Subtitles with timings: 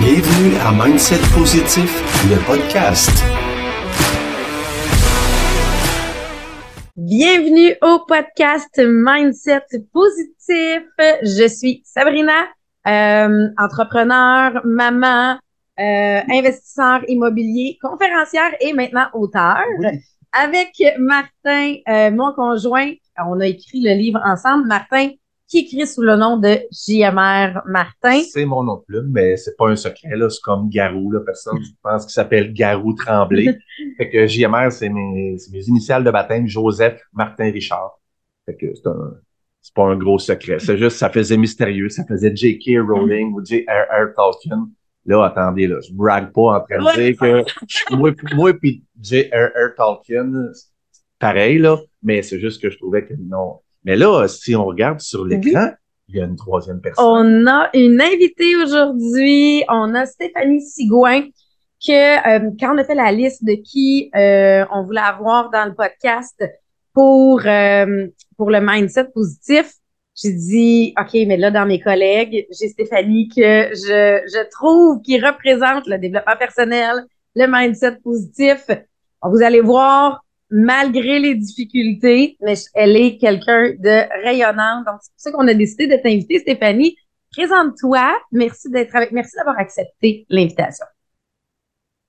[0.00, 1.90] Bienvenue à Mindset Positif,
[2.30, 3.10] le podcast.
[6.96, 10.82] Bienvenue au podcast Mindset Positif.
[11.22, 12.46] Je suis Sabrina,
[12.86, 15.36] euh, entrepreneur, maman,
[15.80, 19.64] euh, investisseur immobilier, conférencière et maintenant auteur.
[20.32, 22.92] Avec Martin, euh, mon conjoint,
[23.26, 24.68] on a écrit le livre ensemble.
[24.68, 25.10] Martin,
[25.48, 28.22] qui écrit sous le nom de JMR Martin.
[28.30, 30.28] C'est mon nom de plume, mais c'est pas un secret, là.
[30.28, 31.20] C'est comme Garou, là.
[31.20, 33.58] Personne, je pense qu'il s'appelle Garou Tremblay.
[33.96, 37.98] fait que JMR, c'est mes, mes initiales de baptême, Joseph Martin Richard.
[38.44, 39.14] Fait que c'est un,
[39.62, 40.58] c'est pas un gros secret.
[40.58, 41.88] C'est juste, ça faisait mystérieux.
[41.88, 42.80] Ça faisait J.K.
[42.86, 44.14] Rowling ou J.R.R.
[44.14, 44.68] Tolkien.
[45.06, 45.78] Là, attendez, là.
[45.80, 49.74] Je brague pas en train de dire que moi, moi puis J.R.R.
[49.76, 50.30] Tolkien,
[51.18, 51.78] pareil, là.
[52.02, 55.70] Mais c'est juste que je trouvais que non, mais là, si on regarde sur l'écran,
[56.08, 57.04] il y a une troisième personne.
[57.04, 59.62] On a une invitée aujourd'hui.
[59.68, 61.22] On a Stéphanie Sigouin
[61.86, 65.64] que euh, quand on a fait la liste de qui euh, on voulait avoir dans
[65.64, 66.42] le podcast
[66.92, 68.06] pour euh,
[68.36, 69.74] pour le mindset positif,
[70.20, 75.20] j'ai dit OK, mais là dans mes collègues, j'ai Stéphanie que je je trouve qui
[75.20, 77.04] représente le développement personnel,
[77.36, 78.66] le mindset positif.
[79.22, 84.82] Vous allez voir, malgré les difficultés, mais elle est quelqu'un de rayonnant.
[84.86, 86.96] Donc, c'est pour ça qu'on a décidé de t'inviter, Stéphanie.
[87.36, 88.18] Présente-toi.
[88.32, 90.86] Merci d'être avec, merci d'avoir accepté l'invitation.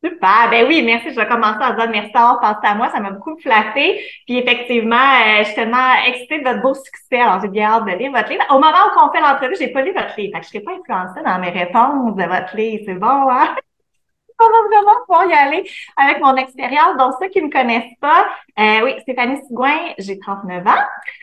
[0.01, 0.49] Super.
[0.49, 1.09] Ben oui, merci.
[1.09, 2.89] Je vais commencer en disant merci d'avoir pensé à moi.
[2.89, 3.99] Ça m'a beaucoup flatté.
[4.25, 7.19] Puis effectivement, euh, je suis tellement excitée de votre beau succès.
[7.19, 8.43] Alors, j'ai bien hâte de lire votre livre.
[8.49, 10.31] Au moment où on fait l'entrevue, j'ai pas lu votre livre.
[10.35, 12.83] Fait que je serai pas influencée dans mes réponses de votre livre.
[12.85, 13.55] C'est bon, hein?
[14.39, 16.97] On va vraiment pouvoir y aller avec mon expérience.
[16.97, 18.25] Donc, ceux qui ne me connaissent pas,
[18.59, 20.71] euh, oui, Stéphanie Sigouin, j'ai 39 ans.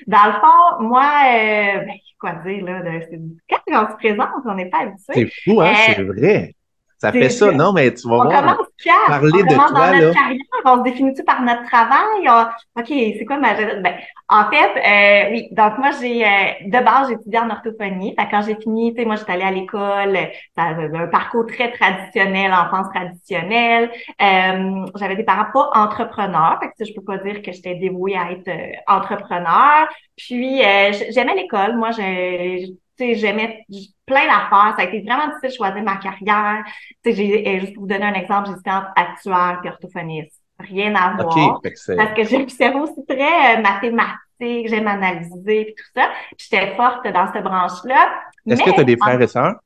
[0.06, 4.55] Dans le fond, moi, euh, ben, quoi dire, là, c'est quand on se présente, on
[4.55, 5.12] n'est pas habitué.
[5.14, 6.55] C'est fou, hein, euh, c'est vrai.
[6.98, 8.42] Ça fait ça, non, mais tu vas on voir.
[8.42, 8.66] Commence
[9.06, 10.12] parler on de commence toi, dans notre là.
[10.12, 12.28] carrière, on se définit-tu par notre travail?
[12.28, 13.54] On- OK, c'est quoi ma...
[13.54, 13.94] Ben,
[14.28, 16.28] en fait, euh, oui, donc moi, j'ai euh,
[16.65, 18.15] de base, j'ai étudié en orthophonie.
[18.19, 20.19] Fait quand j'ai fini, tu sais, moi, j'étais allée à l'école,
[20.56, 23.91] ça avait un parcours très traditionnel, enfance traditionnelle.
[24.22, 28.16] Euh, J'avais des parents pas entrepreneurs, fait que je peux pas dire que j'étais dévouée
[28.16, 29.88] à être euh, entrepreneur.
[30.16, 31.76] Puis, euh, j'aimais l'école.
[31.76, 33.64] Moi, tu sais, j'aimais
[34.06, 34.74] plein d'affaires.
[34.76, 36.64] Ça a été vraiment difficile de choisir ma carrière.
[37.04, 40.40] Tu sais, j'ai, euh, juste pour vous donner un exemple, j'étais entre actuaire et orthophoniste.
[40.58, 41.58] Rien à voir.
[41.58, 41.96] OK, fait que c'est.
[41.96, 46.10] Parce que j'ai un cerveau aussi très euh, mathématique, j'aime analyser et tout ça.
[46.36, 48.14] Puis J'étais forte dans cette branche-là.
[48.48, 49.60] Est-ce que tu as des en- frères et sœurs?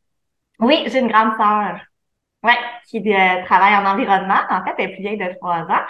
[0.60, 1.80] Oui, j'ai une grande sœur.
[2.42, 2.56] Ouais,
[2.88, 4.40] qui euh, travaille en environnement.
[4.48, 5.82] En fait, elle est plus vieille de trois ans.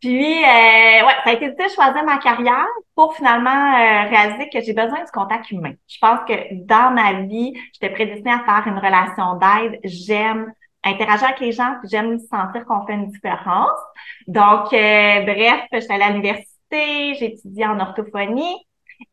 [0.00, 4.48] Puis, euh, ouais, ça a été difficile de choisir ma carrière pour finalement euh, réaliser
[4.48, 5.74] que j'ai besoin du contact humain.
[5.86, 6.32] Je pense que
[6.64, 9.80] dans ma vie, j'étais prédestinée à faire une relation d'aide.
[9.84, 10.50] J'aime
[10.82, 13.78] interagir avec les gens, puis j'aime sentir qu'on fait une différence.
[14.26, 18.56] Donc, euh, bref, j'étais allée à l'université, j'ai étudié en orthophonie.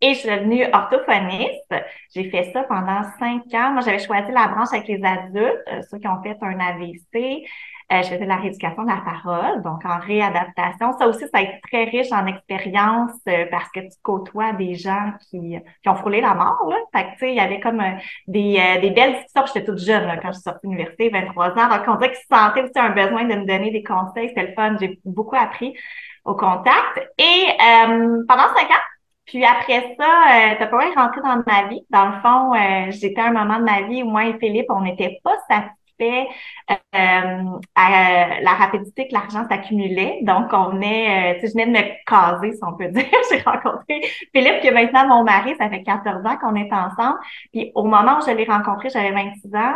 [0.02, 1.74] Et je suis devenue orthophoniste.
[2.14, 3.72] J'ai fait ça pendant cinq ans.
[3.72, 7.46] Moi, j'avais choisi la branche avec les adultes, euh, ceux qui ont fait un AVC.
[7.92, 10.98] Euh, je faisais la rééducation de la parole, donc en réadaptation.
[10.98, 14.74] Ça aussi, ça a été très riche en expérience euh, parce que tu côtoies des
[14.74, 16.68] gens qui, qui ont frôlé la mort.
[16.68, 16.78] Là.
[16.96, 17.92] Fait que, tu sais, il y avait comme euh,
[18.28, 19.14] des, euh, belles.
[19.36, 21.70] Puis J'étais toute jeune là, quand je suis sortie de l'université, 23 ans.
[21.70, 24.30] Donc, on dirait qu'ils sentaient aussi un besoin de me donner des conseils.
[24.30, 24.78] C'était le fun.
[24.80, 25.76] J'ai beaucoup appris
[26.24, 27.08] au contact.
[27.20, 28.84] Et euh, pendant cinq ans,
[29.26, 31.82] puis après ça, euh, t'as pas est rentré dans ma vie.
[31.90, 34.68] Dans le fond, euh, j'étais à un moment de ma vie où moi et Philippe,
[34.70, 36.28] on n'était pas satisfaits
[36.72, 40.20] euh, à la rapidité que l'argent s'accumulait.
[40.24, 43.06] Donc, on venait, euh, tu sais, je venais de me caser, si on peut dire.
[43.32, 44.02] J'ai rencontré
[44.34, 45.56] Philippe, qui est maintenant mon mari.
[45.58, 47.20] Ça fait 14 ans qu'on est ensemble.
[47.52, 49.76] Puis au moment où je l'ai rencontré, j'avais 26 ans.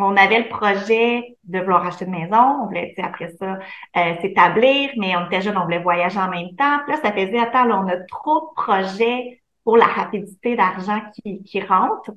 [0.00, 2.60] On avait le projet de vouloir acheter une maison.
[2.62, 3.58] On voulait, tu sais, après ça,
[3.96, 6.78] euh, s'établir, mais on était jeunes, on voulait voyager en même temps.
[6.86, 11.00] Puis là, ça faisait, attends, là, on a trop de projets pour la rapidité d'argent
[11.14, 12.12] qui, qui rentre.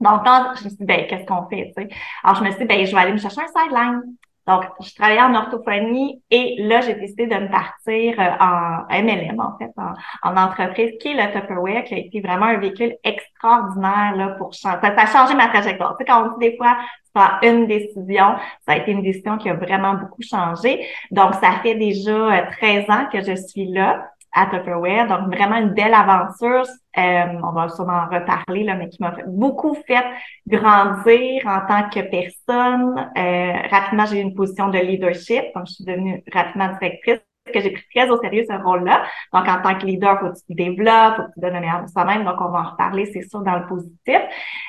[0.00, 1.88] Donc, là, je me suis dit, ben, qu'est-ce qu'on fait, tu sais?
[2.24, 4.02] Alors, je me suis dit, ben, je vais aller me chercher un sideline.
[4.46, 9.38] Donc, je travaillais en orthophonie et là, j'ai décidé de me partir euh, en MLM,
[9.38, 9.92] en fait, en,
[10.28, 14.52] en entreprise, qui est le Tupperware, qui a été vraiment un véhicule extraordinaire là, pour
[14.52, 14.78] changer.
[14.82, 15.96] Ça, ça a changé ma trajectoire.
[15.96, 16.76] Tu sais, quand on dit des fois,
[17.14, 18.36] prends une décision,
[18.66, 20.86] ça a été une décision qui a vraiment beaucoup changé.
[21.10, 25.08] Donc, ça fait déjà euh, 13 ans que je suis là à Tupperware.
[25.08, 26.64] Donc, vraiment une belle aventure.
[26.98, 30.04] Euh, on va sûrement en reparler, là, mais qui m'a beaucoup fait
[30.46, 33.10] grandir en tant que personne.
[33.16, 35.44] Euh, rapidement, j'ai eu une position de leadership.
[35.54, 37.20] Donc, je suis devenue rapidement directrice
[37.50, 39.04] que j'ai pris très au sérieux ce rôle-là.
[39.32, 41.84] Donc, en tant que leader, faut que tu développes, faut que tu donnes le meilleur
[41.84, 42.24] de toi-même.
[42.24, 44.20] Donc, on va en reparler, c'est sûr, dans le positif.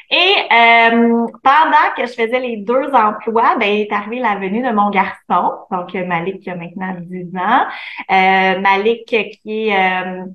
[0.10, 4.72] Et euh, pendant que je faisais les deux emplois, ben, est arrivé la venue de
[4.72, 7.66] mon garçon, donc Malik qui a maintenant 10 ans.
[8.12, 10.26] Euh, Malik qui est euh,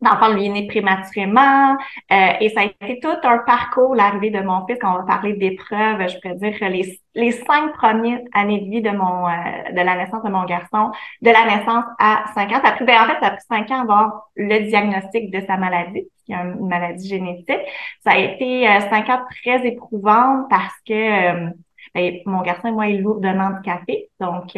[0.00, 1.72] L'enfant lui est né prématurément
[2.12, 4.78] euh, et ça a été tout un parcours, l'arrivée de mon fils.
[4.80, 8.80] Quand on va parler d'épreuves, je pourrais dire les, les cinq premières années de vie
[8.80, 12.60] de mon euh, de la naissance de mon garçon, de la naissance à cinq ans,
[12.62, 15.40] ça a pris, ben, en fait, ça a pris cinq ans avoir le diagnostic de
[15.44, 17.60] sa maladie, qui est une maladie génétique.
[18.04, 21.50] Ça a été euh, cinq ans très éprouvants parce que
[21.94, 24.56] ben, mon garçon et moi est lourdement handicapé, donc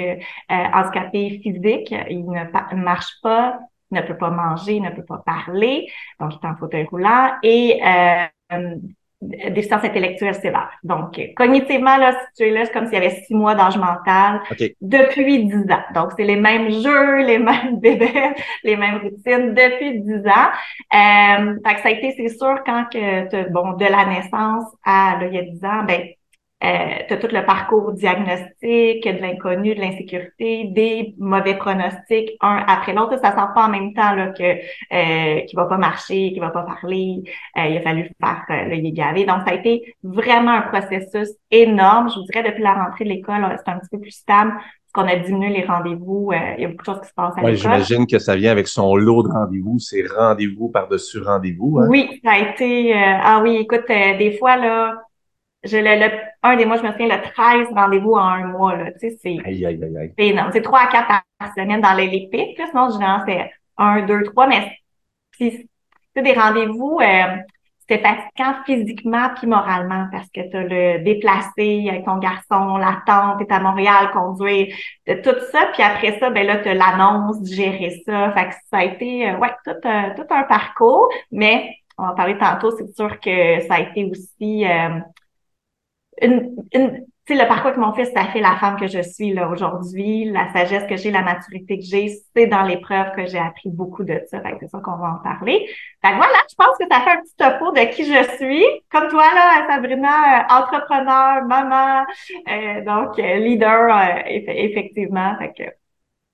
[0.48, 3.58] handicapé physique, il ne marche pas,
[3.90, 5.88] ne peut pas manger, ne peut pas parler,
[6.18, 8.74] donc il est en fauteuil roulant, et euh,
[9.22, 10.70] déficience intellectuelle sévère.
[10.82, 13.76] Donc, cognitivement, là, si tu es là, c'est comme s'il y avait six mois d'âge
[13.76, 14.40] mental
[14.80, 15.82] depuis dix ans.
[15.94, 18.32] Donc, c'est les mêmes jeux, les mêmes bébés,
[18.64, 20.50] les mêmes routines depuis dix ans.
[20.94, 25.18] Euh, fait que ça a été, c'est sûr, quand que, bon, de la naissance à,
[25.20, 26.00] là, il y a dix ans, ben,
[26.62, 26.68] euh,
[27.08, 32.92] tu as tout le parcours diagnostique, de l'inconnu, de l'insécurité, des mauvais pronostics, un après
[32.92, 33.18] l'autre.
[33.22, 36.50] Ça sort pas en même temps là, que euh, qu'il va pas marcher, qu'il va
[36.50, 37.22] pas parler.
[37.56, 39.24] Euh, il a fallu faire euh, le gavé.
[39.24, 42.10] Donc, ça a été vraiment un processus énorme.
[42.10, 44.52] Je vous dirais, depuis la rentrée de l'école, c'est un petit peu plus stable
[44.92, 46.32] qu'on a diminué les rendez-vous.
[46.32, 47.72] Euh, il y a beaucoup de choses qui se passent à ouais, l'école.
[47.72, 51.78] J'imagine que ça vient avec son lot de rendez-vous, c'est rendez-vous par-dessus rendez-vous.
[51.78, 51.86] Hein?
[51.88, 52.92] Oui, ça a été...
[52.92, 54.96] ah oui, écoute, des fois, là,
[55.62, 56.10] je le, le,
[56.42, 58.92] un des mois, je me souviens, le 13 rendez-vous en un mois, là.
[58.92, 59.36] Tu sais, c'est.
[59.44, 60.12] Aïe, aïe, aïe.
[60.18, 60.50] C'est énorme.
[60.52, 61.08] C'est trois à quatre
[61.38, 62.66] par semaine dans les, les pics, là.
[62.70, 64.70] Sinon, généralement, c'est un, deux, trois, mais
[65.32, 65.68] puis,
[66.14, 67.36] c'est des rendez-vous, euh,
[67.90, 73.38] c'était fatigant physiquement puis moralement parce que tu as le déplacé avec ton garçon, l'attente,
[73.38, 74.72] t'es à Montréal, conduire,
[75.06, 75.66] tout ça.
[75.72, 78.32] Puis après ça, ben là, tu l'annonce, gérer ça.
[78.32, 81.08] Fait que ça a été, euh, ouais, tout, euh, tout un parcours.
[81.32, 85.00] Mais on va en parler tantôt, c'est sûr que ça a été aussi euh,
[86.20, 89.48] une, une le parcours que mon fils, ça fait la femme que je suis là
[89.48, 93.70] aujourd'hui, la sagesse que j'ai, la maturité que j'ai, c'est dans l'épreuve que j'ai appris
[93.70, 94.40] beaucoup de ça.
[94.40, 95.66] Fait c'est ça qu'on va en parler.
[96.04, 98.64] Fait voilà, je pense que ça fait un petit topo de qui je suis.
[98.90, 102.04] Comme toi, là, Sabrina, euh, entrepreneur, maman,
[102.48, 103.88] euh, donc euh, leader,
[104.26, 105.36] effectivement.
[105.38, 105.70] Fait que...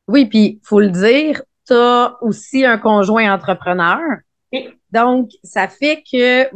[0.09, 4.01] Oui, puis faut le dire, tu as aussi un conjoint entrepreneur.
[4.53, 4.69] Oui.
[4.93, 6.49] Donc, ça fait que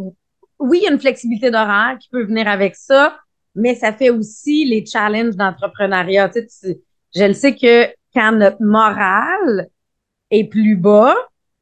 [0.60, 3.18] oui, il y a une flexibilité d'horaire qui peut venir avec ça,
[3.54, 6.28] mais ça fait aussi les challenges d'entrepreneuriat.
[6.28, 6.80] Tu sais,
[7.14, 9.68] je le sais que quand notre morale
[10.30, 11.14] est plus bas,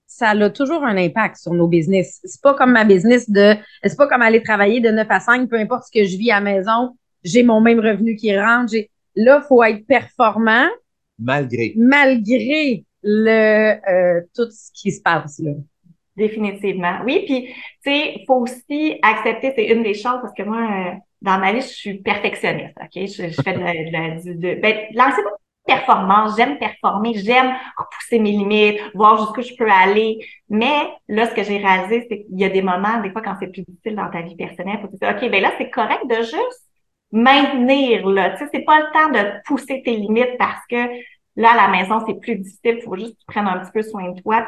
[0.07, 2.21] ça a toujours un impact sur nos business.
[2.25, 5.49] C'est pas comme ma business de, c'est pas comme aller travailler de 9 à 5,
[5.49, 8.75] peu importe ce que je vis à la maison, j'ai mon même revenu qui rentre.
[9.15, 10.67] Là, faut être performant.
[11.19, 11.75] Malgré.
[11.77, 15.53] Malgré le, euh, tout ce qui se passe, là.
[16.19, 16.99] Définitivement.
[17.05, 17.47] Oui, puis
[17.85, 20.93] tu sais, faut aussi accepter, c'est une des choses parce que moi, euh,
[21.23, 22.75] dans ma vie, je suis perfectionniste.
[22.83, 25.23] Ok, je, je fais de, de, de, de ben, lancer
[25.67, 30.19] performance, j'aime performer, j'aime repousser mes limites, voir jusqu'où je peux aller.
[30.49, 33.37] Mais là, ce que j'ai réalisé, c'est qu'il y a des moments, des fois, quand
[33.39, 36.07] c'est plus difficile dans ta vie personnelle, faut te dire, OK, ben là, c'est correct
[36.09, 36.63] de juste
[37.13, 38.31] maintenir, là.
[38.31, 40.77] Tu sais, c'est pas le temps de pousser tes limites parce que
[41.37, 42.79] là, à la maison, c'est plus difficile.
[42.79, 44.47] Il faut juste prendre un petit peu soin de toi.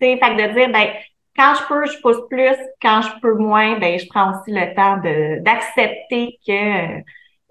[0.00, 0.88] Fait que de dire, ben,
[1.36, 2.56] quand je peux, je pousse plus.
[2.82, 7.00] Quand je peux moins, ben, je prends aussi le temps de, d'accepter que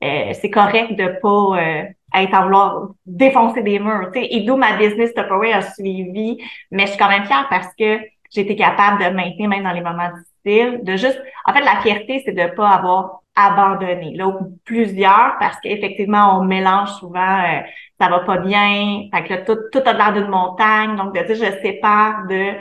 [0.03, 4.11] euh, c'est correct de pas euh, être en vouloir défoncer des murs.
[4.13, 6.37] sais Et d'où ma business Tupperware a suivi.
[6.71, 7.99] Mais je suis quand même fière parce que
[8.31, 10.09] j'ai été capable de maintenir même dans les moments
[10.43, 11.21] difficiles, de juste.
[11.45, 14.15] En fait, la fierté, c'est de pas avoir abandonné.
[14.15, 17.61] Là, plusieurs, parce qu'effectivement, on mélange souvent euh,
[17.99, 20.95] ça va pas bien, fait que là, tout, tout a l'air d'une montagne.
[20.95, 22.53] Donc, de dire je sépare de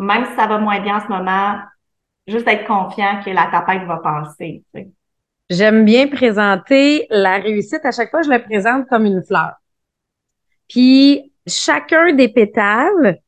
[0.00, 1.58] même si ça va moins bien en ce moment,
[2.26, 4.64] juste être confiant que la tempête va passer.
[5.50, 7.84] J'aime bien présenter la réussite.
[7.84, 9.52] À chaque fois, je la présente comme une fleur.
[10.68, 13.18] Puis, chacun des pétales,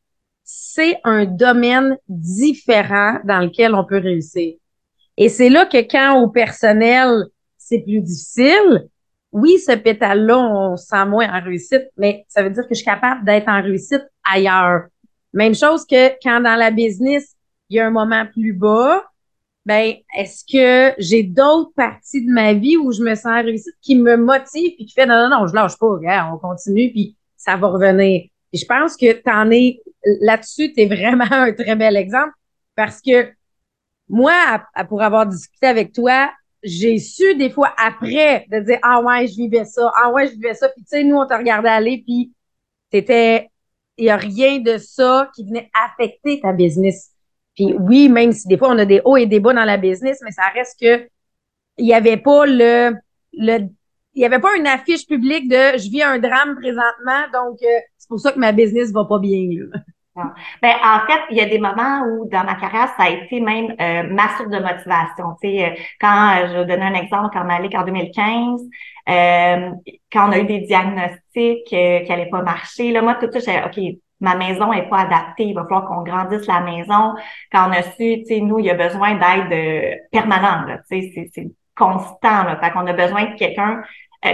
[0.44, 4.54] c'est un domaine différent dans lequel on peut réussir.
[5.16, 7.26] Et c'est là que quand au personnel,
[7.58, 8.88] c'est plus difficile,
[9.32, 12.84] oui, ce pétale-là, on sent moins en réussite, mais ça veut dire que je suis
[12.84, 14.84] capable d'être en réussite ailleurs.
[15.32, 17.34] Même chose que quand dans la business,
[17.70, 19.02] il y a un moment plus bas,
[19.64, 23.74] ben est-ce que j'ai d'autres parties de ma vie où je me sens en réussite
[23.80, 26.90] qui me motivent puis qui fait non non non je lâche pas regarde on continue
[26.90, 28.22] puis ça va revenir
[28.52, 29.78] et je pense que tu en es
[30.20, 32.32] là-dessus tu es vraiment un très bel exemple
[32.74, 33.30] parce que
[34.08, 36.28] moi pour avoir discuté avec toi
[36.62, 40.32] j'ai su des fois après de dire ah ouais je vivais ça ah ouais je
[40.32, 42.32] vivais ça puis tu sais nous on t'a regardé aller puis
[42.90, 43.48] t'étais
[43.98, 47.10] il y a rien de ça qui venait affecter ta business
[47.56, 49.76] puis oui même si des fois on a des hauts et des bas dans la
[49.76, 51.08] business mais ça reste que
[51.78, 52.94] il n'y avait pas le,
[53.32, 53.68] le
[54.14, 57.80] il n'y avait pas une affiche publique de je vis un drame présentement, donc euh,
[57.96, 59.48] c'est pour ça que ma business va pas bien.
[60.14, 63.40] Ben, en fait, il y a des moments où dans ma carrière, ça a été
[63.40, 65.36] même euh, ma source de motivation.
[65.42, 68.60] Tu sais, euh, quand je vais donner un exemple, quand on allait en 2015,
[70.12, 73.64] quand on a eu des diagnostics qui n'allaient pas marcher, là, moi, tout ça, j'ai
[73.64, 77.14] OK, ma maison est pas adaptée, il va falloir qu'on grandisse la maison.
[77.50, 81.30] Quand on a su, tu sais, nous, il y a besoin d'aide permanente, tu sais,
[81.34, 82.58] c'est constant, là.
[82.62, 83.82] Fait qu'on a besoin de quelqu'un euh,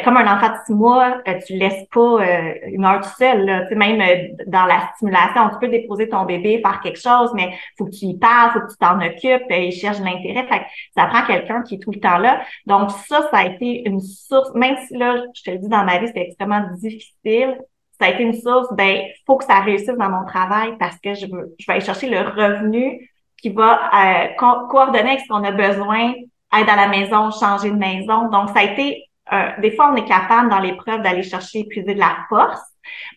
[0.04, 3.46] comme un enfant de six mois, euh, tu laisses pas euh, une heure tout seul.
[3.46, 3.62] Là.
[3.62, 4.02] Tu sais, même
[4.46, 8.04] dans la stimulation, tu peux déposer ton bébé, faire quelque chose, mais faut que tu
[8.04, 10.46] y parles, faut que tu t'en occupes, il cherche l'intérêt.
[10.46, 10.62] Fait
[10.94, 12.42] ça prend quelqu'un qui est tout le temps là.
[12.66, 15.84] Donc ça, ça a été une source, même si là, je te le dis, dans
[15.84, 17.58] ma vie, c'était extrêmement difficile,
[17.98, 21.14] ça a été une source, ben, faut que ça réussisse dans mon travail parce que
[21.14, 23.90] je veux, je vais aller chercher le revenu qui va
[24.36, 26.12] coordonner avec ce qu'on a besoin,
[26.56, 28.28] être à la maison, changer de maison.
[28.28, 31.94] Donc, ça a été euh, des fois, on est capable dans l'épreuve d'aller chercher puiser
[31.94, 32.60] de la force.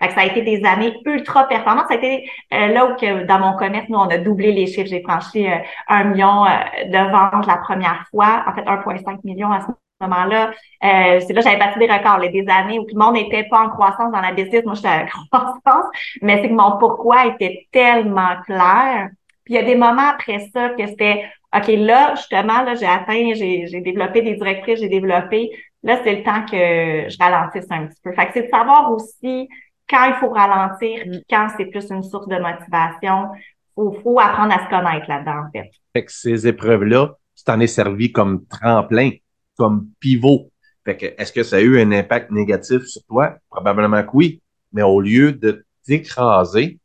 [0.01, 1.87] ça a été des années ultra performantes.
[1.87, 4.67] Ça a été euh, là où que, dans mon commerce, nous, on a doublé les
[4.67, 4.89] chiffres.
[4.89, 8.43] J'ai franchi euh, un million de ventes la première fois.
[8.47, 9.67] En fait, 1,5 million à ce
[10.01, 10.51] moment-là.
[10.81, 12.19] c'est là que j'avais battu des records.
[12.19, 14.65] Les des années où tout le monde n'était pas en croissance dans la business.
[14.65, 15.85] Moi, j'étais en croissance.
[16.21, 19.09] Mais c'est que mon pourquoi était tellement clair.
[19.45, 22.85] Puis il y a des moments après ça que c'était OK, là, justement, là, j'ai
[22.85, 25.51] atteint, j'ai développé des directrices, j'ai développé
[25.83, 28.13] Là, c'est le temps que je ralentisse un petit peu.
[28.13, 29.49] Fait que c'est de savoir aussi
[29.89, 33.29] quand il faut ralentir, puis quand c'est plus une source de motivation.
[33.77, 35.71] Il faut, apprendre à se connaître là-dedans, en fait.
[35.93, 39.11] Fait que ces épreuves-là, tu t'en es servi comme tremplin,
[39.57, 40.51] comme pivot.
[40.85, 43.37] Fait que, est-ce que ça a eu un impact négatif sur toi?
[43.49, 44.41] Probablement que oui.
[44.73, 46.79] Mais au lieu de t'écraser,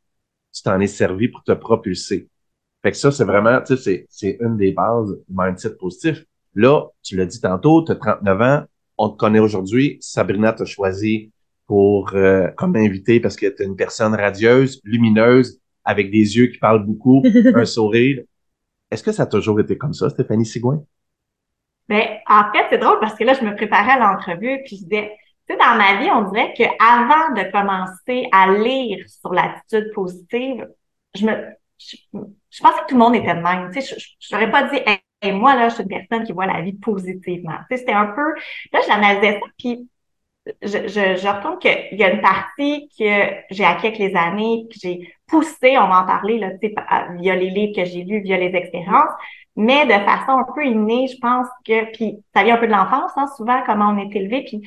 [0.53, 2.29] tu t'en es servi pour te propulser.
[2.81, 6.23] Fait que ça, c'est vraiment, tu sais, c'est une des bases du mindset positif.
[6.55, 8.63] Là, tu l'as dit tantôt, tu as 39 ans,
[8.97, 9.97] on te connaît aujourd'hui.
[10.01, 11.31] Sabrina t'a choisi
[11.67, 16.47] pour euh, comme invité parce que tu es une personne radieuse, lumineuse, avec des yeux
[16.47, 17.23] qui parlent beaucoup,
[17.55, 18.23] un sourire.
[18.89, 20.83] Est-ce que ça a toujours été comme ça, Stéphanie Sigouin?
[21.89, 24.83] Ben, en fait, c'est drôle parce que là, je me préparais à l'entrevue, puis je
[24.83, 25.11] disais,
[25.47, 30.67] tu sais, dans ma vie, on dirait qu'avant de commencer à lire sur l'attitude positive,
[31.15, 31.31] je me,
[31.77, 31.95] je,
[32.61, 33.71] pensais que tout le monde était de même.
[33.71, 34.79] Tu sais, je n'aurais pas dit,
[35.21, 37.57] et moi, là, je suis une personne qui voit la vie positivement.
[37.69, 38.35] Tu sais, c'était un peu,
[38.73, 39.89] là, je l'analysais ça, puis
[40.61, 44.67] je, je, je retourne qu'il y a une partie que j'ai acquis avec les années,
[44.71, 46.75] que j'ai poussé, on va en parler, là, tu sais,
[47.19, 49.11] via les livres que j'ai lus, via les expériences,
[49.55, 52.71] mais de façon un peu innée, je pense que, puis ça vient un peu de
[52.71, 54.61] l'enfance, hein, souvent, comment on est élevé, puis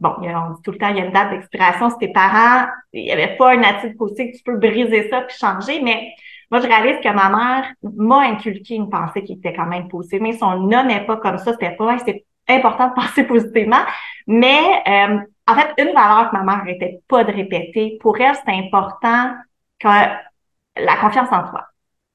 [0.00, 2.66] bon, on dit tout le temps, il y a une date d'expiration, si tes parents,
[2.92, 6.12] il n'y avait pas une attitude positive, tu peux briser ça puis changer, mais
[6.50, 10.22] moi, je réalise que ma mère m'a inculqué une pensée qui était quand même positive.
[10.22, 13.84] Mais son nom n'est pas comme ça, c'était pas, c'est important de penser positivement.
[14.26, 18.34] Mais euh, en fait, une valeur que ma mère n'arrêtait pas de répéter, pour elle,
[18.34, 19.34] c'est important
[19.78, 21.66] que la confiance en toi.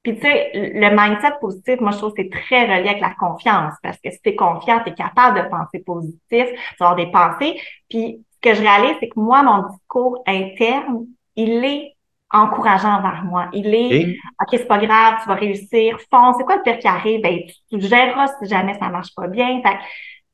[0.04, 3.14] Puis tu sais, le mindset positif, moi je trouve que c'est très relié avec la
[3.14, 6.48] confiance parce que si tu es confiant, tu es capable de penser positif,
[6.80, 7.60] avoir des pensées.
[7.88, 11.96] Puis ce que je réalise, c'est que moi, mon discours interne, il est
[12.34, 13.50] encourageant vers moi.
[13.54, 16.88] Il est OK, c'est pas grave, tu vas réussir, fonce, c'est quoi le pire qui
[16.88, 17.22] arrive?
[17.22, 19.62] Ben, tu, tu géreras si jamais ça marche pas bien.
[19.62, 19.78] Fait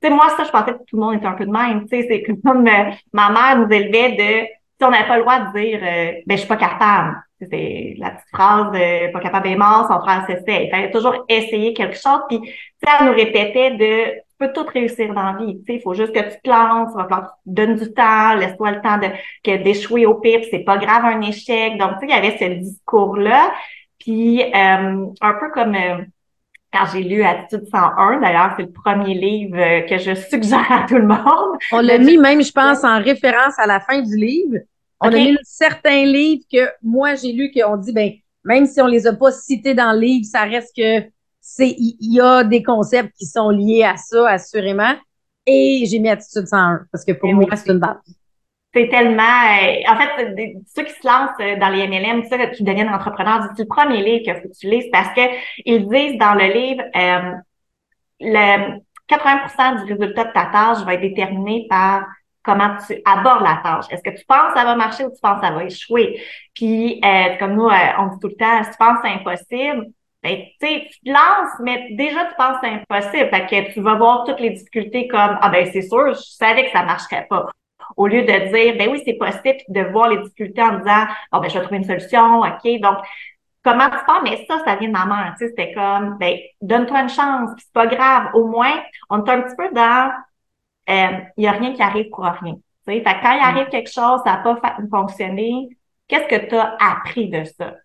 [0.01, 1.87] tu sais, moi, ça, je pensais que tout le monde était un peu de même.
[1.87, 4.47] Tu sais, c'est comme euh, ma mère nous élevait de
[4.79, 7.17] si on n'avait pas le droit de dire euh, ben je suis pas capable.
[7.39, 10.65] C'est la petite phrase de pas capable est mort, son frère s'essaie.
[10.65, 12.21] Il fallait toujours essayer quelque chose.
[12.29, 12.39] Puis
[12.83, 15.59] ça nous répétait de peux tout réussir dans la vie.
[15.67, 18.71] Il faut juste que tu te lances, va falloir que tu donnes du temps, laisse-toi
[18.71, 19.07] le temps de
[19.43, 21.77] que d'échouer au pire, c'est pas grave un échec.
[21.77, 23.53] Donc, tu sais, il y avait ce discours-là.
[23.99, 25.97] Puis, euh, un peu comme euh,
[26.71, 30.85] quand j'ai lu Attitude 101, d'ailleurs, c'est le premier livre euh, que je suggère à
[30.87, 31.57] tout le monde.
[31.71, 34.57] On l'a mis même, je pense, en référence à la fin du livre.
[34.99, 38.11] On a mis certains livres que moi, j'ai lu qu'on dit, ben,
[38.43, 41.01] même si on les a pas cités dans le livre, ça reste que
[41.49, 44.93] c'est il y, a des concepts qui sont liés à ça, assurément.
[45.45, 47.95] Et j'ai mis Attitude 101 parce que pour eh moi, c'est une base.
[48.73, 49.23] C'est tellement...
[49.23, 50.35] Euh, en fait,
[50.75, 54.03] ceux qui se lancent euh, dans les MLM, ceux qui deviennent entrepreneurs, c'est le premier
[54.03, 55.21] livre qu'il faut que tu lises parce que
[55.65, 57.31] ils disent dans le livre euh,
[58.19, 62.05] le 80% du résultat de ta tâche va être déterminé par
[62.43, 63.85] comment tu abordes la tâche.
[63.89, 66.21] Est-ce que tu penses que ça va marcher ou tu penses que ça va échouer?
[66.53, 67.01] Puis,
[67.39, 69.87] comme nous, on dit tout le temps, si tu penses que c'est impossible,
[70.23, 73.29] ben, tu te lances, mais déjà, tu penses que c'est impossible.
[73.29, 76.65] Fait que tu vas voir toutes les difficultés comme, ah ben, c'est sûr, je savais
[76.65, 77.47] que ça marcherait pas.
[77.95, 81.39] Au lieu de dire, ben oui, c'est possible, de voir les difficultés en disant, bon,
[81.39, 82.81] ben, je vais trouver une solution, OK.
[82.81, 82.97] Donc,
[83.63, 84.21] comment tu pars?
[84.23, 85.35] Mais ça, ça vient de ma mère.
[85.37, 88.31] Tu sais, c'était comme, ben, donne-toi une chance, puis c'est pas grave.
[88.33, 90.11] Au moins, on est un petit peu dans,
[90.89, 92.55] euh, il y a rien qui arrive pour rien.
[92.55, 95.69] Tu sais, fait quand il arrive quelque chose, ça n'a pas fonctionné,
[96.07, 97.75] qu'est-ce que tu as appris de ça?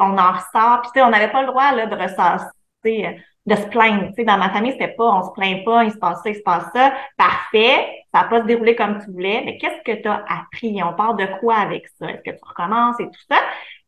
[0.00, 3.14] On en ressort, puis tu sais, on n'avait pas le droit, là, de ressortir
[3.46, 4.08] de se plaindre.
[4.08, 6.30] Tu sais, dans ma famille, c'était pas on se plaint pas, il se passe ça,
[6.30, 6.94] il se passe ça.
[7.16, 10.82] Parfait, ça n'a pas se déroulé comme tu voulais, mais qu'est-ce que tu as appris?
[10.82, 12.10] On part de quoi avec ça?
[12.10, 13.38] Est-ce que tu recommences et tout ça?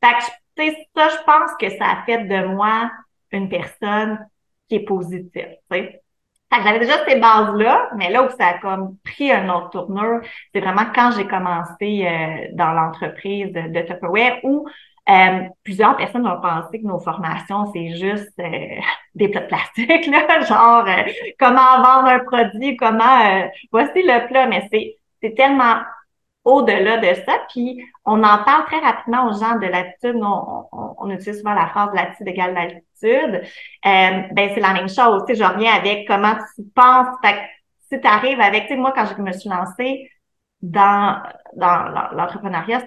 [0.02, 0.24] Fait que,
[0.56, 2.90] tu sais, ça, je pense que ça a fait de moi
[3.30, 4.18] une personne
[4.68, 5.98] qui est positive, tu sais.
[6.64, 10.20] J'avais déjà ces bases-là, mais là où ça a comme pris un autre tournure,
[10.52, 14.68] c'est vraiment quand j'ai commencé euh, dans l'entreprise de, de Tupperware où
[15.08, 18.80] euh, plusieurs personnes ont pensé que nos formations, c'est juste euh,
[19.14, 24.46] des plats de plastique, là, genre euh, comment vendre un produit, comment voici le plat,
[24.46, 25.80] mais c'est, c'est tellement
[26.44, 27.38] au-delà de ça.
[27.50, 30.20] Puis on en parle très rapidement aux gens de l'attitude.
[30.22, 30.66] On,
[30.98, 33.42] on, utilise souvent la phrase l'attitude égale l'attitude.
[33.84, 35.24] ben c'est la même chose.
[35.26, 37.08] Tu sais, je reviens avec comment tu penses.
[37.24, 37.38] Fait
[37.92, 40.10] si tu arrives avec, tu sais, moi, quand je me suis lancée
[40.62, 41.20] dans,
[41.54, 42.82] dans l'entrepreneuriat,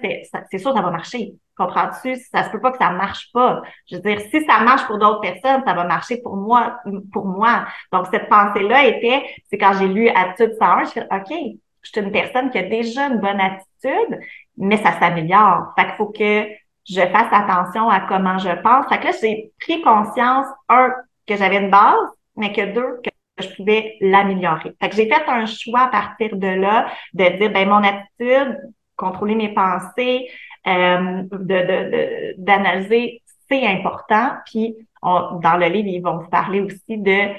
[0.50, 1.34] c'est sûr ça va marcher.
[1.56, 2.16] Comprends-tu?
[2.16, 3.62] Ça se peut pas que ça marche pas.
[3.90, 6.78] Je veux dire, si ça marche pour d'autres personnes, ça va marcher pour moi,
[7.12, 7.66] pour moi.
[7.92, 12.00] Donc, cette pensée-là était, c'est quand j'ai lu Attitude 101, je suis OK, je suis
[12.00, 14.20] une personne qui a déjà une bonne attitude,
[14.58, 15.72] mais ça s'améliore.
[15.78, 16.46] Fait qu'il faut que
[16.88, 18.86] je fasse attention à comment je pense.
[18.88, 20.90] Fait que là, j'ai pris conscience, un,
[21.26, 24.72] que j'avais une base, mais que deux, que je pouvais l'améliorer.
[24.80, 28.58] Fait que j'ai fait un choix à partir de là, de dire, ben, mon attitude,
[28.96, 30.28] contrôler mes pensées,
[30.66, 34.32] euh, de, d'analyser, c'est important.
[34.46, 37.34] Puis dans le livre, ils vont vous parler aussi de,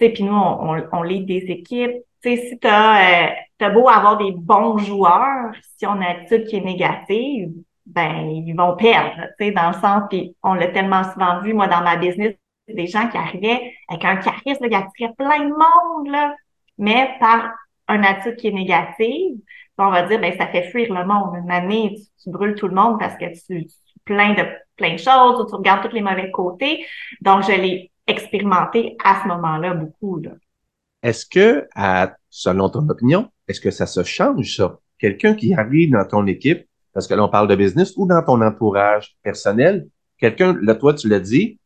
[0.00, 1.96] tu puis nous, on, on, lit des équipes.
[2.22, 3.30] Tu sais, si tu as,
[3.60, 7.52] euh, beau avoir des bons joueurs, si on a une attitude qui est négative,
[7.86, 11.54] ben ils vont perdre, tu sais, dans le sens, puis on l'a tellement souvent vu,
[11.54, 12.34] moi, dans ma business,
[12.68, 16.34] des gens qui arrivaient avec un charisme, qui attirait plein de monde, là,
[16.78, 17.50] mais par
[17.88, 19.38] une attitude qui est négative,
[19.78, 21.36] on va dire, ben, ça fait fuir le monde.
[21.42, 24.44] Une année, tu, brûles tout le monde parce que tu, tu plains de
[24.76, 26.84] plein de choses ou tu regardes tous les mauvais côtés.
[27.20, 30.20] Donc, je l'ai expérimenté à ce moment-là beaucoup.
[31.02, 31.68] Est-ce que,
[32.30, 34.78] selon ton opinion, est-ce que ça se change, ça?
[34.98, 38.22] Quelqu'un qui arrive dans ton équipe, parce que là, on parle de business, ou dans
[38.24, 39.86] ton entourage personnel,
[40.18, 41.60] quelqu'un, là, toi, tu l'as dit,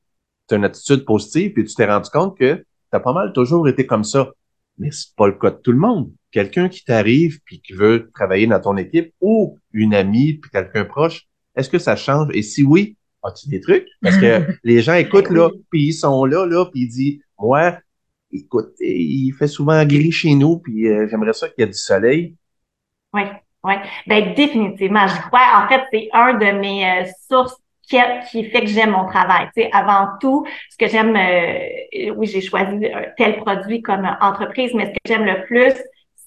[0.49, 3.33] tu as une attitude positive, puis tu t'es rendu compte que tu as pas mal
[3.33, 4.31] toujours été comme ça.
[4.79, 8.11] Mais c'est pas le cas de tout le monde quelqu'un qui t'arrive puis qui veut
[8.13, 12.29] travailler dans ton équipe ou une amie puis quelqu'un proche, est-ce que ça change?
[12.33, 13.87] Et si oui, as-tu des trucs?
[14.01, 17.79] Parce que les gens écoutent là, puis ils sont là, là, puis ils disent, moi,
[18.33, 21.79] écoute, il fait souvent gris chez nous, puis euh, j'aimerais ça qu'il y ait du
[21.79, 22.35] soleil.
[23.13, 23.23] Oui,
[23.65, 23.75] oui.
[24.07, 25.63] Ben définitivement, je crois.
[25.63, 27.57] En fait, c'est un de mes euh, sources
[28.31, 29.49] qui, fait que j'aime mon travail.
[29.57, 34.73] Tu sais, avant tout, ce que j'aime, euh, oui, j'ai choisi tel produit comme entreprise,
[34.75, 35.75] mais ce que j'aime le plus,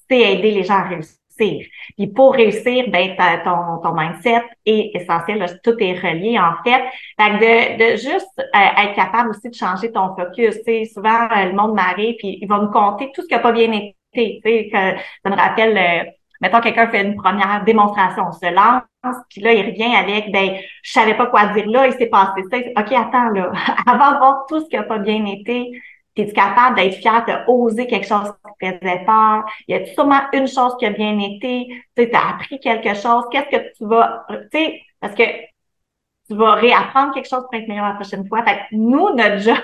[0.09, 1.19] c'est aider les gens à réussir.
[1.37, 5.59] Puis pour réussir, ben ton, ton mindset est essentiel.
[5.63, 6.83] tout est relié en fait.
[7.19, 10.55] Fait de, de juste euh, être capable aussi de changer ton focus.
[10.57, 13.33] Tu sais, souvent euh, le monde m'arrive puis il va nous compter tout ce qui
[13.33, 13.95] n'a pas bien été.
[14.13, 14.77] Tu sais, que,
[15.23, 16.13] ça me rappelle.
[16.35, 20.31] Euh, mettons quelqu'un fait une première démonstration, on se lance, puis là, il revient avec,
[20.31, 22.57] ben, je savais pas quoi dire là, il s'est passé ça.
[22.57, 23.51] OK, attends, là,
[23.87, 25.71] avant de voir tout ce qui n'a pas bien été,
[26.17, 29.45] es-tu capable d'être fier, de oser quelque chose qui te faisait peur?
[29.67, 31.67] Y a sûrement une chose qui a bien été?
[31.95, 33.25] Tu as appris quelque chose?
[33.31, 35.23] Qu'est-ce que tu vas, tu sais, parce que
[36.27, 38.43] tu vas réapprendre quelque chose pour être meilleur la prochaine fois.
[38.43, 39.55] Fait que nous, notre job,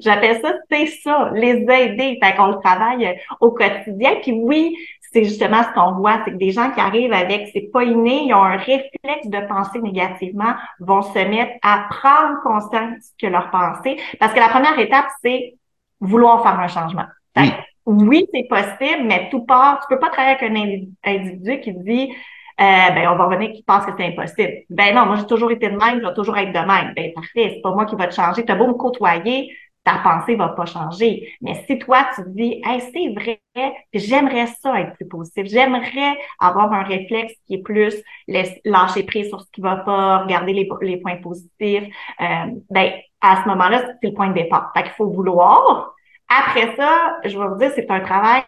[0.00, 2.18] j'appelle ça, c'est ça, les aider.
[2.22, 4.16] Fait qu'on le travaille au quotidien.
[4.22, 4.76] Puis oui,
[5.12, 8.24] c'est justement ce qu'on voit, c'est que des gens qui arrivent avec, c'est pas inné,
[8.26, 13.50] ils ont un réflexe de penser négativement, vont se mettre à prendre conscience que leur
[13.50, 13.96] pensée.
[14.18, 15.54] Parce que la première étape, c'est
[16.00, 17.06] vouloir faire un changement.
[17.86, 19.80] Oui, c'est possible, mais tout part.
[19.80, 20.50] Tu peux pas travailler avec
[21.04, 22.12] un individu qui dit
[22.60, 24.52] euh, ben, on va revenir qui pense que c'est impossible.
[24.68, 26.92] Ben non, moi, j'ai toujours été de même, je vais toujours être de même.
[26.94, 28.44] Ben, parfait, c'est pas moi qui va te changer.
[28.44, 29.50] Tu as beau me côtoyer,
[29.84, 31.32] ta pensée va pas changer.
[31.40, 33.40] Mais si toi, tu te dis, hey, c'est vrai,
[33.92, 35.46] j'aimerais ça être plus positif.
[35.46, 37.94] J'aimerais avoir un réflexe qui est plus
[38.64, 41.84] lâcher prise sur ce qui va pas, regarder les, les points positifs.
[42.20, 44.70] Euh, ben, à ce moment-là, c'est le point de départ.
[44.74, 45.94] Fait qu'il faut vouloir.
[46.28, 48.42] Après ça, je vais vous dire, c'est un travail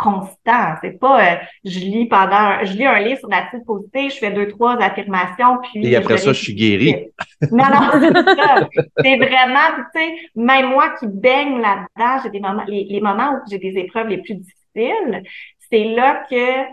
[0.00, 0.74] constant.
[0.80, 4.30] C'est pas euh, je lis pendant je lis un livre sur l'attitude positive, je fais
[4.30, 5.86] deux, trois affirmations, puis.
[5.86, 7.06] Et après ça, je suis guérie.
[7.52, 8.68] Non, non, c'est ça.
[9.02, 13.50] C'est vraiment, tu sais, même moi qui baigne là-dedans, j'ai des moments, les, moments où
[13.50, 15.22] j'ai des épreuves les plus difficiles,
[15.70, 16.70] c'est là que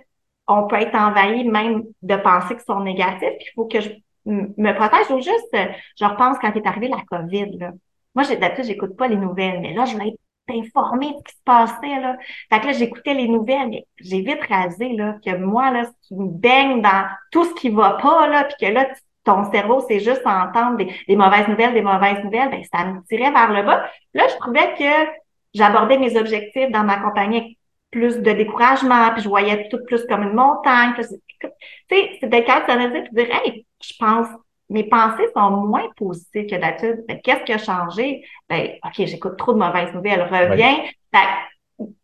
[0.47, 3.33] on peut être envahi même de pensées qui sont négatives.
[3.39, 3.89] Il faut que je
[4.25, 5.57] me protège ou juste,
[5.99, 7.71] je repense quand est arrivé la COVID, là.
[8.15, 11.35] Moi, d'habitude, j'écoute pas les nouvelles, mais là, je voulais être informée de ce qui
[11.35, 12.17] se passait, là.
[12.51, 16.07] Fait que là, j'écoutais les nouvelles, mais j'ai vite rasé, là, que moi, là, si
[16.09, 18.87] tu me baignes dans tout ce qui va pas, là, puis que là,
[19.23, 23.31] ton cerveau, c'est juste entendre des, mauvaises nouvelles, des mauvaises nouvelles, ben, ça me tirait
[23.31, 23.89] vers le bas.
[24.13, 25.11] Là, je trouvais que
[25.53, 27.57] j'abordais mes objectifs dans ma compagnie avec
[27.91, 30.93] plus de découragement, puis je voyais tout plus comme une montagne.
[30.95, 34.27] Tu sais, c'est d'être capable de dire, hey, je pense
[34.69, 37.05] mes pensées sont moins positives que d'habitude.
[37.23, 38.25] Qu'est-ce qui a changé?
[38.49, 40.23] Ben, OK, j'écoute trop de mauvaises nouvelles.
[40.23, 40.83] Reviens.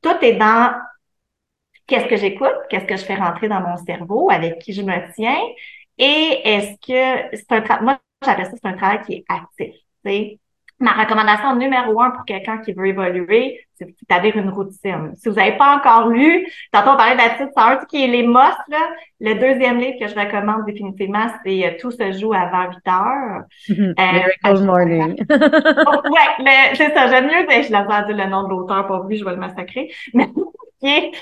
[0.01, 0.73] tout est dans
[1.87, 5.13] qu'est-ce que j'écoute, qu'est-ce que je fais rentrer dans mon cerveau, avec qui je me
[5.13, 5.41] tiens.
[5.97, 9.75] Et est-ce que c'est un travail, moi, j'appelle ça, c'est un travail qui est actif.
[10.83, 15.13] Ma recommandation numéro un pour quelqu'un qui veut évoluer, c'est d'établir une routine.
[15.15, 18.65] Si vous n'avez pas encore lu, tantôt on parlait d'Attitude Science, qui est les mostres,
[18.67, 18.89] là.
[19.21, 23.43] Le deuxième livre que je recommande définitivement, c'est euh, Tout se joue avant 8 heures.
[23.69, 23.93] Mm-hmm.
[23.97, 25.25] euh, Miracle Morning.
[25.29, 28.85] oh, ouais, mais c'est ça, j'aime mieux, je l'ai pas dit le nom de l'auteur,
[28.85, 29.89] pour lui, je vais le massacrer.
[30.13, 30.27] Mais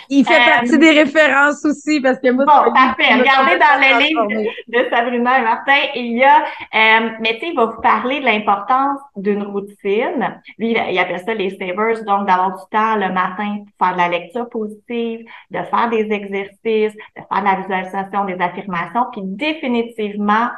[0.09, 3.13] il fait partie euh, des références aussi parce que moi, bon, parfait.
[3.13, 4.27] Regardez dans le livre
[4.67, 8.19] de, Sabrina et Martin, il y a, euh, mais tu sais, il va vous parler
[8.19, 10.41] de l'importance d'une routine.
[10.57, 14.01] Lui, il appelle ça les savers, donc d'avoir du temps le matin pour faire de
[14.01, 19.21] la lecture positive, de faire des exercices, de faire de la visualisation, des affirmations, puis
[19.23, 20.49] définitivement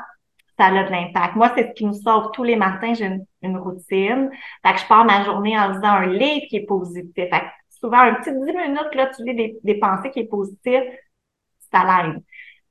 [0.59, 1.35] ça a de l'impact.
[1.35, 2.93] Moi, c'est ce qui me sauve tous les matins.
[2.93, 3.09] J'ai
[3.41, 4.29] une, routine.
[4.65, 7.11] Fait que je pars ma journée en lisant un livre qui est positif.
[7.15, 7.45] Fait que
[7.83, 10.83] souvent un petit 10 minutes, là, tu lis des, pensées qui est positive,
[11.71, 12.23] ça l'aide.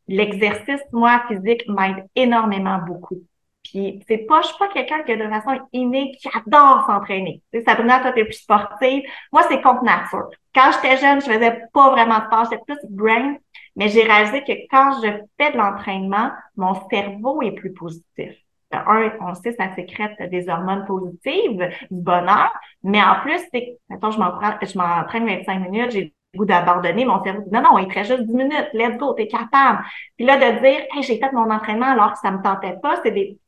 [0.09, 3.23] L'exercice, moi, physique, m'aide énormément beaucoup.
[3.63, 7.43] Puis c'est pas, je suis pas quelqu'un qui de façon innée, qui adore s'entraîner.
[7.53, 9.03] Tu sais, Sabrina, toi, t'es plus sportive.
[9.33, 10.29] Moi, c'est contre nature.
[10.55, 13.37] Quand j'étais jeune, je faisais pas vraiment de sport, j'étais plus brain,
[13.77, 18.33] mais j'ai réalisé que quand je fais de l'entraînement, mon cerveau est plus positif
[18.73, 24.11] un, on sait, ça sécrète des hormones positives, du bonheur, mais en plus, c'est, mettons,
[24.11, 27.79] je m'entraîne, je m'entraîne 25 minutes, j'ai le goût d'abandonner, mon cerveau dit, non, non,
[27.79, 29.85] il te juste 10 minutes, let's go, t'es capable.
[30.17, 32.97] Puis là, de dire, hey, j'ai fait mon entraînement alors que ça me tentait pas,
[33.03, 33.39] c'est des,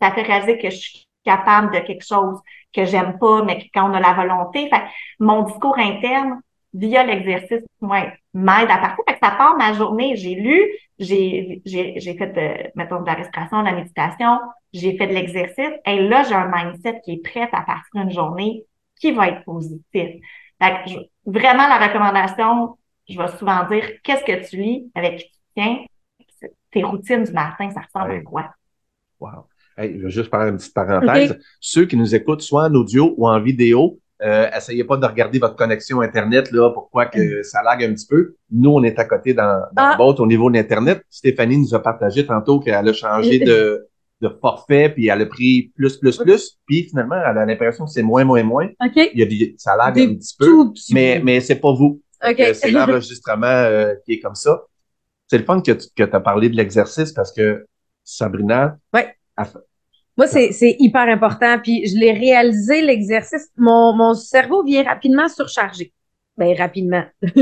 [0.00, 2.40] ça fait réaliser que je suis capable de quelque chose
[2.74, 4.82] que j'aime pas, mais quand on a la volonté, fait
[5.20, 6.40] mon discours interne,
[6.74, 9.04] via l'exercice, moi, m'aide à partir.
[9.06, 10.16] Fait que ça part ma journée.
[10.16, 10.62] J'ai lu,
[10.98, 14.38] j'ai, j'ai, j'ai fait, de, mettons, de la respiration, de la méditation,
[14.72, 15.72] j'ai fait de l'exercice.
[15.86, 18.64] Et là, j'ai un mindset qui est prêt à partir d'une journée
[19.02, 19.82] qui va être positif?
[19.92, 20.90] Fait que
[21.26, 25.78] vraiment, la recommandation, je vais souvent dire, qu'est-ce que tu lis avec qui tu tiens?
[26.70, 28.50] Tes routines du matin, ça ressemble à quoi?
[29.18, 29.46] Wow.
[29.76, 31.38] Hey, je vais juste faire une petite parenthèse.
[31.60, 35.40] Ceux qui nous écoutent soit en audio ou en vidéo, euh, essayez pas de regarder
[35.40, 37.42] votre connexion Internet, là, pourquoi que mm.
[37.42, 38.36] ça lag un petit peu.
[38.52, 39.98] Nous, on est à côté dans, dans ah.
[39.98, 41.02] au niveau de l'Internet.
[41.10, 43.88] Stéphanie nous a partagé tantôt qu'elle a changé de,
[44.22, 46.58] de forfait, puis elle a pris plus, plus, plus.
[46.66, 48.68] Puis finalement, elle a l'impression que c'est moins, moins, moins.
[48.94, 52.00] Il y a des, ça lag un petit peu, mais, mais c'est pas vous.
[52.20, 54.62] c'est l'enregistrement euh, qui est comme ça.
[55.26, 57.66] C'est le fun que tu que as parlé de l'exercice parce que
[58.04, 59.14] Sabrina, ouais.
[60.16, 61.58] Moi, c'est hyper important.
[61.58, 63.48] Puis je l'ai réalisé, l'exercice.
[63.56, 65.92] Mon, mon cerveau vient rapidement surchargé.
[66.36, 67.04] Ben, rapidement.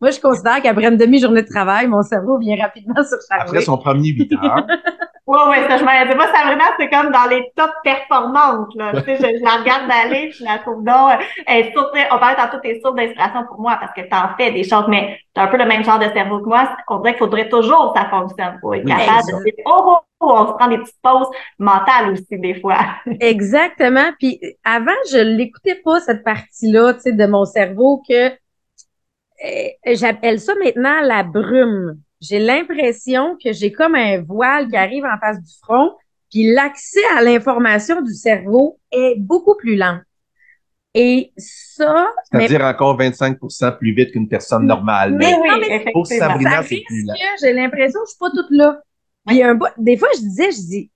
[0.00, 3.48] Moi, je considère qu'après une demi-journée de travail, mon cerveau vient rapidement surchargé.
[3.48, 4.66] Après son premier 8 heures.
[5.24, 8.74] Oui, oui, ça, je m'en dis pas, ça vraiment, c'est comme dans les top performantes,
[8.74, 8.92] là.
[8.92, 11.12] tu sais, je, la regarde d'aller, je la trouve donc,
[11.46, 14.50] elle est source, on parlait tantôt tes sources d'inspiration pour moi parce que t'en fais
[14.50, 16.76] des choses, mais t'as un peu le même genre de cerveau que moi.
[16.88, 19.98] On dirait qu'il faudrait toujours que ça fonctionne pour être capable de dire, oh, oh,
[20.18, 21.30] oh, on se prend des petites pauses
[21.60, 22.78] mentales aussi, des fois.
[23.20, 24.10] Exactement.
[24.18, 28.32] Puis avant, je l'écoutais pas, cette partie-là, tu sais, de mon cerveau que,
[29.44, 35.04] eh, j'appelle ça maintenant la brume j'ai l'impression que j'ai comme un voile qui arrive
[35.04, 35.96] en face du front,
[36.30, 39.98] puis l'accès à l'information du cerveau est beaucoup plus lent.
[40.94, 42.06] Et ça.
[42.30, 45.14] C'est-à-dire encore 25% plus vite qu'une personne normale.
[45.14, 47.14] Mais, oui, mais pour Sabrina, c'est plus lent.
[47.40, 48.80] J'ai l'impression que je suis pas toute là.
[49.26, 50.90] Puis un, des fois, je disais, je dis,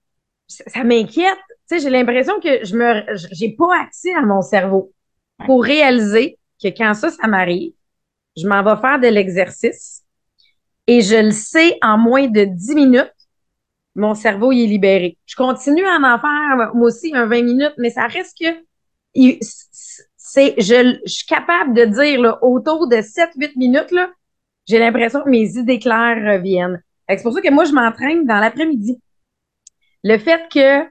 [0.47, 1.39] ça, m'inquiète.
[1.69, 4.93] Tu sais, j'ai l'impression que je me, j'ai pas accès à mon cerveau
[5.45, 7.73] pour réaliser que quand ça, ça m'arrive,
[8.37, 10.06] je m'en vais faire de l'exercice
[10.87, 13.13] et je le sais en moins de 10 minutes,
[13.95, 15.19] mon cerveau il est libéré.
[15.27, 18.47] Je continue à en faire moi aussi un 20 minutes, mais ça reste que
[20.17, 24.11] c'est je, je, suis capable de dire là, autour de 7-8 minutes, là,
[24.67, 26.83] j'ai l'impression que mes idées claires reviennent.
[27.09, 29.01] C'est pour ça que moi, je m'entraîne dans l'après-midi.
[30.03, 30.85] Le fait que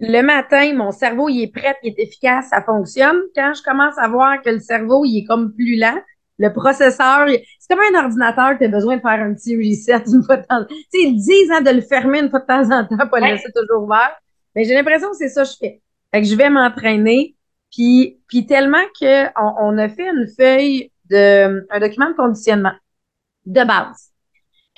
[0.00, 3.18] le matin, mon cerveau il est prêt, il est efficace, ça fonctionne.
[3.34, 5.98] Quand je commence à voir que le cerveau il est comme plus lent,
[6.40, 10.22] le processeur, c'est comme un ordinateur qui a besoin de faire un petit reset une
[10.24, 10.64] fois de temps.
[10.64, 13.20] Tu sais, ils disent hein, de le fermer une fois de temps en temps, pas
[13.20, 14.16] le laisser toujours ouvert.
[14.56, 15.82] Mais j'ai l'impression que c'est ça que je fais.
[16.10, 17.36] Fait que je vais m'entraîner,
[17.70, 22.72] puis, puis tellement que on, on a fait une feuille de un document de conditionnement
[23.44, 24.10] de base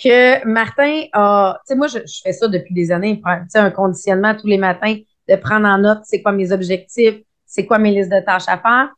[0.03, 3.59] que Martin a, tu sais, moi, je, je, fais ça depuis des années, tu sais,
[3.59, 4.97] un conditionnement tous les matins,
[5.29, 8.59] de prendre en note c'est quoi mes objectifs, c'est quoi mes listes de tâches à
[8.59, 8.91] faire.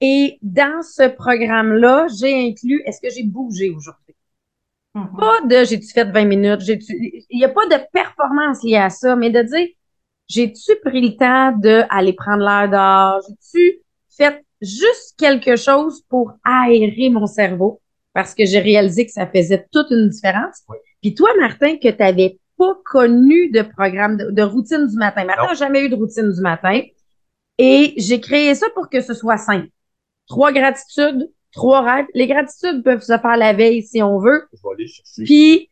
[0.00, 4.14] Et dans ce programme-là, j'ai inclus est-ce que j'ai bougé aujourd'hui?
[4.94, 5.16] Mm-hmm.
[5.18, 7.24] Pas de j'ai-tu fait 20 minutes, j'ai-tu.
[7.30, 9.68] Il n'y a pas de performance liée à ça, mais de dire
[10.28, 13.22] j'ai-tu pris le temps d'aller prendre l'air dehors?
[13.28, 13.78] J'ai-tu
[14.16, 17.80] fait juste quelque chose pour aérer mon cerveau?
[18.12, 20.62] Parce que j'ai réalisé que ça faisait toute une différence.
[21.02, 25.24] Puis toi, Martin, que tu n'avais pas connu de programme, de, routine du matin.
[25.24, 26.80] Martin n'a jamais eu de routine du matin.
[27.58, 29.68] Et j'ai créé ça pour que ce soit simple.
[30.28, 32.06] Trois gratitudes, trois rêves.
[32.14, 34.48] Les gratitudes peuvent se faire la veille si on veut.
[35.24, 35.70] Puis,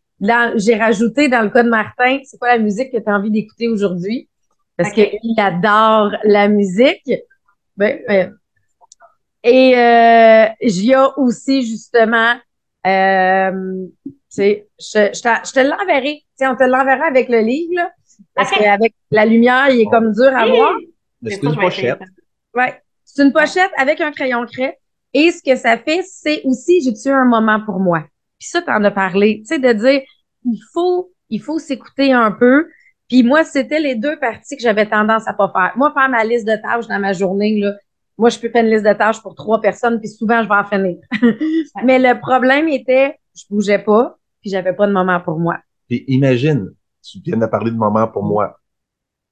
[0.56, 3.30] j'ai rajouté dans le cas de Martin, c'est quoi la musique que tu as envie
[3.30, 4.28] d'écouter aujourd'hui?
[4.76, 7.10] Parce qu'il adore la musique.
[7.76, 8.36] Ben, ben.
[9.42, 12.34] et euh, j'y ai aussi justement,
[12.86, 16.22] euh, je, je, te l'enverrai.
[16.40, 17.90] On te l'enverra avec le livre, là,
[18.34, 20.76] parce qu'avec la lumière, il est comme dur à voir.
[21.26, 22.00] C'est une pochette.
[22.54, 22.80] Ouais.
[23.14, 24.76] C'est une pochette avec un crayon craie.
[25.12, 28.00] Et ce que ça fait, c'est aussi, j'ai eu un moment pour moi.
[28.40, 29.38] Puis ça, en as parlé.
[29.42, 30.02] Tu sais, de dire,
[30.44, 32.68] il faut, il faut s'écouter un peu.
[33.08, 35.72] Puis moi, c'était les deux parties que j'avais tendance à pas faire.
[35.76, 37.74] Moi, faire ma liste de tâches dans ma journée, là,
[38.18, 40.54] moi, je peux faire une liste de tâches pour trois personnes, puis souvent, je vais
[40.54, 40.96] en finir.
[41.84, 45.58] Mais le problème était, je bougeais pas, puis j'avais pas de moment pour moi.
[45.88, 46.72] Puis imagine,
[47.02, 48.58] tu viens de parler de moment pour moi.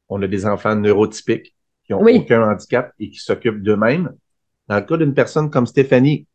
[0.09, 1.57] On a des enfants neurotypiques
[1.99, 4.13] qui ont aucun handicap et qui s'occupent d'eux-mêmes.
[4.69, 6.27] Dans le cas d'une personne comme Stéphanie,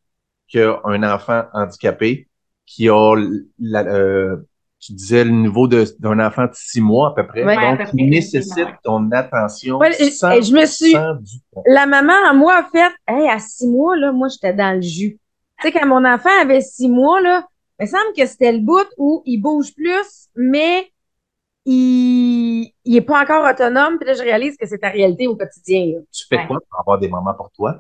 [0.48, 2.28] qui a un enfant handicapé,
[2.66, 3.16] qui a
[3.60, 4.38] la, euh,
[4.80, 8.68] tu disais le niveau d'un enfant de six mois à peu près, donc qui nécessite
[8.84, 9.80] ton attention
[10.12, 10.94] sans, je me suis,
[11.66, 14.82] La maman à moi a fait, hey, à six mois là, moi j'étais dans le
[14.82, 15.18] jus.
[15.60, 17.48] Tu sais quand mon enfant avait six mois là,
[17.80, 20.92] il me semble que c'était le bout où il bouge plus, mais
[21.68, 23.98] il, il est pas encore autonome.
[24.00, 26.00] Puis là, je réalise que c'est ta réalité au quotidien.
[26.12, 27.76] Tu fais quoi pour avoir des moments pour toi?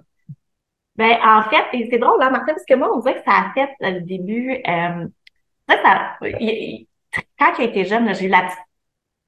[0.97, 3.31] Ben, en fait, c'est drôle, là, hein, Martin, parce que moi, on dirait que ça
[3.31, 4.51] a fait le début.
[4.67, 5.07] Euh,
[5.69, 6.17] ça,
[7.39, 8.49] quand il était jeune, j'ai eu la,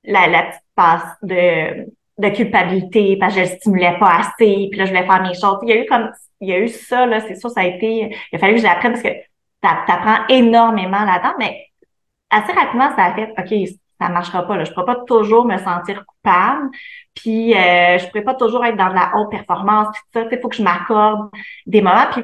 [0.04, 1.86] la, la petite passe de,
[2.18, 5.36] de culpabilité parce que je le stimulais pas assez, puis là, je voulais faire mes
[5.36, 5.60] choses.
[5.64, 7.66] Il y a eu comme il y a eu ça, là, c'est sûr, ça a
[7.66, 8.16] été.
[8.32, 9.14] Il a fallu que j'apprenne parce que
[9.62, 11.68] t'apprends énormément là-dedans, mais
[12.30, 13.70] assez rapidement, ça a fait OK,
[14.00, 14.58] ça marchera pas.
[14.58, 14.64] Là.
[14.64, 16.70] Je pourrais pas toujours me sentir coupable.
[17.16, 19.88] Puis euh, je pourrais pas toujours être dans de la haute performance.
[20.12, 21.30] Puis il faut que je m'accorde
[21.66, 22.08] des moments.
[22.12, 22.24] Puis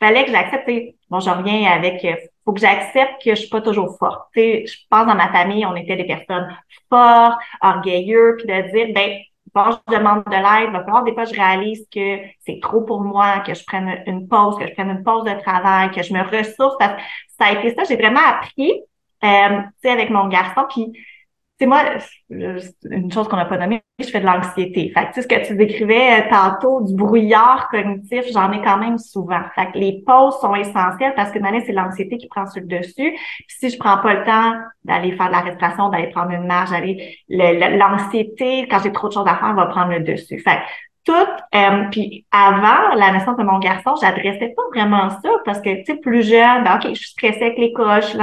[0.00, 0.70] fallait que j'accepte.
[1.10, 2.04] Bon, je reviens avec.
[2.04, 4.28] Euh, faut que j'accepte que je suis pas toujours forte.
[4.34, 6.48] sais, je pense dans ma famille, on était des personnes
[6.88, 9.18] fortes, orgueilleux, puis de dire, ben
[9.52, 13.00] bon, je demande de l'aide, va falloir des fois je réalise que c'est trop pour
[13.00, 16.12] moi, que je prenne une pause, que je prenne une pause de travail, que je
[16.12, 16.76] me ressource.
[16.78, 16.96] Ça,
[17.40, 18.80] a été ça, j'ai vraiment appris,
[19.24, 20.92] euh, avec mon garçon, puis
[21.58, 21.84] c'est moi,
[22.28, 24.92] une chose qu'on n'a pas nommée, je fais de l'anxiété.
[24.94, 28.98] Fait que, ce que tu décrivais euh, tantôt, du brouillard cognitif, j'en ai quand même
[28.98, 29.40] souvent.
[29.54, 33.12] Fait que les pauses sont essentielles parce que c'est l'anxiété qui prend sur le dessus.
[33.12, 34.52] Puis si je prends pas le temps
[34.84, 39.14] d'aller faire de la respiration, d'aller prendre une marche, d'aller, l'anxiété, quand j'ai trop de
[39.14, 40.38] choses à faire, va prendre le dessus.
[40.40, 40.60] Fait
[41.04, 45.70] tout, euh, puis avant la naissance de mon garçon, j'adressais pas vraiment ça parce que,
[45.76, 48.18] tu sais, plus jeune, ben, OK, je suis stressée avec l'école, je suis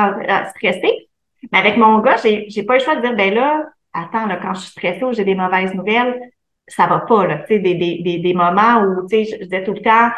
[0.55, 1.07] stressée.
[1.51, 4.37] Mais avec mon gars, j'ai, j'ai pas le choix de dire, ben là, attends, là,
[4.37, 6.19] quand je suis stressée ou j'ai des mauvaises nouvelles,
[6.67, 7.39] ça va pas, là.
[7.39, 10.09] Tu sais, des, des, des, moments où, tu sais, je, disais tout le temps,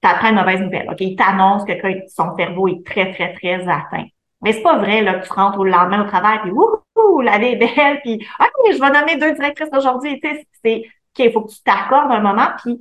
[0.00, 0.88] t'apprends une mauvaise nouvelle.
[0.90, 1.72] OK, il t'annonce que
[2.08, 4.06] son cerveau est très, très, très atteint.
[4.42, 7.36] Mais c'est pas vrai, là, que tu rentres au lendemain au travail, puis ouh, la
[7.36, 10.20] est belle, puis OK, je vais nommer deux directrices aujourd'hui.
[10.20, 12.78] Tu sais, c'est OK, il faut que tu t'accordes un moment, puis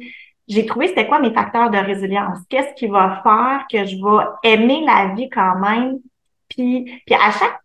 [0.48, 2.40] j'ai trouvé c'était quoi mes facteurs de résilience?
[2.50, 6.00] Qu'est-ce qui va faire que je vais aimer la vie quand même?
[6.50, 7.60] Puis, puis à chaque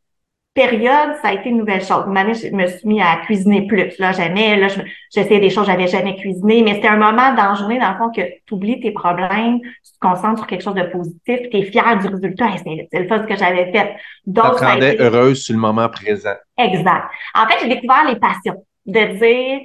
[0.57, 2.05] période, ça a été une nouvelle chose.
[2.09, 3.97] Une année, je me suis mis à cuisiner plus.
[3.99, 4.69] Là, jamais, là,
[5.15, 7.93] j'essayais des choses que j'avais jamais cuisiné, mais c'était un moment dans la journée, dans
[7.93, 11.51] le fond, que tu oublies tes problèmes, tu te concentres sur quelque chose de positif,
[11.51, 12.47] tu es fier du résultat.
[12.57, 13.97] c'est le fait que j'avais fait.
[14.27, 16.35] Donc, ça rendait heureuse sur le moment présent.
[16.59, 17.05] Exact.
[17.35, 18.65] En fait, j'ai découvert les passions.
[18.87, 19.61] De dire,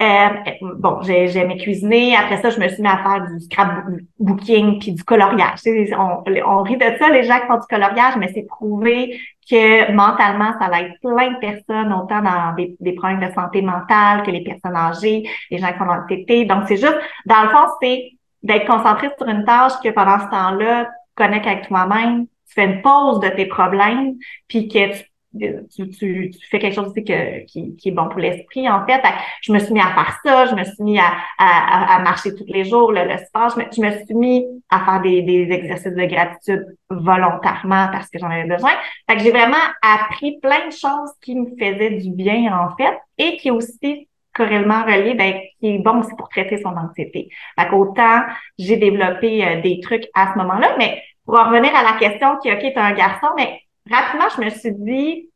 [0.00, 0.28] euh,
[0.60, 2.16] bon, j'aimais cuisiner.
[2.16, 5.60] Après ça, je me suis mis à faire du scrapbooking puis du coloriage.
[5.96, 9.92] On, on rit de ça, les gens qui font du coloriage, mais c'est prouvé que
[9.92, 14.24] mentalement, ça va être plein de personnes, autant dans des, des, problèmes de santé mentale
[14.24, 16.44] que les personnes âgées, les gens qui font l'anxiété.
[16.44, 18.10] Donc, c'est juste, dans le fond, c'est
[18.42, 22.82] d'être concentré sur une tâche que pendant ce temps-là, connectes avec toi-même, tu fais une
[22.82, 24.14] pause de tes problèmes,
[24.48, 25.04] puis que tu
[25.38, 28.84] tu, tu, tu, fais quelque chose aussi que, qui, qui est bon pour l'esprit, en
[28.86, 29.02] fait.
[29.42, 32.34] Je me suis mis à faire ça, je me suis mis à, à, à marcher
[32.34, 33.50] tous les jours, le, le sport.
[33.50, 38.18] Je me, me, suis mis à faire des, des exercices de gratitude volontairement parce que
[38.18, 38.72] j'en avais besoin.
[39.08, 42.98] Fait que j'ai vraiment appris plein de choses qui me faisaient du bien, en fait,
[43.18, 47.28] et qui aussi corrélement relié, ben, qui est bon aussi pour traiter son anxiété.
[47.58, 48.22] Fait qu'autant
[48.58, 52.36] j'ai développé euh, des trucs à ce moment-là, mais pour en revenir à la question
[52.42, 55.30] qui, OK, tu un garçon, mais rapidement, je me suis dit,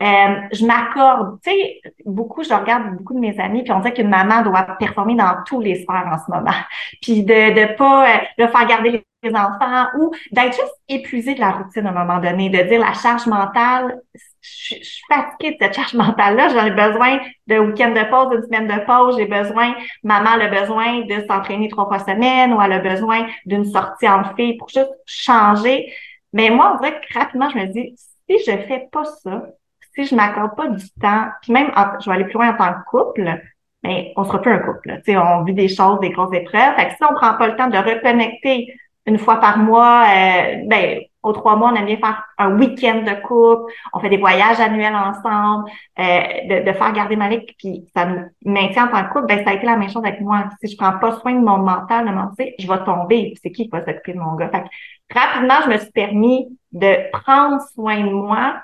[0.00, 3.92] euh, je m'accorde, tu sais, beaucoup, je regarde beaucoup de mes amis, puis on dit
[3.92, 6.56] qu'une maman doit performer dans tous les sphères en ce moment.
[7.02, 11.40] Puis de de pas euh, de faire garder les enfants ou d'être juste épuisé de
[11.40, 14.00] la routine à un moment donné, de dire la charge mentale,
[14.40, 17.18] je, suis fatiguée de cette charge mentale-là, j'en ai besoin
[17.48, 21.68] de week-end de pause, d'une semaine de pause, j'ai besoin, maman a besoin de s'entraîner
[21.68, 25.92] trois fois semaine ou elle a besoin d'une sortie en fille pour juste changer.
[26.32, 29.46] Mais moi, on dirait que rapidement, je me dis, si je fais pas ça,
[29.94, 32.72] si je m'accorde pas du temps, puis même, je vais aller plus loin en tant
[32.72, 33.40] que couple,
[33.82, 34.96] mais on sera plus un couple.
[35.04, 36.74] Tu sais, on vit des choses, des grosses épreuves.
[36.76, 38.74] Fait que si on prend pas le temps de reconnecter
[39.06, 43.02] une fois par mois, euh, ben, aux trois mois, on aime bien faire un week-end
[43.02, 47.86] de couple, on fait des voyages annuels ensemble, euh, de, de, faire garder Malik, puis
[47.94, 50.20] ça nous maintient en tant que couple, ben, ça a été la même chose avec
[50.20, 50.44] moi.
[50.60, 53.34] Si je prends pas soin de mon mental, de mon je vais tomber.
[53.42, 54.50] C'est qui qui va s'occuper de mon gars?
[54.50, 54.68] Fait que,
[55.14, 58.60] rapidement, je me suis permis de prendre soin de moi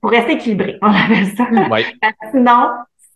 [0.00, 1.46] pour rester équilibré, on appelle ça.
[2.30, 2.70] sinon,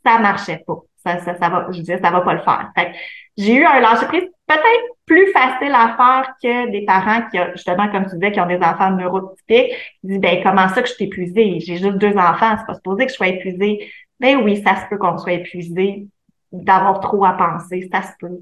[0.05, 0.79] ça marchait pas.
[1.05, 2.71] Ça, ça, ça va, je disais, ça va pas le faire.
[2.75, 2.93] Fait
[3.37, 7.89] j'ai eu un lâcher prise peut-être plus facile à faire que des parents qui, justement,
[7.91, 10.95] comme tu disais, qui ont des enfants neurotypiques, qui disent, ben, comment ça que je
[10.95, 11.61] suis épuisée?
[11.61, 13.91] J'ai juste deux enfants, c'est pas supposé que je sois épuisée.
[14.19, 16.07] Ben oui, ça se peut qu'on soit épuisé,
[16.53, 18.39] d'avoir trop à penser, ça se peut,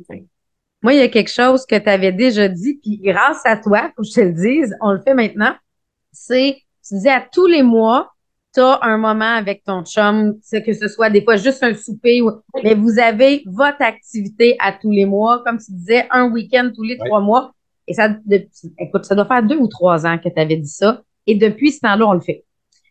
[0.83, 3.91] Moi, il y a quelque chose que tu avais déjà dit, puis grâce à toi,
[3.97, 5.55] que je te le dise, on le fait maintenant,
[6.13, 8.13] c'est, tu disais à tous les mois,
[8.55, 12.23] tu as un moment avec ton chum, que ce soit des fois juste un souper,
[12.23, 12.31] ou,
[12.63, 16.85] mais vous avez votre activité à tous les mois, comme tu disais, un week-end tous
[16.85, 17.53] les trois mois.
[17.87, 18.11] Et ça,
[18.79, 21.03] écoute, ça doit faire deux ou trois ans que tu avais dit ça.
[21.27, 22.45] Et depuis ce temps-là, on le fait.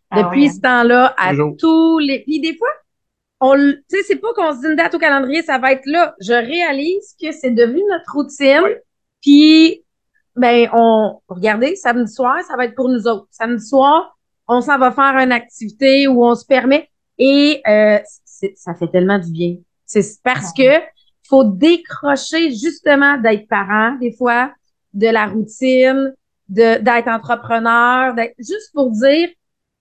[0.09, 0.83] Ah depuis ce hein.
[0.83, 2.19] temps-là, à tous les.
[2.23, 2.69] Puis des fois,
[3.39, 5.85] on tu sais, c'est pas qu'on se dit une date au calendrier, ça va être
[5.85, 6.15] là.
[6.19, 8.63] Je réalise que c'est devenu notre routine.
[9.21, 9.83] Puis,
[10.35, 13.27] ben, on, regardez, samedi soir, ça va être pour nous autres.
[13.31, 17.99] Samedi soir, on s'en va faire une activité où on se permet et euh,
[18.55, 19.55] ça fait tellement du bien.
[19.85, 20.79] C'est parce que
[21.27, 24.51] faut décrocher justement d'être parent des fois,
[24.93, 26.13] de la routine,
[26.49, 29.29] de d'être entrepreneur, d'être juste pour dire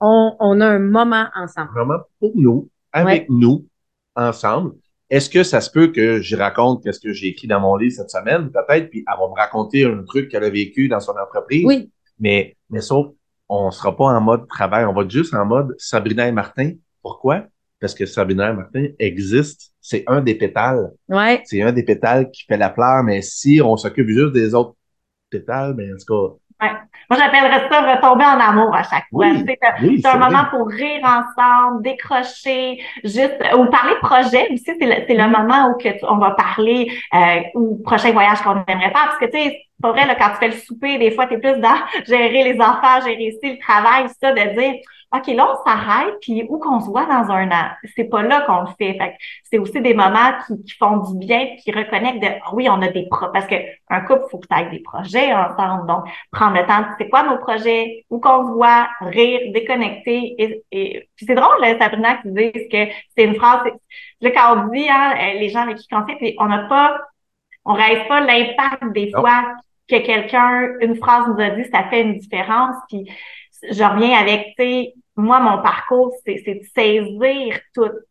[0.01, 1.71] on, on a un moment ensemble.
[1.73, 3.67] Vraiment pour nous, avec nous,
[4.15, 4.75] ensemble.
[5.09, 7.95] Est-ce que ça se peut que je raconte qu'est-ce que j'ai écrit dans mon livre
[7.95, 11.13] cette semaine, peut-être, puis elle va me raconter un truc qu'elle a vécu dans son
[11.13, 11.65] entreprise.
[11.65, 11.91] Oui.
[12.19, 13.09] Mais, mais sauf,
[13.49, 16.73] on sera pas en mode travail, on va être juste en mode Sabrina et Martin.
[17.03, 17.45] Pourquoi?
[17.81, 19.73] Parce que Sabrina et Martin existe.
[19.81, 20.91] C'est un des pétales.
[21.09, 21.43] Ouais.
[21.45, 24.75] C'est un des pétales qui fait la fleur, mais si on s'occupe juste des autres
[25.31, 26.73] pétales, ben, en tout cas, Ouais.
[27.11, 29.27] Moi, j'appellerais ça retomber en amour à chaque fois.
[29.81, 34.65] c'est un moment pour rire ensemble, décrocher, juste ou parler projet aussi.
[34.65, 38.65] C'est le, c'est le moment où que on va parler euh, ou prochain voyage qu'on
[38.67, 38.93] aimerait faire.
[38.93, 41.35] Parce que tu sais, c'est vrai, là, quand tu fais le souper, des fois, tu
[41.35, 44.75] es plus dans gérer les enfants, gérer ici le travail, ça, de dire
[45.17, 48.43] OK, là, on s'arrête, puis où qu'on se voit dans un an, c'est pas là
[48.43, 48.99] qu'on le fait.
[48.99, 52.69] fait c'est aussi des moments qui, qui, font du bien, qui reconnectent de ah oui,
[52.69, 53.33] on a des projets.
[53.33, 53.55] Parce que
[53.89, 55.87] un couple, il faut que tu aies des projets ensemble.
[55.87, 60.35] Donc, prendre le temps de c'est quoi nos projets, où qu'on se voit, rire, déconnecter.
[60.39, 61.09] Et, et...
[61.17, 63.61] Puis c'est drôle, là, Sabrina, qui dit que c'est une phrase.
[64.21, 66.65] Là, quand on dit, hein, euh, les gens avec qui on fait, puis on n'a
[66.69, 66.99] pas,
[67.65, 69.55] on réalise pas l'impact des fois
[69.89, 72.77] que quelqu'un, une phrase nous a dit, ça fait une différence.
[72.89, 73.09] Puis
[73.71, 78.07] je reviens avec, tu sais, moi, mon parcours, c'est de saisir toutes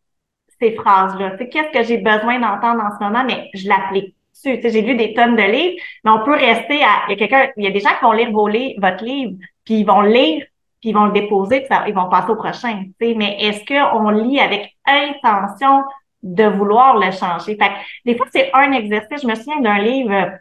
[0.60, 1.36] ces phrases-là.
[1.38, 4.14] Qu'est-ce que j'ai besoin d'entendre en ce moment, mais je l'applique.
[4.32, 7.16] Sais, j'ai lu des tonnes de livres, mais on peut rester à, il y a
[7.16, 10.02] quelqu'un, il y a des gens qui vont lire vos votre livre, puis ils vont
[10.02, 10.44] lire,
[10.80, 12.84] puis ils vont le déposer, puis ils vont passer au prochain.
[13.00, 15.84] Tu sais, mais est-ce qu'on lit avec intention
[16.22, 17.56] de vouloir le changer?
[17.56, 17.72] Fait
[18.04, 19.22] des fois, c'est un exercice.
[19.22, 20.32] Je me souviens d'un livre,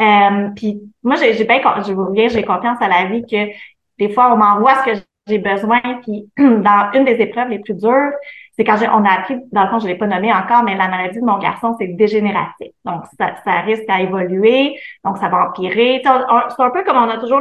[0.00, 3.52] euh, puis moi, j'ai bien, je vous j'ai confiance à la vie que
[3.98, 5.80] des fois, on m'envoie ce que j'ai besoin.
[6.02, 8.12] Puis dans une des épreuves les plus dures,
[8.56, 10.88] c'est quand on a appris, dans le fond, je l'ai pas nommé encore, mais la
[10.88, 12.68] maladie de mon garçon, c'est dégénératif.
[12.84, 16.00] Donc, ça, ça, risque à évoluer, donc ça va empirer.
[16.04, 17.40] C'est un peu comme on a toujours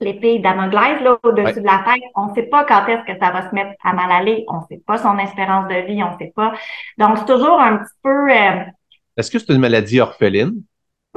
[0.00, 2.02] l'épée d'Amoglaise là au-dessus de la tête.
[2.14, 4.44] On ne sait pas quand est-ce que ça va se mettre à mal aller.
[4.48, 6.02] On ne sait pas son espérance de vie.
[6.02, 6.52] On ne sait pas.
[6.98, 8.30] Donc, c'est toujours un petit peu...
[8.30, 8.64] Euh,
[9.16, 10.62] est-ce que c'est une maladie orpheline?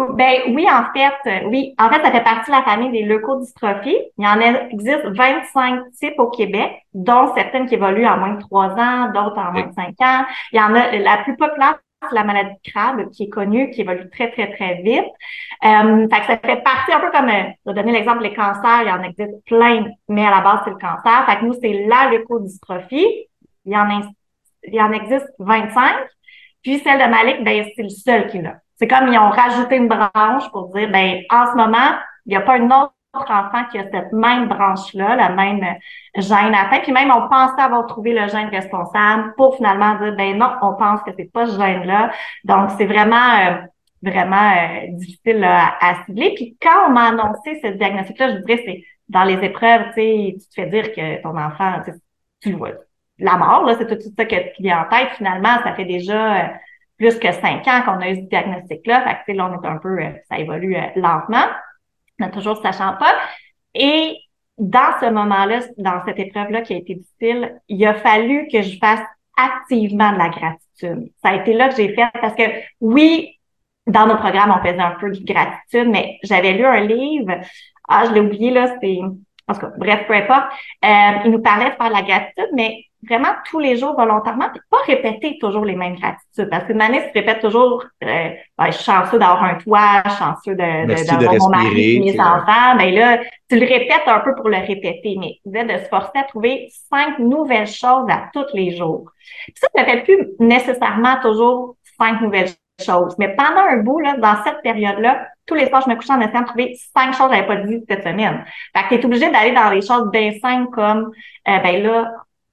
[0.07, 1.75] Ben oui, en fait, oui.
[1.77, 3.97] En fait, ça fait partie de la famille des leucodystrophies.
[4.17, 8.39] Il y en existe 25 types au Québec, dont certaines qui évoluent en moins de
[8.39, 10.25] 3 ans, d'autres en moins de 5 ans.
[10.53, 13.71] Il y en a, la plus populaire, c'est la maladie de Crabbe, qui est connue,
[13.71, 15.03] qui évolue très, très, très vite.
[15.65, 18.83] Euh, fait que ça fait partie un peu comme, euh, je donner l'exemple des cancers,
[18.83, 21.25] il y en existe plein, mais à la base, c'est le cancer.
[21.25, 23.27] Fait que nous, c'est la leucodystrophie.
[23.65, 25.93] Il y en existe 25.
[26.63, 28.57] Puis celle de Malik, ben, c'est le seul qui l'a.
[28.75, 32.35] C'est comme ils ont rajouté une branche pour dire, ben, en ce moment, il n'y
[32.35, 35.65] a pas un autre enfant qui a cette même branche-là, la même
[36.15, 36.79] gène atteint.
[36.81, 40.75] Puis même, on pensait avoir trouvé le gène responsable pour finalement dire, ben non, on
[40.75, 42.11] pense que c'est pas ce gène-là.
[42.43, 43.61] Donc, c'est vraiment, euh,
[44.01, 46.33] vraiment euh, difficile à cibler.
[46.35, 50.47] Puis quand on m'a annoncé ce diagnostic-là, je dirais, c'est dans les épreuves, tu tu
[50.47, 51.81] te fais dire que ton enfant,
[52.41, 52.71] tu, le vois,
[53.19, 55.09] la mort, là, c'est tout, tout ça qui vient en tête.
[55.17, 56.47] Finalement, ça fait déjà euh,
[56.97, 59.01] plus que cinq ans qu'on a eu ce diagnostic-là.
[59.01, 61.45] Fait que, là, on est un peu, euh, ça évolue euh, lentement,
[62.19, 63.15] mais toujours sachant pas.
[63.73, 64.17] Et
[64.57, 68.77] dans ce moment-là, dans cette épreuve-là qui a été difficile, il a fallu que je
[68.77, 69.01] fasse
[69.37, 71.11] activement de la gratitude.
[71.23, 72.43] Ça a été là que j'ai fait parce que
[72.81, 73.39] oui,
[73.87, 77.31] dans nos programmes, on faisait un peu de gratitude, mais j'avais lu un livre.
[77.87, 78.99] Ah, je l'ai oublié, là, c'était,
[79.49, 80.45] en tout cas, bref, peu importe.
[80.85, 84.49] Euh, il nous parlait de faire de la gratitude, mais vraiment tous les jours volontairement,
[84.51, 86.49] puis pas répéter toujours les mêmes gratitudes.
[86.49, 90.55] Parce que Manis se répète toujours euh, ben, je suis chanceux d'avoir un toit, chanceux
[90.55, 92.75] de, d'avoir mon mari, mes enfants.
[92.77, 93.19] Ben là,
[93.49, 97.17] tu le répètes un peu pour le répéter, mais de se forcer à trouver cinq
[97.19, 99.09] nouvelles choses à tous les jours.
[99.45, 102.49] Puis ça, ne fait plus nécessairement toujours cinq nouvelles
[102.85, 103.15] choses.
[103.17, 106.21] Mais pendant un bout, là, dans cette période-là, tous les soirs, je me couchais en
[106.21, 108.45] essayant de trouver cinq choses que j'avais pas dit cette semaine.
[108.75, 111.11] Fait que tu es obligé d'aller dans les choses bien simples comme,
[111.47, 112.11] euh, ben là,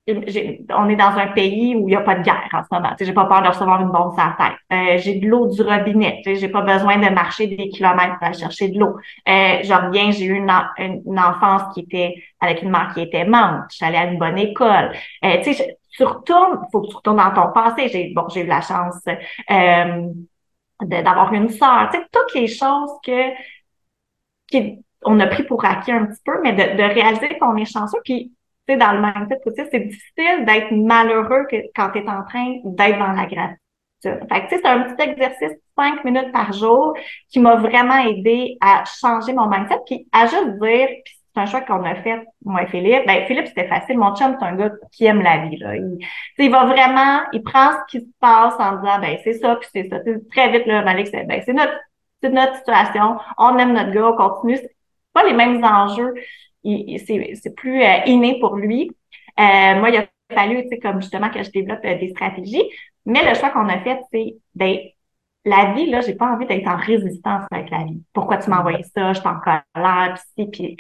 [0.09, 2.95] on est dans un pays où il n'y a pas de guerre en ce moment.
[2.99, 4.57] J'ai pas peur de recevoir une bombe sur tête.
[4.73, 6.23] Euh, j'ai de l'eau du robinet.
[6.25, 8.97] J'ai pas besoin de marcher des kilomètres pour aller chercher de l'eau.
[9.29, 13.25] Euh, je reviens, j'ai eu une, une, enfance qui était avec une mère qui était
[13.25, 13.65] membre.
[13.77, 14.93] J'allais à une bonne école.
[15.25, 17.89] Euh, tu retournes, faut que tu retournes dans ton passé.
[17.89, 19.01] J'ai bon, j'ai eu la chance
[19.51, 20.09] euh,
[20.83, 21.89] d'avoir une sœur.
[21.93, 23.31] Tu sais, toutes les choses que
[24.49, 27.65] qui, on a pris pour acquis un petit peu, mais de, de réaliser qu'on est
[27.65, 27.99] chanceux.
[28.05, 28.33] Puis
[28.69, 32.99] sais, dans le mindset c'est difficile d'être malheureux que, quand tu es en train d'être
[32.99, 33.59] dans la gratitude.
[34.03, 36.97] Fait que, c'est un petit exercice cinq minutes par jour
[37.29, 41.47] qui m'a vraiment aidé à changer mon mindset, puis à juste dire, puis c'est un
[41.47, 43.07] choix qu'on a fait, moi et Philippe.
[43.07, 43.99] Ben, Philippe, c'était facile.
[43.99, 45.57] Mon chum, c'est un gars qui aime la vie.
[45.59, 45.77] Là.
[45.77, 45.99] Il,
[46.39, 49.69] il va vraiment, il prend ce qui se passe en disant, ben, c'est ça, puis
[49.73, 49.99] c'est ça.
[50.31, 51.75] très vite, là, Malik, c'est, ben, c'est notre,
[52.23, 53.19] c'est notre situation.
[53.37, 54.57] On aime notre gars, on continue.
[54.57, 54.75] C'est
[55.13, 56.15] pas les mêmes enjeux
[56.67, 58.91] c'est plus euh, inné pour lui.
[59.39, 62.65] Euh, moi, il a fallu, tu sais, comme justement que je développe euh, des stratégies.
[63.05, 64.79] Mais le choix qu'on a fait, c'est, ben,
[65.47, 68.03] la vie, là, j'ai pas envie d'être en résistance avec la vie.
[68.13, 69.13] Pourquoi tu m'as envoyé ça?
[69.13, 70.77] Je suis en colère, puis puis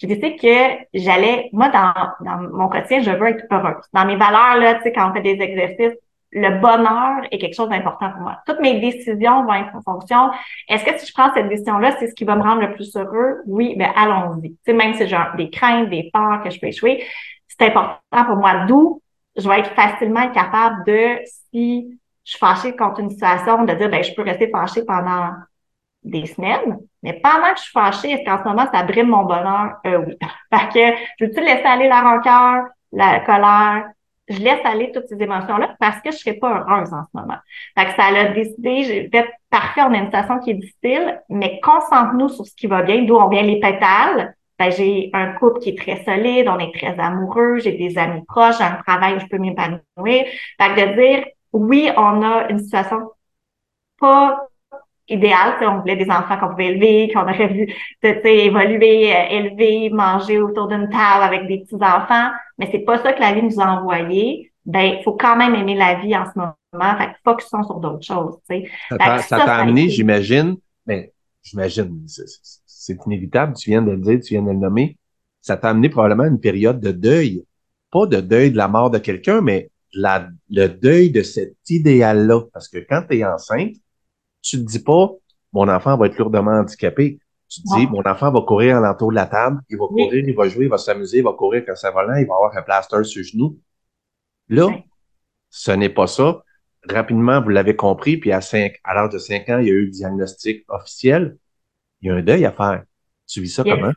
[0.00, 3.84] j'ai décidé que j'allais, moi, dans, dans mon quotidien, je veux être heureuse.
[3.92, 5.96] Dans mes valeurs, là, tu sais, quand on fait des exercices,
[6.32, 8.38] le bonheur est quelque chose d'important pour moi.
[8.44, 10.30] Toutes mes décisions vont être en fonction.
[10.68, 12.96] Est-ce que si je prends cette décision-là, c'est ce qui va me rendre le plus
[12.96, 13.42] heureux?
[13.46, 14.50] Oui, ben allons-y.
[14.50, 17.04] Tu sais, même si j'ai des craintes, des peurs que je peux échouer,
[17.46, 18.64] c'est important pour moi.
[18.66, 19.00] D'où
[19.36, 21.18] je vais être facilement capable de,
[21.52, 25.30] si je suis fâchée contre une situation, de dire, ben, je peux rester fâchée pendant
[26.02, 26.78] des semaines.
[27.02, 29.76] Mais pendant que je suis fâchée, est-ce qu'en ce moment, ça brime mon bonheur?
[29.86, 30.16] Euh, oui.
[30.50, 30.80] Parce que
[31.18, 33.84] je veux-tu laisser aller la rancœur, la colère,
[34.28, 37.36] je laisse aller toutes ces émotions-là parce que je serais pas heureuse en ce moment.
[37.76, 41.20] Fait que ça a décidé, j'ai fait parfait, on a une situation qui est difficile,
[41.28, 44.34] mais concentre-nous sur ce qui va bien, d'où on vient les pétales.
[44.58, 48.22] Ben, j'ai un couple qui est très solide, on est très amoureux, j'ai des amis
[48.28, 49.80] proches, j'ai un travail où je peux m'épanouir.
[49.96, 53.10] Fait que de dire, oui, on a une situation
[53.98, 54.48] pas
[55.08, 55.54] idéal.
[55.62, 60.68] On voulait des enfants qu'on pouvait élever, qu'on aurait vu évoluer, euh, élever, manger autour
[60.68, 62.30] d'une table avec des petits-enfants.
[62.58, 64.52] Mais c'est pas ça que la vie nous a envoyé.
[64.64, 66.54] Ben, il faut quand même aimer la vie en ce moment.
[66.98, 68.36] Fait que focusons sur d'autres choses.
[68.48, 71.10] Ça t'a amené, j'imagine, mais ben,
[71.42, 74.96] j'imagine, c'est inévitable, tu viens de le dire, tu viens de le nommer.
[75.40, 77.44] Ça t'a amené probablement une période de deuil.
[77.90, 82.42] Pas de deuil de la mort de quelqu'un, mais la, le deuil de cet idéal-là.
[82.52, 83.76] Parce que quand tu es enceinte,
[84.42, 85.10] tu te dis pas,
[85.52, 87.18] mon enfant va être lourdement handicapé.
[87.48, 90.24] Tu te dis, mon enfant va courir à l'entour de la table, il va courir,
[90.26, 92.56] il va jouer, il va s'amuser, il va courir quand ça va il va avoir
[92.56, 93.58] un plaster sur le genou.
[94.48, 94.68] Là,
[95.50, 96.42] ce n'est pas ça.
[96.88, 99.74] Rapidement, vous l'avez compris, puis à cinq, à l'âge de 5 ans, il y a
[99.74, 101.36] eu le diagnostic officiel.
[102.00, 102.84] Il y a un deuil à faire.
[103.28, 103.92] Tu vis ça comment?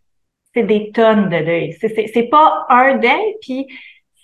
[0.54, 1.78] C'est des tonnes de deuil.
[1.80, 3.68] C'est pas un deuil, puis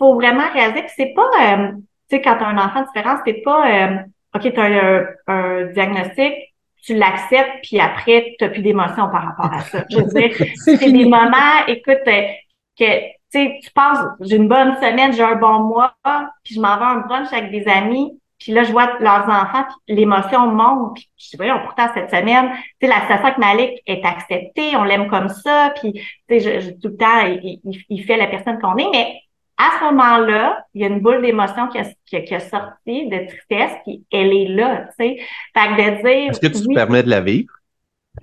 [0.02, 1.72] faut vraiment réaliser que c'est pas, euh,
[2.10, 3.98] tu sais, quand tu as un enfant différent, c'est pas, euh,
[4.36, 6.34] OK, tu as un, diagnostic,
[6.84, 9.86] tu l'acceptes, puis après, tu n'as plus d'émotion par rapport à ça.
[9.92, 10.36] Je veux dire,
[10.66, 12.24] c'est des moments, écoute, euh,
[12.80, 13.00] que
[13.32, 15.94] tu sais, tu penses, j'ai une bonne semaine, j'ai un bon mois,
[16.44, 19.66] puis je m'en vais un brunch avec des amis, puis là, je vois leurs enfants,
[19.86, 22.50] puis l'émotion monte, puis je dis, voyons, pourtant, cette semaine,
[22.80, 26.60] tu sais, la situation avec Malik est acceptée, on l'aime comme ça, puis, tu sais,
[26.60, 29.22] je, tout le temps, il, il, fait la personne qu'on est, mais
[29.62, 33.28] à ce moment-là, il y a une boule d'émotion qui a, qui, a, sorti, de
[33.28, 35.18] tristesse, puis elle est là, tu sais.
[35.54, 36.32] Fait que de dire...
[36.32, 37.54] Est-ce que tu te permets de la vivre?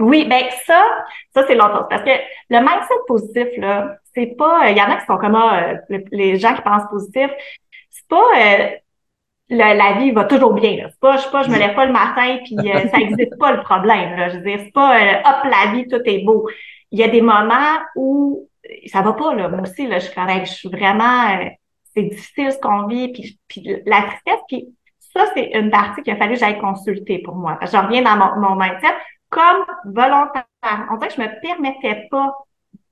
[0.00, 0.84] Oui, ben ça,
[1.32, 1.86] ça c'est l'autre chose.
[1.88, 2.10] Parce que
[2.50, 4.70] le mindset positif, là, c'est pas...
[4.70, 7.30] Il y en a qui sont comme ah, euh, les gens qui pensent positif.
[7.90, 8.24] C'est pas...
[8.36, 8.68] Euh,
[9.50, 10.88] la, vie va toujours bien.
[10.90, 13.52] C'est pas, je pas, je me lève pas le matin puis euh, ça existe pas
[13.52, 14.16] le problème.
[14.16, 14.28] Là.
[14.28, 16.48] Je veux dire, c'est pas hop, la vie, tout est beau.
[16.90, 18.48] Il y a des moments où
[18.86, 19.48] ça va pas, là.
[19.48, 20.14] Moi aussi, là, je suis.
[20.14, 21.48] Je suis vraiment, euh,
[21.94, 26.12] c'est difficile ce qu'on vit, puis, puis la tristesse, puis ça, c'est une partie qu'il
[26.12, 27.58] a fallu que j'aille consulter pour moi.
[27.62, 28.94] je reviens dans mon, mon mindset
[29.30, 30.44] comme volontaire.
[30.90, 32.34] On dirait que je me permettais pas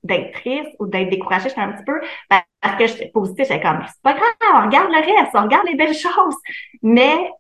[0.03, 3.81] d'être triste ou d'être découragée, j'étais un petit peu, parce que j'étais positive, j'étais comme,
[3.87, 6.37] c'est pas grave, on regarde le reste, on regarde les belles choses.
[6.83, 7.31] Mais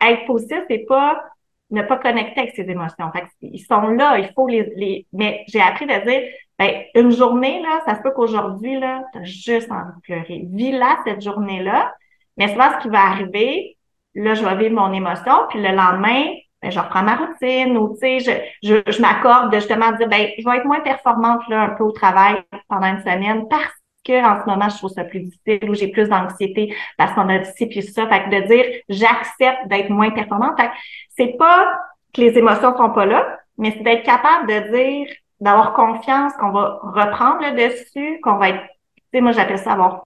[0.00, 1.22] être positif, c'est pas
[1.70, 3.10] ne pas connecter avec ses émotions.
[3.12, 5.06] Fait ils sont là, il faut les, les...
[5.12, 6.22] mais j'ai appris de dire,
[6.58, 10.42] ben, une journée, là, ça se peut qu'aujourd'hui, là, t'as juste envie de pleurer.
[10.52, 11.94] Vis-la, cette journée-là.
[12.36, 13.76] Mais souvent, ce qui va arriver,
[14.14, 16.24] là, je vais vivre mon émotion, puis le lendemain,
[16.60, 18.18] ben, je reprends ma routine ou, tu sais,
[18.62, 21.68] je, je, je m'accorde de justement dire, ben, je vais être moins performante, là, un
[21.70, 23.72] peu au travail pendant une semaine parce
[24.04, 27.28] que en ce moment, je trouve ça plus difficile ou j'ai plus d'anxiété parce qu'on
[27.28, 28.08] a ci puis ça.
[28.08, 30.58] Fait que de dire, j'accepte d'être moins performante.
[30.60, 30.70] Fait
[31.16, 31.72] c'est pas
[32.14, 36.50] que les émotions sont pas là, mais c'est d'être capable de dire, d'avoir confiance qu'on
[36.50, 38.62] va reprendre le dessus, qu'on va être,
[38.96, 40.04] tu sais, moi j'appelle ça avoir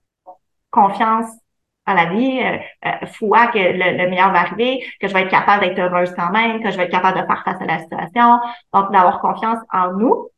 [0.70, 1.26] confiance
[1.86, 5.30] à la vie, euh, euh, foi que le, meilleur va arriver, que je vais être
[5.30, 7.78] capable d'être heureuse quand même, que je vais être capable de faire face à la
[7.80, 8.38] situation,
[8.72, 10.28] donc d'avoir confiance en nous.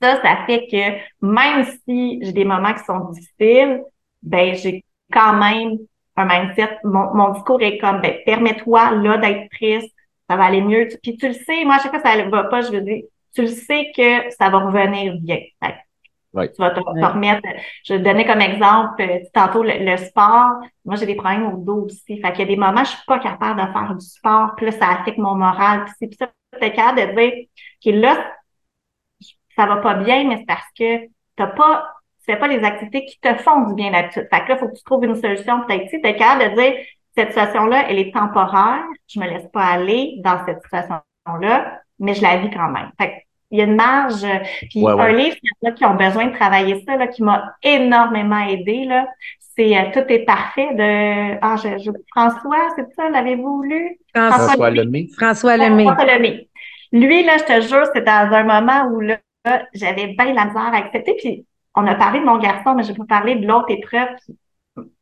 [0.00, 3.82] Ça, ça fait que même si j'ai des moments qui sont difficiles,
[4.22, 5.78] ben j'ai quand même
[6.16, 6.78] un mindset.
[6.84, 9.92] Mon, mon discours est comme, ben permets-toi là d'être triste,
[10.30, 10.88] ça va aller mieux.
[11.02, 13.02] Puis tu le sais, moi à chaque fois ça va pas, je veux dire,
[13.34, 15.38] tu le sais que ça va revenir bien.
[16.34, 17.48] Tu vas te, remettre.
[17.84, 20.60] Je vais te donner comme exemple, euh, tantôt, le, sport.
[20.84, 22.20] Moi, j'ai des problèmes au dos aussi.
[22.20, 24.54] Fait qu'il y a des moments, je suis pas capable de faire du sport.
[24.56, 25.84] Puis là, ça affecte mon moral.
[25.84, 27.32] Puis c'est ça, tu es capable de dire
[27.84, 28.32] que là,
[29.56, 33.04] ça va pas bien, mais c'est parce que t'as pas, tu fais pas les activités
[33.06, 34.28] qui te font du bien d'habitude.
[34.30, 35.62] Fait que là, il faut que tu trouves une solution.
[35.62, 36.74] Peut-être tu es capable de dire,
[37.16, 38.84] cette situation-là, elle est temporaire.
[39.08, 42.90] Je me laisse pas aller dans cette situation-là, mais je la vis quand même.
[43.00, 44.26] Fait il y a une marge.
[44.70, 47.22] Puis un livre, il y en a qui ont besoin de travailler ça, là, qui
[47.22, 48.84] m'a énormément aidé.
[48.84, 49.06] Là.
[49.56, 53.98] C'est euh, Tout est parfait de ah, je, François, c'est ça, l'avez-vous lu?
[54.14, 55.08] François, Lemay.
[55.16, 55.84] François Lemay.
[55.84, 56.48] François Lemay.
[56.92, 59.18] Lui, là, je te jure, c'était dans un moment où là,
[59.72, 61.14] j'avais bien la misère à accepter.
[61.18, 64.08] Puis on a parlé de mon garçon, mais je vais pas parler de l'autre épreuve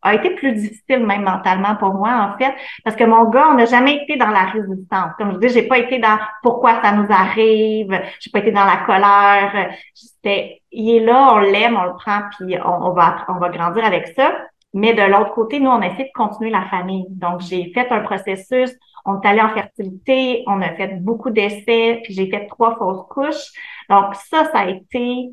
[0.02, 2.54] a été plus difficile même mentalement pour moi en fait
[2.84, 5.12] parce que mon gars on n'a jamais été dans la résistance.
[5.18, 8.64] Comme je dis j'ai pas été dans pourquoi ça nous arrive j'ai pas été dans
[8.64, 9.70] la colère.
[9.94, 13.84] C'était il est là on l'aime on le prend puis on, va on va grandir
[13.84, 14.32] avec ça.
[14.74, 17.06] Mais de l'autre côté nous on a essayé de continuer la famille.
[17.10, 18.70] Donc j'ai fait un processus
[19.04, 23.06] on est allé en fertilité on a fait beaucoup d'essais puis j'ai fait trois fausses
[23.08, 23.52] couches.
[23.90, 25.30] Donc ça ça a été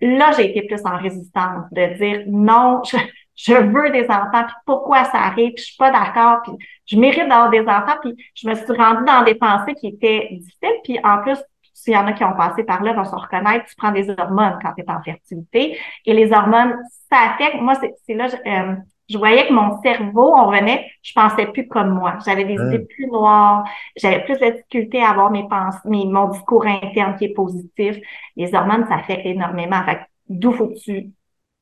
[0.00, 2.96] là j'ai été plus en résistance de dire non je,
[3.38, 6.52] je veux des enfants, puis pourquoi ça arrive, puis je suis pas d'accord, puis
[6.86, 10.28] je mérite d'avoir des enfants, puis je me suis rendue dans des pensées qui étaient
[10.32, 11.38] difficiles, puis en plus,
[11.72, 14.10] s'il y en a qui ont passé par là, vont se reconnaître, tu prends des
[14.10, 16.76] hormones quand tu es en fertilité, et les hormones,
[17.10, 18.74] ça affecte, moi, c'est là, je, euh,
[19.08, 22.18] je voyais que mon cerveau, on revenait, je pensais plus comme moi.
[22.26, 23.64] J'avais des idées plus noires,
[23.96, 27.96] j'avais plus de difficultés à avoir mes pensées, mon discours interne qui est positif.
[28.36, 29.82] Les hormones, ça affecte énormément.
[29.84, 31.10] Fait d'où faut que tu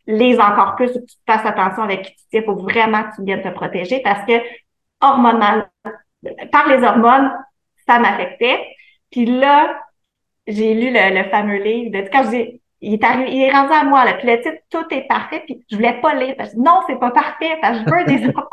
[0.06, 3.24] les encore plus, que tu fasses attention avec qui tu tiens, faut vraiment que tu
[3.24, 4.34] viennes te protéger parce que
[5.00, 5.68] hormonal,
[6.52, 7.32] par les hormones,
[7.86, 8.60] ça m'affectait.
[9.10, 9.80] Puis là,
[10.46, 13.72] j'ai lu le, fameux livre de quand je dis il est arrivé, il est rendu
[13.72, 14.14] à moi, là.
[14.14, 15.42] Puis le titre, tout est parfait.
[15.46, 16.34] Puis je voulais pas lire.
[16.36, 17.56] Parce que non, c'est pas parfait.
[17.60, 18.48] Parce que je veux des enfants.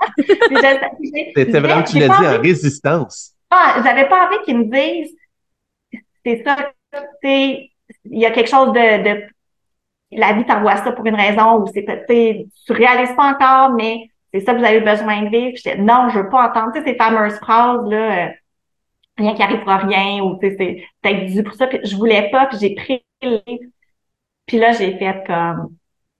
[1.36, 3.34] C'était vraiment, tu l'as dit, en résistance.
[3.50, 5.16] Ah, j'avais pas envie qu'ils me disent,
[6.26, 6.56] c'est ça,
[7.22, 7.70] c'est,
[8.06, 9.24] il y a quelque chose de, de
[10.18, 14.10] la vie t'envoie ça pour une raison ou c'est peut-être, tu réalises pas encore, mais
[14.34, 15.58] c'est ça que vous avez besoin de vivre.
[15.80, 18.32] Non, je veux pas entendre, ces fameuses phrases, là, euh,
[19.18, 21.68] rien qui arrivera rien, ou tu sais, c'est dû pour ça.
[21.68, 23.66] Puis je voulais pas, puis j'ai pris le livre.
[24.48, 25.76] Puis là, j'ai fait comme,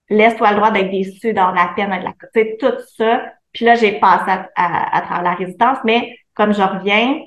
[0.08, 3.24] laisse-toi le droit d'être déçu dans la peine, de la, tu tout ça.
[3.52, 7.20] Puis là, j'ai passé à, à, travers la résistance, mais comme je reviens,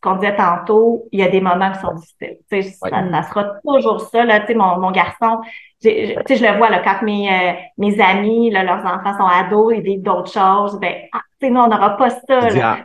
[0.00, 2.38] qu'on disait tantôt, il y a des moments qui sont difficiles.
[2.50, 4.24] Tu sais, ça, ça, sera toujours ça.
[4.24, 5.40] Là, tu sais, mon, mon garçon,
[5.82, 9.26] tu sais, je le vois là, quand mes, euh, mes amis, là, leurs enfants sont
[9.26, 12.50] ados, ils vivent d'autres choses, ben, ah, tu sais, nous, on n'aura pas ça.
[12.50, 12.78] Là.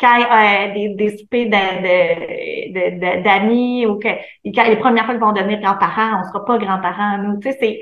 [0.00, 1.48] Quand euh, des, des soupers
[3.24, 4.08] d'amis ou que
[4.54, 7.40] quand les premières fois qu'ils vont devenir grands-parents, on sera pas grands-parents, nous.
[7.40, 7.80] Tu sais, c'est,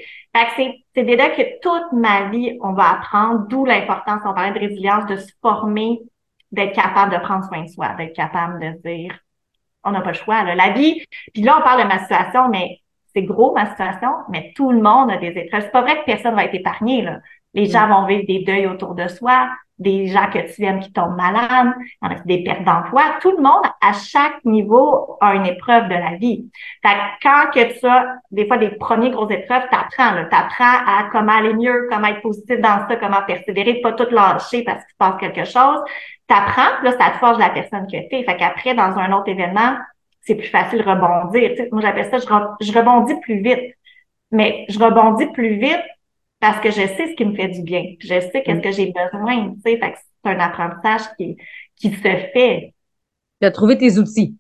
[0.95, 5.05] c'est, des que toute ma vie, on va apprendre, d'où l'importance, on parlait de résilience,
[5.07, 6.01] de se former
[6.53, 9.19] d'être capable de prendre soin de soi, d'être capable de dire,
[9.85, 10.43] on n'a pas le choix.
[10.43, 10.55] Là.
[10.55, 12.81] La vie, puis là, on parle de ma situation, mais
[13.15, 15.63] c'est gros ma situation, mais tout le monde a des épreuves.
[15.63, 17.03] C'est pas vrai que personne va être épargné.
[17.03, 17.21] Là.
[17.55, 19.49] Les gens vont vivre des deuils autour de soi,
[19.79, 21.75] des gens que tu aimes qui tombent malades,
[22.25, 23.03] des pertes d'emploi.
[23.21, 26.51] Tout le monde, à chaque niveau, a une épreuve de la vie.
[26.83, 31.33] Fait quand que tu as des fois des premiers grosses épreuves, t'apprends, t'apprends à comment
[31.33, 34.97] aller mieux, comment être positif dans ça, comment persévérer, pas tout lâcher parce qu'il se
[34.99, 35.83] passe quelque chose
[36.27, 38.25] t'apprends, là, ça te forge la personne que t'es.
[38.25, 39.77] Fait qu'après, dans un autre événement,
[40.23, 41.53] c'est plus facile de rebondir.
[41.73, 43.75] moi, j'appelle ça, je, rebondis plus vite.
[44.33, 45.83] Mais je rebondis plus vite
[46.41, 47.83] parce que je sais ce qui me fait du bien.
[48.01, 49.79] Je sais qu'est-ce que j'ai besoin, tu sais.
[49.79, 51.37] Fait que c'est un apprentissage qui,
[51.77, 52.75] qui se fait.
[53.41, 54.37] Tu as trouvé tes outils.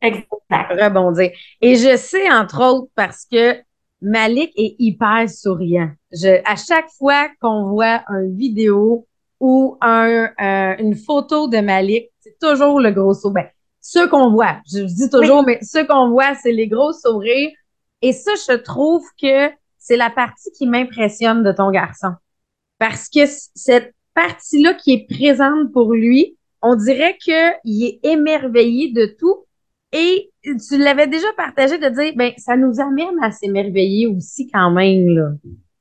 [0.00, 0.26] Exact.
[0.50, 1.30] Rebondir.
[1.60, 3.56] Et je sais, entre autres, parce que
[4.00, 5.90] Malik est hyper souriant.
[6.12, 9.06] Je, à chaque fois qu'on voit une vidéo
[9.38, 13.44] ou un, euh, une photo de Malik, c'est toujours le gros sourire.
[13.44, 17.50] Ben, ce qu'on voit, je dis toujours, mais ce qu'on voit, c'est les gros sourires.
[18.02, 22.12] Et ça, je trouve que c'est la partie qui m'impressionne de ton garçon.
[22.78, 29.06] Parce que cette partie-là qui est présente pour lui, on dirait qu'il est émerveillé de
[29.18, 29.46] tout.
[29.92, 34.70] Et tu l'avais déjà partagé de dire, ben, ça nous amène à s'émerveiller aussi quand
[34.70, 35.30] même, là.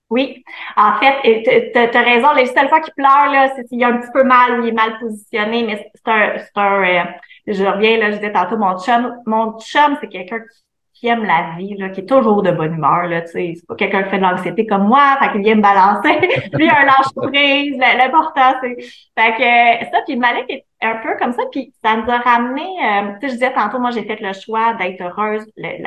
[0.10, 0.44] Oui,
[0.76, 2.34] en fait, tu as raison.
[2.36, 4.70] Les seules fois qu'il pleure, là, c'est qu'il est un petit peu mal ou il
[4.70, 7.04] est mal positionné, mais c'est un, un euh,
[7.46, 10.64] je reviens, là, je disais tantôt, mon chum, mon chum, c'est quelqu'un qui,
[11.08, 13.26] aime la vie, là, qui est toujours de bonne humeur, là.
[13.26, 16.20] C'est pas quelqu'un qui fait de l'anxiété comme moi, fait qu'il vient me balancer.
[16.54, 18.76] Lui, un lâche prise, l'important, c'est,
[19.18, 22.64] fait que, ça, puis Malik est un peu comme ça, puis ça nous a ramené,
[22.64, 25.84] euh, tu sais, je disais tantôt, moi, j'ai fait le choix d'être heureuse, le,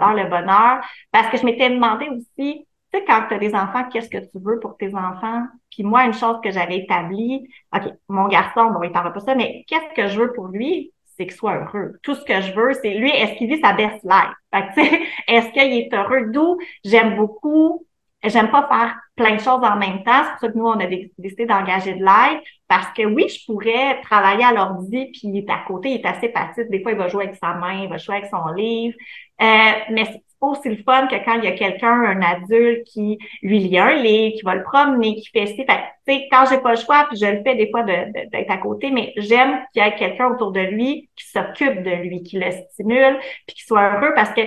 [0.00, 0.80] le bonheur,
[1.12, 4.18] parce que je m'étais demandé aussi, tu sais, quand tu as des enfants, qu'est-ce que
[4.18, 5.42] tu veux pour tes enfants?
[5.70, 9.34] Puis moi, une chose que j'avais établie, OK, mon garçon, bon, il parle pas ça,
[9.34, 10.93] mais qu'est-ce que je veux pour lui?
[11.16, 11.92] C'est qu'il soit heureux.
[12.02, 14.34] Tout ce que je veux, c'est lui, est-ce qu'il vit sa best life?
[15.28, 16.30] Est-ce qu'il est heureux?
[16.32, 17.86] D'où j'aime beaucoup,
[18.22, 20.22] j'aime pas faire plein de choses en même temps.
[20.24, 22.40] C'est pour ça que nous, on a décidé d'engager de l'aide.
[22.68, 26.06] Parce que oui, je pourrais travailler à l'ordi, puis il est à côté, il est
[26.06, 26.68] assez passif.
[26.68, 28.96] Des fois, il va jouer avec sa main, il va jouer avec son livre.
[29.40, 30.06] Euh, mais
[30.52, 33.94] aussi le fun que quand il y a quelqu'un, un adulte qui lui lit un
[33.94, 35.64] livre, qui va le promener, qui fait ci.
[35.64, 38.50] Fait tu sais, quand j'ai pas le choix, puis je le fais des fois d'être
[38.50, 42.22] à côté, mais j'aime qu'il y ait quelqu'un autour de lui qui s'occupe de lui,
[42.22, 44.42] qui le stimule, puis qui soit heureux parce que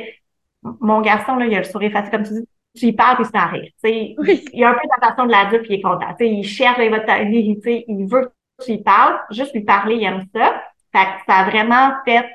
[0.81, 3.25] mon garçon, là, il a le sourire facile, comme tu dis, tu lui parles puis
[3.25, 3.71] il se met à rire.
[3.77, 4.15] sais
[4.53, 6.15] Il a un peu d'attention de l'adulte puis il est content.
[6.17, 9.19] sais il cherche, il va il veut que tu lui parles.
[9.31, 10.63] Juste lui parler, il aime ça.
[10.91, 12.25] Fait que ça a vraiment fait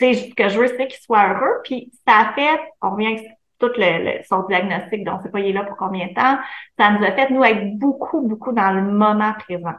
[0.00, 1.60] ce que je veux, c'est qu'il soit heureux.
[1.64, 3.26] Puis ça a fait, on revient avec
[3.58, 6.38] tout le, son diagnostic, donc c'est pas il est là pour combien de temps.
[6.78, 9.74] Ça nous a fait, nous, être beaucoup, beaucoup dans le moment présent.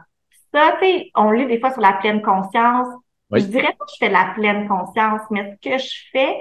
[0.54, 2.88] Ça, tu sais, on lit des fois sur la pleine conscience.
[3.32, 6.36] Je dirais pas que je fais la pleine conscience, mais ce que je fais,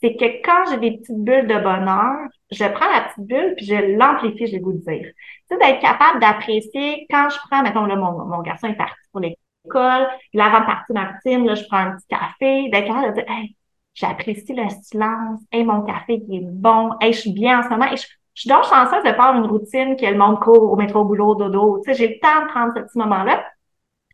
[0.00, 3.66] c'est que quand j'ai des petites bulles de bonheur, je prends la petite bulle puis
[3.66, 5.06] je l'amplifie, je vais vous dire.
[5.48, 8.98] Tu sais, d'être capable d'apprécier quand je prends, mettons, là, mon, mon garçon est parti
[9.12, 10.08] pour les l'école.
[10.32, 12.68] L'avant partie Martine, là, je prends un petit café.
[12.70, 13.56] D'être capable de dire, hey,
[13.94, 15.40] j'apprécie le silence.
[15.50, 16.92] Hey, mon café qui est bon.
[17.00, 17.86] Hey, je suis bien en ce moment.
[17.90, 21.04] je, suis donc chanceuse de faire une routine que le monde court au métro, au
[21.04, 21.80] boulot, dodo.
[21.84, 23.44] Tu sais, j'ai le temps de prendre ce petit moment-là.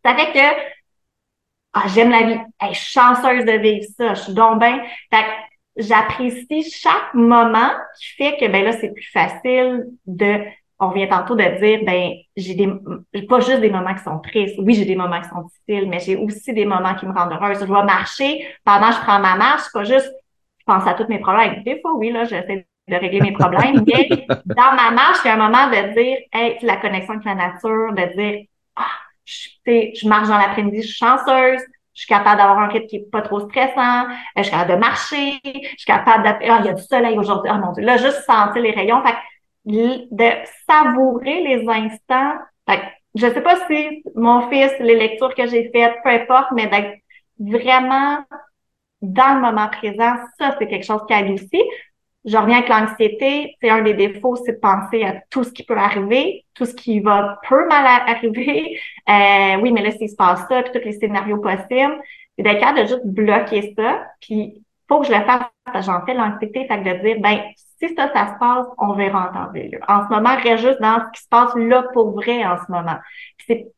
[0.05, 0.61] Ça fait que,
[1.74, 2.40] ah, j'aime la vie.
[2.61, 4.14] Hey, je suis chanceuse de vivre ça.
[4.14, 4.82] Je suis donc bien.
[5.12, 5.24] Fait
[5.78, 10.40] j'apprécie chaque moment qui fait que, ben là, c'est plus facile de
[10.81, 12.68] on vient tantôt de dire, ben, j'ai des,
[13.26, 14.55] pas juste des moments qui sont tristes.
[14.59, 17.33] Oui, j'ai des moments qui sont difficiles, mais j'ai aussi des moments qui me rendent
[17.33, 17.61] heureuse.
[17.61, 20.11] Je dois marcher pendant que je prends ma marche, pas juste,
[20.59, 21.62] je pense à tous mes problèmes.
[21.64, 24.09] Des fois, oui, là, j'essaie de régler mes problèmes, mais
[24.45, 27.35] dans ma marche, il y a un moment de dire, hey, la connexion avec la
[27.35, 28.45] nature, de dire,
[28.76, 28.87] ah,
[29.24, 31.61] je, je marche dans l'après-midi, je suis chanceuse,
[31.93, 34.70] je suis capable d'avoir un rythme qui est pas trop stressant, euh, je suis capable
[34.70, 37.72] de marcher, je suis capable de, ah, il y a du soleil aujourd'hui, oh mon
[37.72, 39.03] Dieu, là, juste sentir les rayons.
[39.05, 39.16] Fait
[39.69, 40.31] de
[40.69, 42.35] savourer les instants.
[42.69, 42.81] Fait
[43.14, 46.99] je sais pas si mon fils, les lectures que j'ai faites, peu importe, mais d'être
[47.39, 48.19] vraiment
[49.01, 51.62] dans le moment présent, ça, c'est quelque chose qui aide aussi.
[52.25, 53.57] Je reviens avec l'anxiété.
[53.61, 56.75] C'est un des défauts, c'est de penser à tout ce qui peut arriver, tout ce
[56.75, 58.79] qui va peu mal arriver.
[59.09, 61.99] Euh, oui, mais là, s'il se passe ça, puis tous les scénarios possibles.
[62.37, 65.93] c'est d'être capable de juste bloquer ça, puis faut que je le fasse parce que
[65.93, 67.41] j'en fais l'anxiété, fait que de dire, ben,
[67.79, 69.53] si ça, ça se passe, on verra en temps.
[69.89, 72.70] En ce moment, reste juste dans ce qui se passe là pour vrai en ce
[72.70, 72.97] moment.
[73.47, 73.68] C'est,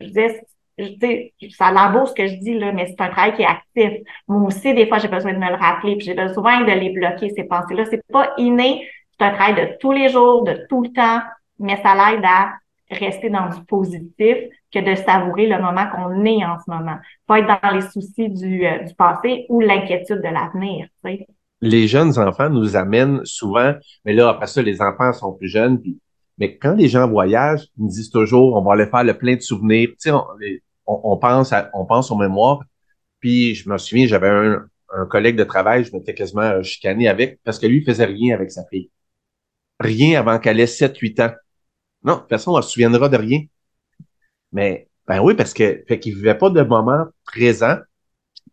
[0.00, 0.36] je dis,
[0.78, 3.46] je dis, ça beau ce que je dis, là, mais c'est un travail qui est
[3.46, 4.06] actif.
[4.26, 6.90] Moi aussi, des fois, j'ai besoin de me le rappeler, puis j'ai besoin de les
[6.90, 7.84] bloquer, ces pensées-là.
[7.86, 8.88] C'est pas inné,
[9.18, 11.20] c'est un travail de tous les jours, de tout le temps,
[11.58, 12.54] mais ça l'aide à
[12.90, 14.36] rester dans du positif
[14.72, 16.96] que de savourer le moment qu'on est en ce moment.
[17.26, 20.86] Pas être dans les soucis du, euh, du passé ou l'inquiétude de l'avenir.
[21.04, 21.26] Tu sais.
[21.64, 25.82] Les jeunes enfants nous amènent souvent, mais là, après ça, les enfants sont plus jeunes,
[26.36, 29.36] mais quand les gens voyagent, ils me disent toujours, on va aller faire le plein
[29.36, 29.88] de souvenirs.
[29.92, 30.26] Tu sais, on,
[30.86, 32.60] on, pense à, on pense aux mémoires.
[33.20, 37.40] Puis je me souviens, j'avais un, un, collègue de travail, je m'étais quasiment chicané avec,
[37.44, 38.90] parce que lui, il faisait rien avec sa fille.
[39.80, 41.34] Rien avant qu'elle ait 7-8 ans.
[42.04, 43.40] Non, façon, on se souviendra de rien.
[44.52, 47.78] Mais, ben oui, parce que, fait qu'il vivait pas de moment présent.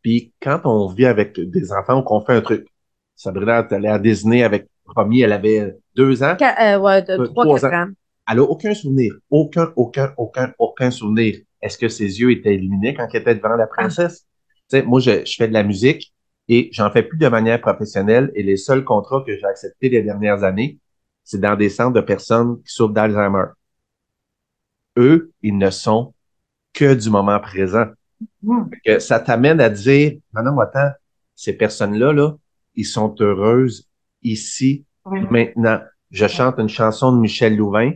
[0.02, 2.68] Puis quand on vit avec des enfants ou qu'on fait un truc,
[3.22, 6.36] Sabrina est allée à Disney avec Romy, elle avait deux ans?
[6.42, 7.90] euh, ouais, de trois, ans.
[8.28, 9.14] Elle a aucun souvenir.
[9.30, 11.38] Aucun, aucun, aucun, aucun souvenir.
[11.62, 14.26] Est-ce que ses yeux étaient illuminés quand elle était devant la princesse?
[14.70, 16.12] Tu sais, moi, je, je fais de la musique
[16.48, 20.02] et j'en fais plus de manière professionnelle et les seuls contrats que j'ai acceptés les
[20.02, 20.80] dernières années,
[21.24, 23.46] c'est dans des centres de personnes qui souffrent d'Alzheimer.
[24.98, 26.16] Eux, ils ne sont
[26.74, 27.86] que du moment présent.
[28.42, 28.64] Mmh.
[28.84, 30.90] Que ça t'amène à dire, maintenant, attends,
[31.36, 32.36] ces personnes-là, là,
[32.76, 33.90] ils sont heureuses
[34.24, 35.22] ici, Oui.
[35.30, 35.80] maintenant.
[36.10, 37.94] Je chante une chanson de Michel Louvain.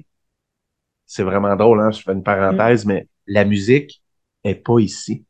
[1.05, 1.91] C'est vraiment drôle, hein?
[1.91, 4.01] Je fais une parenthèse, mais la musique
[4.43, 5.25] est pas ici.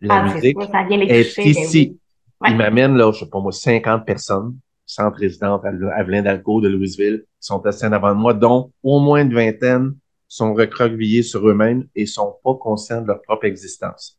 [0.00, 1.66] La Ah, musique sûr, ça est ben ici.
[1.74, 1.98] oui.
[2.40, 2.50] Ouais.
[2.52, 6.68] Il m'amène, là, je sais pas moi, 50 personnes, centre résidente à Avelin d'Alco de
[6.68, 9.94] Louisville, qui sont assis en avant de moi, dont au moins une vingtaine
[10.26, 14.18] sont recroquevillés sur eux-mêmes et sont pas conscients de leur propre existence.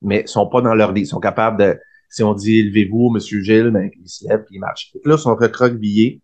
[0.00, 1.02] Mais sont pas dans leur lit.
[1.02, 1.78] Ils sont capables de,
[2.12, 4.60] si on dit élevez-vous, monsieur Gilles, ben, ils se lèvent puis.
[4.92, 6.20] Fait que là, ils sont recroquevillés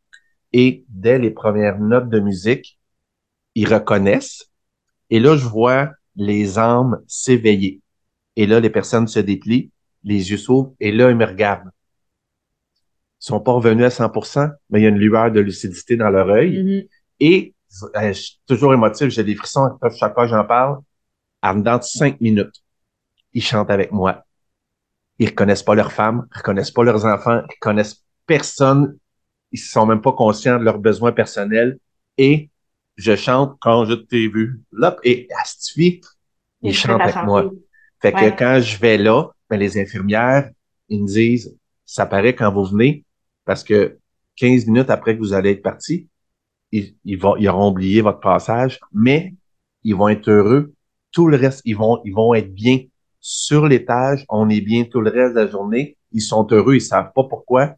[0.53, 2.79] et dès les premières notes de musique,
[3.55, 4.51] ils reconnaissent.
[5.11, 7.81] Et là, je vois les âmes s'éveiller.
[8.37, 9.71] Et là, les personnes se déplient,
[10.05, 11.71] les yeux s'ouvrent, et là, ils me regardent.
[13.21, 16.11] Ils sont pas revenus à 100%, mais il y a une lueur de lucidité dans
[16.11, 16.63] leur œil.
[16.63, 16.83] Mhm.
[17.21, 17.55] Et
[17.97, 20.79] euh, je suis toujours émotif, j'ai des frissons à chaque fois que j'en parle.
[21.43, 22.63] En dedans de cinq minutes,
[23.33, 24.25] ils chantent avec moi.
[25.19, 28.97] Ils reconnaissent pas leurs femmes, ils reconnaissent pas leurs enfants, ils connaissent personne.
[29.51, 31.79] Ils sont même pas conscients de leurs besoins personnels.
[32.19, 32.51] Et
[32.97, 34.61] je chante quand je t'ai vu.
[34.73, 36.01] Là, et Astifi,
[36.63, 37.51] ils Et je chantent avec moi.
[38.01, 40.51] Fait que quand je vais là, ben, les infirmières,
[40.89, 43.05] ils me disent, ça paraît quand vous venez,
[43.45, 43.99] parce que
[44.37, 46.09] 15 minutes après que vous allez être parti,
[46.71, 49.35] ils, ils, vont, ils auront oublié votre passage, mais
[49.83, 50.75] ils vont être heureux.
[51.11, 52.81] Tout le reste, ils vont, ils vont être bien
[53.21, 54.25] sur l'étage.
[54.29, 55.97] On est bien tout le reste de la journée.
[56.13, 56.77] Ils sont heureux.
[56.77, 57.75] Ils savent pas pourquoi,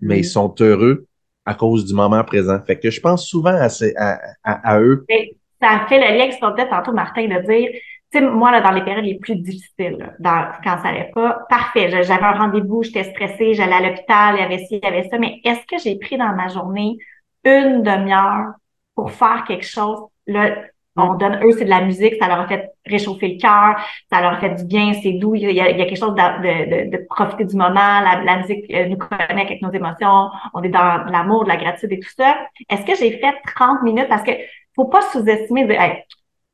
[0.00, 1.06] mais ils sont heureux
[1.46, 2.60] à cause du moment présent.
[2.66, 5.06] Fait que je pense souvent à, ces- à, à, à eux.
[5.08, 7.70] Mais ça fait le lien que tu peut-être tantôt, Martin, de dire,
[8.12, 11.10] tu sais, moi, là, dans les périodes les plus difficiles, là, dans, quand ça allait
[11.14, 14.84] pas, parfait, j'avais un rendez-vous, j'étais stressée, j'allais à l'hôpital, il y avait ci, il
[14.84, 16.98] y avait ça, mais est-ce que j'ai pris dans ma journée
[17.44, 18.54] une demi-heure
[18.94, 20.00] pour faire quelque chose?
[20.26, 20.56] Là,
[21.00, 23.76] on donne, eux, c'est de la musique, ça leur a fait réchauffer le cœur,
[24.10, 25.98] ça leur a fait du bien, c'est doux, il y a, il y a quelque
[25.98, 29.72] chose de, de, de, profiter du moment, la, la musique euh, nous connecte avec nos
[29.72, 32.38] émotions, on est dans l'amour, de la gratitude et tout ça.
[32.68, 34.08] Est-ce que j'ai fait 30 minutes?
[34.08, 34.32] Parce que
[34.74, 36.04] faut pas sous-estimer de, hey,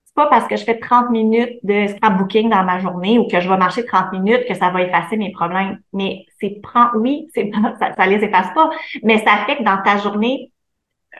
[0.05, 3.41] c'est pas parce que je fais 30 minutes de scrapbooking dans ma journée ou que
[3.41, 5.79] je vais marcher 30 minutes que ça va effacer mes problèmes.
[5.93, 8.71] Mais c'est prend, oui, c'est ça, ça les efface pas,
[9.03, 10.51] mais ça fait que dans ta journée,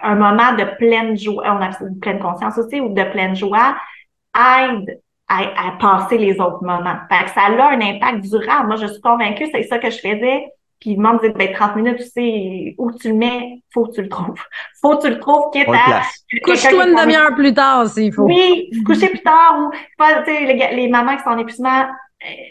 [0.03, 3.77] un moment de pleine joie, on a de pleine conscience aussi, ou de pleine joie,
[4.35, 6.97] aide à, à passer les autres moments.
[7.11, 8.69] Fait que ça a un impact durable.
[8.69, 10.47] Moi, je suis convaincue, c'est ça que je faisais.
[10.81, 13.93] Puis le monde dit, ben, 30 minutes, tu sais, où tu le mets, faut que
[13.93, 14.43] tu le trouves.
[14.83, 16.03] Faut que tu le trouves, quitte à...
[16.45, 18.25] Couche-toi une demi-heure plus tard s'il faut.
[18.25, 21.87] Oui, coucher plus tard ou pas, tu sais, les, les mamans qui sont en épuisement,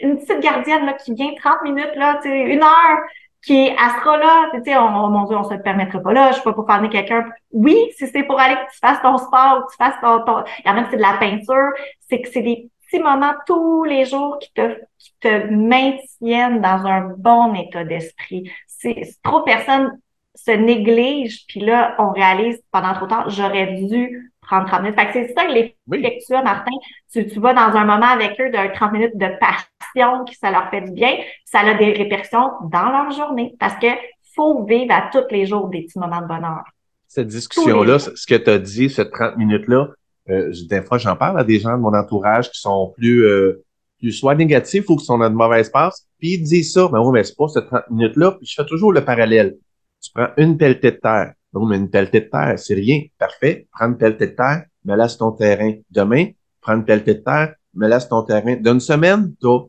[0.02, 2.98] une petite gardienne là, qui vient 30 minutes, là, tu sais, une heure,
[3.46, 6.34] qui sera là, tu sais, on, mon Dieu, on se le permettrait pas là, je
[6.34, 7.26] suis pas pour venir quelqu'un.
[7.52, 10.44] Oui, si c'est pour aller que tu fasses ton sport, que tu fasses ton, ton...
[10.64, 11.70] il y en a c'est de la peinture,
[12.08, 16.86] c'est que c'est des petits moments tous les jours qui te, qui te maintiennent dans
[16.86, 18.50] un bon état d'esprit.
[18.66, 19.96] C'est trop de personnes
[20.34, 24.98] se négligent, puis là, on réalise pendant trop de temps, j'aurais dû prendre 30 minutes.
[24.98, 25.52] Fait que c'est ça que
[25.88, 26.18] Oui.
[26.26, 26.72] tu as, Martin,
[27.12, 30.50] tu, tu vas dans un moment avec eux de 30 minutes de passion, qui ça
[30.50, 31.12] leur fait du bien,
[31.44, 33.54] ça a des répercussions dans leur journée.
[33.58, 33.88] Parce que
[34.34, 36.62] faut vivre à tous les jours des petits moments de bonheur.
[37.08, 39.88] Cette discussion-là, ce que tu as dit, ces 30 minutes-là,
[40.28, 43.64] euh, des fois, j'en parle à des gens de mon entourage qui sont plus euh,
[43.98, 47.00] tu sois négatif ou que sont dans de mauvaise passe, puis ils disent ça, ben
[47.00, 49.56] oui, mais c'est pas ces 30 minutes-là, puis je fais toujours le parallèle.
[50.02, 51.32] Tu prends une pelletée de terre.
[51.56, 53.00] Non, mais une pelletée de terre, c'est rien.
[53.18, 53.66] Parfait.
[53.72, 55.72] Prends une pelletée de terre, là, c'est ton terrain.
[55.90, 56.26] Demain,
[56.60, 58.56] prends une pelletée de terre, là, c'est ton terrain.
[58.56, 59.60] D'une semaine, t'as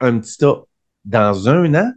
[0.00, 0.62] un petit tas.
[1.04, 1.92] Dans un an,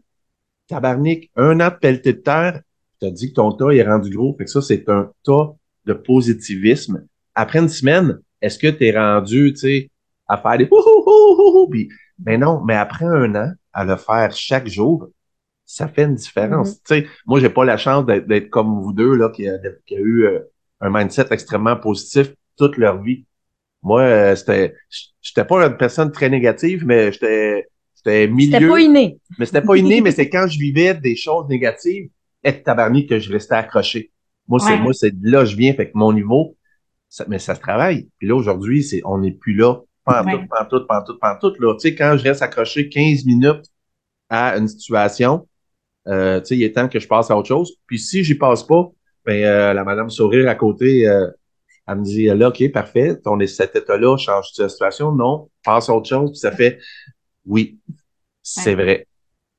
[0.67, 2.61] tabarnak, un an de pelletée de terre,
[3.01, 4.35] tu dit que ton tas est rendu gros.
[4.37, 5.53] Fait que ça, c'est un tas
[5.85, 7.07] de positivisme.
[7.33, 9.89] Après une semaine, est-ce que tu es rendu, tu sais,
[10.27, 10.69] à faire des
[11.71, 15.07] puis, ben non, mais après un an, à le faire chaque jour,
[15.69, 16.71] ça fait une différence.
[16.71, 16.81] Mm-hmm.
[16.87, 19.95] Tu sais, moi, j'ai pas la chance d'être comme vous deux, là, qui a, qui
[19.95, 20.39] a eu euh,
[20.81, 23.27] un mindset extrêmement positif toute leur vie.
[23.83, 24.73] Moi, euh, c'était,
[25.21, 28.53] j'étais pas une personne très négative, mais j'étais, j'étais milieu.
[28.53, 29.19] C'était pas inné.
[29.37, 32.09] Mais c'était pas inné, mais c'est quand je vivais des choses négatives,
[32.43, 34.11] et tabarnak que je restais accroché.
[34.47, 36.57] Moi, c'est, moi, c'est de là je viens, fait que mon niveau,
[37.09, 38.09] ça, mais ça se travaille.
[38.17, 41.75] Puis là, aujourd'hui, c'est, on n'est plus là, pantoute, pantoute, pantoute, pantoute, là.
[41.75, 43.65] Tu sais, quand je reste accroché 15 minutes
[44.29, 45.47] à une situation,
[46.09, 47.77] euh, tu sais, il est temps que je passe à autre chose.
[47.85, 48.89] Puis si j'y passe pas,
[49.25, 51.27] ben, euh, la madame sourire à côté, euh,
[51.87, 55.11] elle me dit, là, OK, parfait, ton cet état-là change la situation?
[55.11, 56.31] Non, passe à autre chose.
[56.31, 56.79] Puis ça fait,
[57.45, 57.79] oui,
[58.41, 59.07] c'est vrai.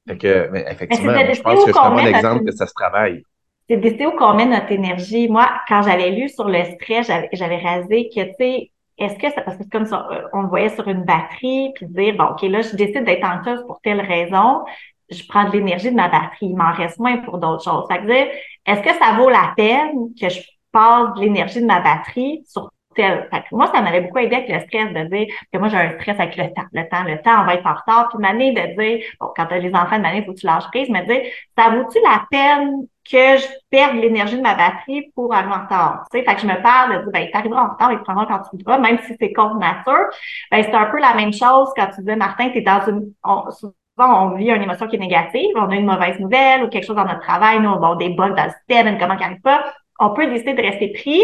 [0.09, 3.23] Fait que, effectivement, je pense que c'est un bon exemple que ça se travaille.
[3.69, 5.29] C'est décider où qu'on met notre énergie.
[5.29, 9.43] Moi, quand j'avais lu sur le stress, j'avais rasé que, tu sais, est-ce que ça,
[9.43, 12.43] parce que c'est comme ça, on le voyait sur une batterie, puis dire, bon, OK,
[12.43, 14.65] là, je décide d'être anxieuse pour telle raison,
[15.11, 17.85] je prends de l'énergie de ma batterie, il m'en reste moins pour d'autres choses.
[17.91, 18.27] Ça veut dire,
[18.67, 20.41] est-ce que ça vaut la peine que je
[20.73, 23.29] passe de l'énergie de ma batterie sur tel?
[23.33, 25.77] Fait que moi, ça m'avait beaucoup aidé avec le stress de dire que moi, j'ai
[25.77, 26.67] un stress avec le temps.
[26.73, 28.09] Le temps, le temps, on va être en retard.
[28.09, 30.89] Puis m'année de dire, bon, quand les enfants de il faut que tu lâches prise,
[30.91, 31.23] mais dire,
[31.57, 36.05] ça vaut-tu la peine que je perde l'énergie de ma batterie pour arriver en retard?
[36.13, 38.27] Tu sais, fait que je me parle de dire, ben, t'arriveras en retard, il prendra
[38.27, 40.07] quand tu voudras, même si c'est contre nature.
[40.53, 43.13] Ben, c'est un peu la même chose quand tu dis, Martin, t'es dans une,
[43.51, 43.75] souvent,
[44.07, 46.97] on vit une émotion qui est négative, on a une mauvaise nouvelle ou quelque chose
[46.97, 49.65] dans notre travail, nous, bon, des bugs dans le système, comment qui arrive pas.
[49.99, 51.23] On peut décider de rester pris.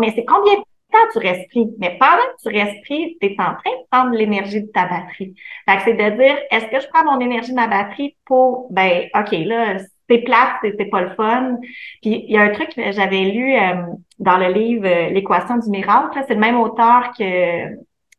[0.00, 0.64] Mais c'est combien de
[1.12, 4.70] tu respires, mais pendant que tu respires, tu es en train de prendre l'énergie de
[4.70, 5.34] ta batterie.
[5.68, 8.68] Fait que c'est de dire, est-ce que je prends mon énergie de ma batterie pour,
[8.70, 9.78] ben, OK, là,
[10.08, 11.56] c'est plate, c'est pas le fun.
[12.02, 13.86] Puis il y a un truc que j'avais lu euh,
[14.18, 17.24] dans le livre euh, L'équation du miracle, c'est le même auteur que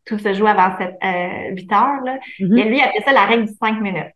[0.06, 2.01] Tout se joue avant 7, euh, 8 heures.
[2.03, 2.18] Là.
[2.39, 2.60] Mm-hmm.
[2.60, 4.14] Et lui, il appelait ça la règle du 5 minutes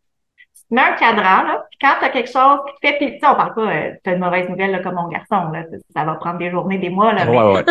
[0.71, 3.35] mets un cadran, là, puis quand tu as quelque chose qui te fait, puis on
[3.35, 5.63] parle pas, euh, tu as une mauvaise nouvelle là, comme mon garçon, là,
[5.95, 7.63] ça va prendre des journées, des mois, là, ouais,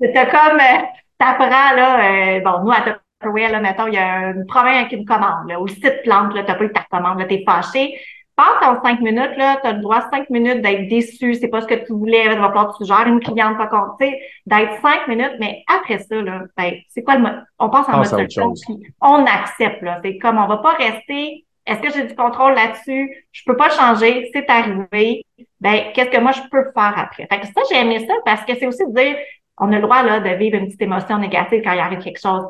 [0.00, 0.86] mais t'as comme, euh,
[1.18, 2.82] t'apprends, là, euh, bon, nous, à
[3.20, 6.02] Tupperware, là, mettons, il y a un problème avec une commande, là, ou le site
[6.02, 7.98] plante, là, t'as pas eu ta commande, là, t'es fâché.
[8.34, 11.60] Passe en cinq minutes, là, tu as le droit cinq minutes d'être déçu, c'est pas
[11.60, 14.80] ce que tu voulais, il va falloir que tu gères une cliente, pas compte, d'être
[14.80, 17.44] cinq minutes, mais après ça, là, ben, c'est quoi le mode?
[17.58, 18.54] On passe en mode solution,
[19.00, 20.00] on accepte, là.
[20.02, 23.26] C'est comme, on va pas rester est-ce que j'ai du contrôle là-dessus?
[23.30, 25.24] Je peux pas changer, c'est arrivé.
[25.60, 27.26] Ben, qu'est-ce que moi je peux faire après?
[27.30, 29.16] Fait que ça, j'ai aimé ça parce que c'est aussi de dire,
[29.58, 32.20] on a le droit là de vivre une petite émotion négative quand il arrive quelque
[32.20, 32.44] chose.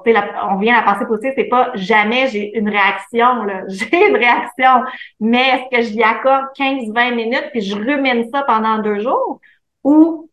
[0.50, 3.46] On vient à la pensée c'est pas jamais j'ai une réaction.
[3.68, 4.84] J'ai une réaction,
[5.20, 9.40] mais est-ce que je y accorde 15-20 minutes puis je rumine ça pendant deux jours?
[9.84, 10.30] Ou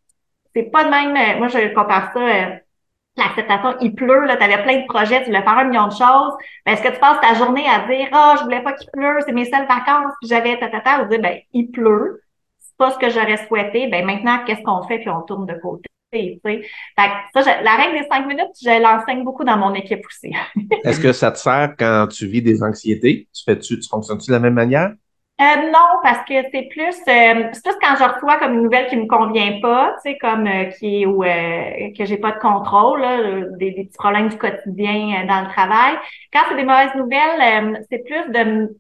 [0.56, 1.38] c'est pas de même.
[1.38, 2.20] Moi, je compare ça.
[2.20, 2.56] Euh,
[3.18, 6.34] l'acceptation, il pleut, là, avais plein de projets, tu voulais faire un million de choses.
[6.66, 8.90] Ben, est-ce que tu passes ta journée à dire Ah, oh, je voulais pas qu'il
[8.92, 12.24] pleure, c'est mes seules vacances, puis j'avais ta, ou dire ben, il pleut,
[12.60, 15.54] c'est pas ce que j'aurais souhaité, ben maintenant, qu'est-ce qu'on fait, puis on tourne de
[15.54, 15.90] côté.
[16.12, 16.42] Fait
[17.36, 20.34] ça, la règle des cinq minutes, je l'enseigne beaucoup dans mon équipe aussi.
[20.84, 23.28] Est-ce que ça te sert quand tu vis des anxiétés?
[23.34, 24.92] Tu fais-tu, tu fonctionnes-tu de la même manière?
[25.40, 28.88] Euh, non, parce que c'est plus, euh, c'est plus quand je reçois comme une nouvelle
[28.88, 32.34] qui me convient pas, tu sais, comme euh, qui est ou euh, que j'ai pas
[32.34, 35.96] de contrôle, là, des, des, petits problèmes du quotidien dans le travail.
[36.34, 38.76] Quand c'est des mauvaises nouvelles, c'est plus de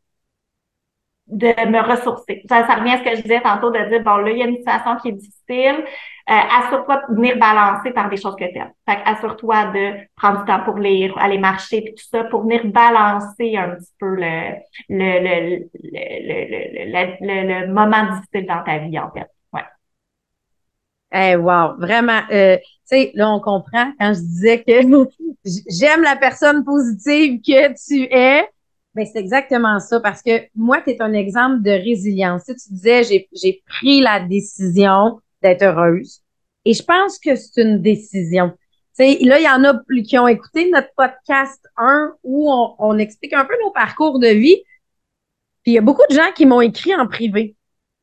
[1.29, 2.43] de me ressourcer.
[2.49, 4.43] Ça, ça, revient à ce que je disais tantôt, de dire, bon, là, il y
[4.43, 5.85] a une situation qui est difficile,
[6.29, 8.71] euh, assure-toi de venir balancer par des choses que tu aimes.
[8.87, 12.65] Fait assure-toi de prendre du temps pour lire, aller marcher, puis tout ça, pour venir
[12.65, 14.53] balancer un petit peu le,
[14.89, 15.69] le, le,
[17.21, 19.25] le, le, moment difficile dans ta vie, en fait.
[19.51, 19.63] Ouais.
[21.13, 22.21] Eh, wow, vraiment.
[22.31, 24.81] Euh, tu sais, là, on comprend quand je disais que
[25.67, 28.47] j'aime la personne positive que tu es
[28.95, 32.43] ben, c'est exactement ça, parce que moi, tu es un exemple de résilience.
[32.45, 36.21] Si tu disais, j'ai pris la décision d'être heureuse,
[36.65, 38.53] et je pense que c'est une décision.
[38.93, 42.75] sais, là, il y en a plus qui ont écouté notre podcast 1 où on,
[42.79, 44.61] on explique un peu nos parcours de vie.
[45.63, 47.55] Puis il y a beaucoup de gens qui m'ont écrit en privé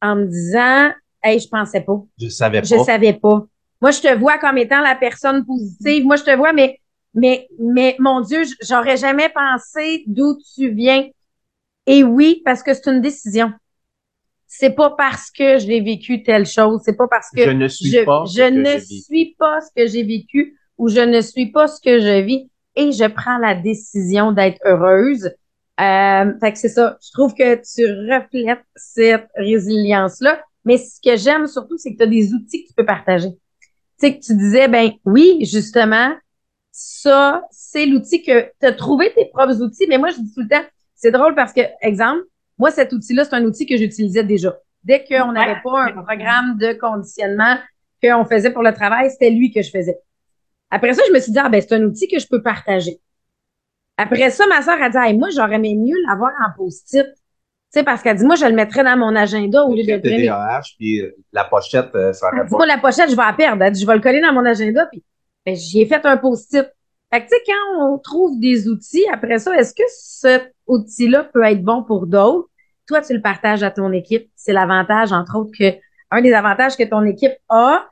[0.02, 2.02] en me disant Hey, je pensais pas.
[2.18, 2.66] Je savais pas.
[2.66, 3.46] Je savais pas.
[3.80, 6.04] Moi, je te vois comme étant la personne positive.
[6.04, 6.80] Moi, je te vois, mais
[7.16, 11.08] mais, mais mon Dieu, j'aurais jamais pensé d'où tu viens.
[11.86, 13.52] Et oui, parce que c'est une décision.
[14.58, 18.04] C'est pas parce que j'ai vécu telle chose, c'est pas parce que Je ne suis
[18.04, 19.02] pas ce je que ne j'ai vécu.
[19.02, 22.50] suis pas ce que j'ai vécu ou je ne suis pas ce que je vis
[22.74, 25.30] et je prends la décision d'être heureuse.
[25.80, 26.96] Euh, fait que c'est ça.
[27.04, 30.40] Je trouve que tu reflètes cette résilience-là.
[30.64, 33.30] Mais ce que j'aime surtout, c'est que tu as des outils que tu peux partager.
[33.30, 36.12] Tu sais, que tu disais, ben oui, justement,
[36.72, 39.86] ça, c'est l'outil que tu as trouvé tes propres outils.
[39.88, 42.22] Mais moi, je dis tout le temps, c'est drôle parce que, exemple,
[42.58, 44.56] moi, cet outil-là, c'est un outil que j'utilisais déjà.
[44.84, 45.60] Dès qu'on n'avait Ouais.
[45.64, 47.56] pas un programme de conditionnement
[48.02, 49.98] qu'on faisait pour le travail, c'était lui que je faisais.
[50.70, 53.00] Après ça, je me suis dit, ah, ben, c'est un outil que je peux partager.
[53.96, 57.06] Après ça, ma soeur a dit, Hey, moi, j'aurais aimé mieux l'avoir en post-it.
[57.06, 59.92] Tu sais, parce qu'elle dit, moi, je le mettrais dans mon agenda au lieu de
[59.92, 60.00] le.
[60.00, 63.32] TDAH, puis euh, la pochette, euh, ça Elle aurait moi, la pochette, je vais la
[63.32, 63.62] perdre.
[63.62, 64.86] Elle dit, je vais le coller dans mon agenda.
[64.86, 65.02] Puis,
[65.44, 66.66] ben, j'y ai fait un post-it.
[67.12, 71.24] Fait que, tu sais, quand on trouve des outils, après ça, est-ce que cet outil-là
[71.24, 72.48] peut être bon pour d'autres?
[72.86, 74.30] Toi, tu le partages à ton équipe.
[74.36, 75.74] C'est l'avantage, entre autres, que,
[76.10, 77.86] un des avantages que ton équipe a,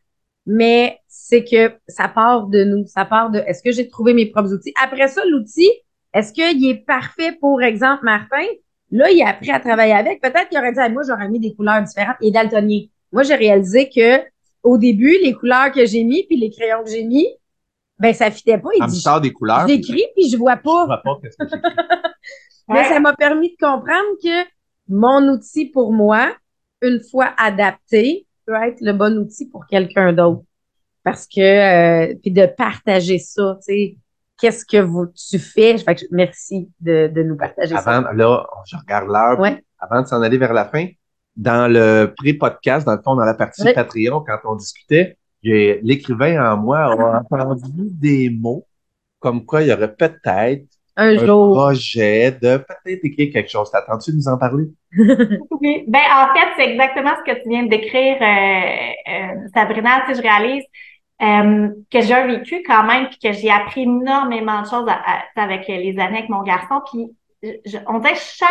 [0.46, 2.86] mais c'est que ça part de nous.
[2.86, 4.72] Ça part de, est-ce que j'ai trouvé mes propres outils?
[4.82, 5.68] Après ça, l'outil,
[6.12, 8.44] est-ce qu'il est parfait pour exemple, Martin?
[8.90, 10.20] Là, il a appris à travailler avec.
[10.20, 12.16] Peut-être qu'il aurait dit, Ah, moi, j'aurais mis des couleurs différentes.
[12.20, 12.82] Est daltonien.
[13.10, 14.22] Moi, j'ai réalisé que
[14.62, 17.26] au début, les couleurs que j'ai mis puis les crayons que j'ai mis,
[17.98, 18.70] ben, ça fitait pas.
[18.78, 19.66] Il dit, sort des couleurs.
[19.68, 20.86] j'écris puis je vois Je pas.
[20.86, 21.44] vois pas qu'est-ce que
[22.68, 24.48] Mais ça m'a permis de comprendre que
[24.88, 26.34] mon outil pour moi,
[26.82, 30.42] une fois adapté, peut être le bon outil pour quelqu'un d'autre.
[31.02, 33.96] Parce que, euh, puis de partager ça, tu sais,
[34.40, 35.76] qu'est-ce que vous, tu fais?
[35.78, 37.98] Fait que merci de, de nous partager ça.
[37.98, 39.38] Avant, là, je regarde l'heure.
[39.38, 39.62] Ouais.
[39.78, 40.86] Avant de s'en aller vers la fin,
[41.36, 43.74] dans le pré-podcast, dans le fond, dans la partie Ouais.
[43.74, 48.66] Patreon, quand on discutait, l'écrivain en moi a entendu des mots
[49.18, 51.52] comme quoi il y aurait peut-être Un un jour.
[51.56, 53.70] projet de peut-être écrire quelque chose.
[53.70, 54.64] T'attends-tu de nous en parler?
[55.60, 55.84] Oui.
[55.88, 60.02] Ben, en fait, c'est exactement ce que tu viens de décrire, euh, euh, Sabrina.
[60.06, 60.64] Tu sais, je réalise
[61.22, 65.00] euh, que j'ai un vécu quand même, puis que j'ai appris énormément de choses à-
[65.36, 66.80] à- avec les années avec mon garçon.
[66.90, 67.08] Puis,
[67.42, 68.48] je- on dirait que chaque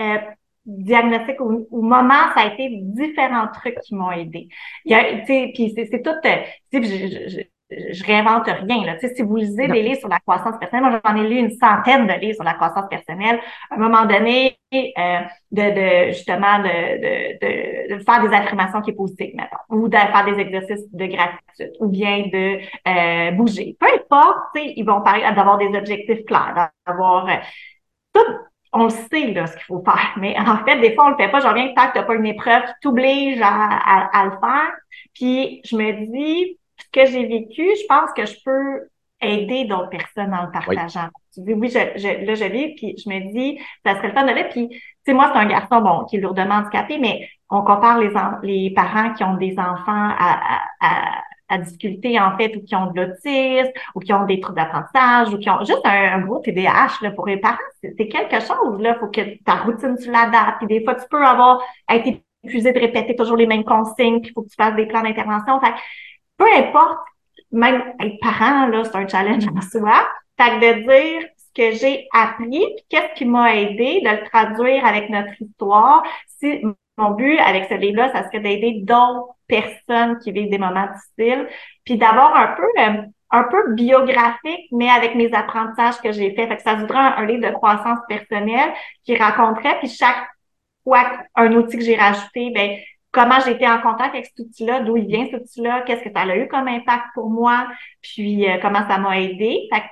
[0.00, 0.18] euh,
[0.66, 4.48] diagnostic ou, ou moment, ça a été différents trucs qui m'ont aidé.
[4.84, 6.36] Il y a, tu sais, puis c'est c'est tout, euh,
[6.72, 7.40] tu sais, puis je, je,
[7.70, 8.94] je, je réinvente rien, là.
[8.94, 9.74] Tu sais, si vous lisez Non.
[9.74, 12.44] des livres sur la croissance personnelle, moi, j'en ai lu une centaine de livres sur
[12.44, 13.40] la croissance personnelle.
[13.70, 15.62] À un moment donné, euh, de,
[16.08, 20.24] de justement de, de, de, faire des affirmations qui est positives, mettons, ou de faire
[20.24, 22.58] des exercices de gratitude, ou bien de
[22.88, 23.76] euh, bouger.
[23.80, 27.34] Peu importe, tu sais, ils vont parler d'avoir des objectifs clairs, d'avoir euh,
[28.14, 28.20] tout.
[28.72, 30.12] On le sait, là, ce qu'il faut faire.
[30.16, 31.40] Mais en fait, des fois, on le fait pas.
[31.40, 34.30] J'en viens que tant que t'as pas une épreuve qui t'oblige à, à, à le
[34.32, 34.72] faire.
[35.14, 36.59] Puis, je me dis,
[36.92, 38.88] que j'ai vécu, je pense que je peux
[39.22, 41.08] aider d'autres personnes en le partageant.
[41.34, 44.14] Tu dis, oui, je, je, là, je vis, puis je me dis, ça serait le
[44.14, 47.28] temps de Puis, tu sais, moi, c'est un garçon, bon, qui est lourdement handicapé, mais
[47.50, 48.10] on compare les,
[48.42, 49.84] les parents qui ont des enfants
[50.18, 54.24] à, à, à, à difficulté, en fait, ou qui ont de l'autisme, ou qui ont
[54.24, 57.58] des troubles d'apprentissage, ou qui ont juste un, un gros TDAH, là, pour les parents.
[57.82, 58.96] C'est quelque chose, là.
[58.98, 60.58] Faut que ta routine, tu l'adaptes.
[60.58, 61.60] Puis des fois, tu peux avoir
[61.92, 64.86] été épuisé de répéter toujours les mêmes consignes, puis il faut que tu fasses des
[64.86, 65.60] plans d'intervention.
[65.60, 65.74] Fait
[66.40, 66.98] peu importe,
[67.52, 70.08] même être parent, là, c'est un challenge en soi.
[70.38, 74.24] Fait que de dire ce que j'ai appris, puis qu'est-ce qui m'a aidé, de le
[74.28, 76.02] traduire avec notre histoire.
[76.38, 76.62] Si
[76.96, 81.46] mon but avec ce livre-là, ça serait d'aider d'autres personnes qui vivent des moments difficiles,
[81.84, 86.48] puis d'avoir un peu euh, un peu biographique, mais avec mes apprentissages que j'ai faits.
[86.48, 88.72] Fait que ça voudrait un, un livre de croissance personnelle
[89.04, 90.26] qui raconterait, puis chaque
[90.84, 92.78] fois un outil que j'ai rajouté, ben
[93.12, 96.10] comment j'ai été en contact avec cet outil-là, d'où il vient cet outil-là, qu'est-ce que
[96.14, 97.66] ça a eu comme impact pour moi,
[98.02, 99.68] puis euh, comment ça m'a aidé.
[99.72, 99.86] Fait que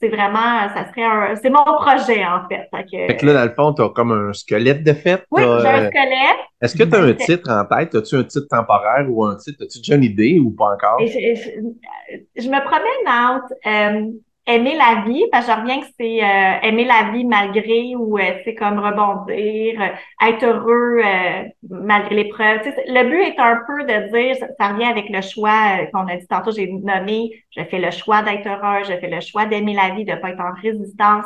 [0.00, 2.68] c'est vraiment, ça serait un, c'est mon projet en fait.
[2.74, 5.22] Fait que, Fait que là, dans le fond, t'as comme un squelette de fait.
[5.30, 6.38] oui, j'ai un euh, squelette.
[6.60, 7.94] Est-ce que tu as un titre en tête?
[7.94, 9.62] As-tu un titre temporaire ou un titre?
[9.64, 11.00] As-tu déjà une idée ou pas encore?
[11.00, 14.10] Et je, je- je me promène entre euh,
[14.46, 18.18] aimer la vie, parce que je reviens que c'est euh, aimer la vie malgré ou
[18.18, 22.60] euh, c'est comme rebondir, euh, être heureux euh, malgré l'épreuve.
[22.62, 25.80] Tu sais, le but est un peu de dire, ça, ça revient avec le choix
[25.82, 29.08] euh, qu'on a dit tantôt, j'ai nommé, je fais le choix d'être heureux, je fais
[29.10, 31.24] le choix d'aimer la vie, de pas être en résistance.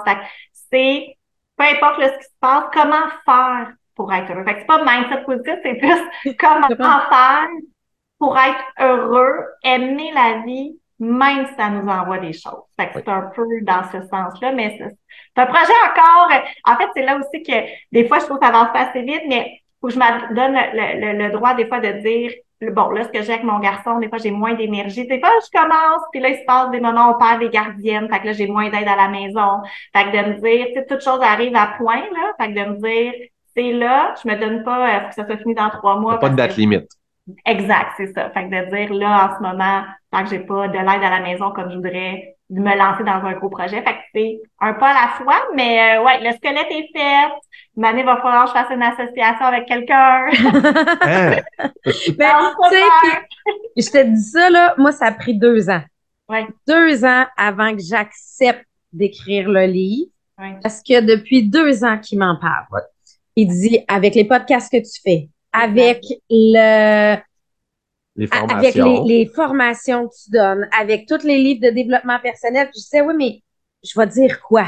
[0.70, 1.16] C'est
[1.56, 4.44] peu importe ce qui se passe, comment faire pour être heureux?
[4.44, 6.68] Fait que c'est pas mindset positif, c'est plus Comment?
[6.78, 7.48] faire
[8.18, 12.62] pour être heureux, aimer la vie, même si ça nous envoie des choses.
[12.78, 16.30] Fait que c'est un peu dans ce sens-là, mais c'est un projet encore.
[16.64, 17.52] En fait, c'est là aussi que
[17.92, 20.54] des fois, je trouve que ça avance pas assez vite, mais que je me donne
[20.54, 22.32] le, le- le droit des fois de dire
[22.72, 25.06] bon, là, ce que j'ai avec mon garçon, des fois, j'ai moins d'énergie.
[25.06, 27.50] Des fois, je commence, puis là, il se passe des moments où on perd des
[27.50, 29.60] gardiennes, fait que là, j'ai moins d'aide à la maison.
[29.94, 32.32] Fait que de me dire, tu sais, toute chose arrive à point, là.
[32.40, 33.12] Fait que de me dire,
[33.54, 36.18] c'est là, je me donne pas, euh, faut que ça soit fini dans trois mois.
[36.18, 36.88] Pas de date limite.
[37.44, 38.30] Exact, c'est ça.
[38.30, 41.10] Fait que de dire, là, en ce moment, tant que j'ai pas de l'aide à
[41.10, 43.82] la maison comme je voudrais, de me lancer dans un gros projet.
[43.82, 47.32] Fait que c'est un pas à la fois, mais euh, ouais, le squelette est fait.
[47.76, 50.26] Mané va falloir que je fasse une association avec quelqu'un.
[51.02, 51.36] Hein?
[52.16, 53.22] Ben, tu sais,
[53.76, 55.82] je te dis ça, là, moi, ça a pris deux ans.
[56.28, 56.46] Ouais.
[56.66, 60.10] Deux ans avant que j'accepte d'écrire le livre.
[60.38, 60.56] Ouais.
[60.62, 62.66] Parce que depuis deux ans qu'il m'en parle.
[62.72, 62.80] Ouais.
[63.36, 67.16] Il dit, avec les podcasts que tu fais, avec le,
[68.16, 68.56] Les formations.
[68.58, 72.80] avec les, les formations que tu donnes, avec tous les livres de développement personnel, puis
[72.80, 73.42] je disais, oui, mais
[73.84, 74.64] je vais dire quoi?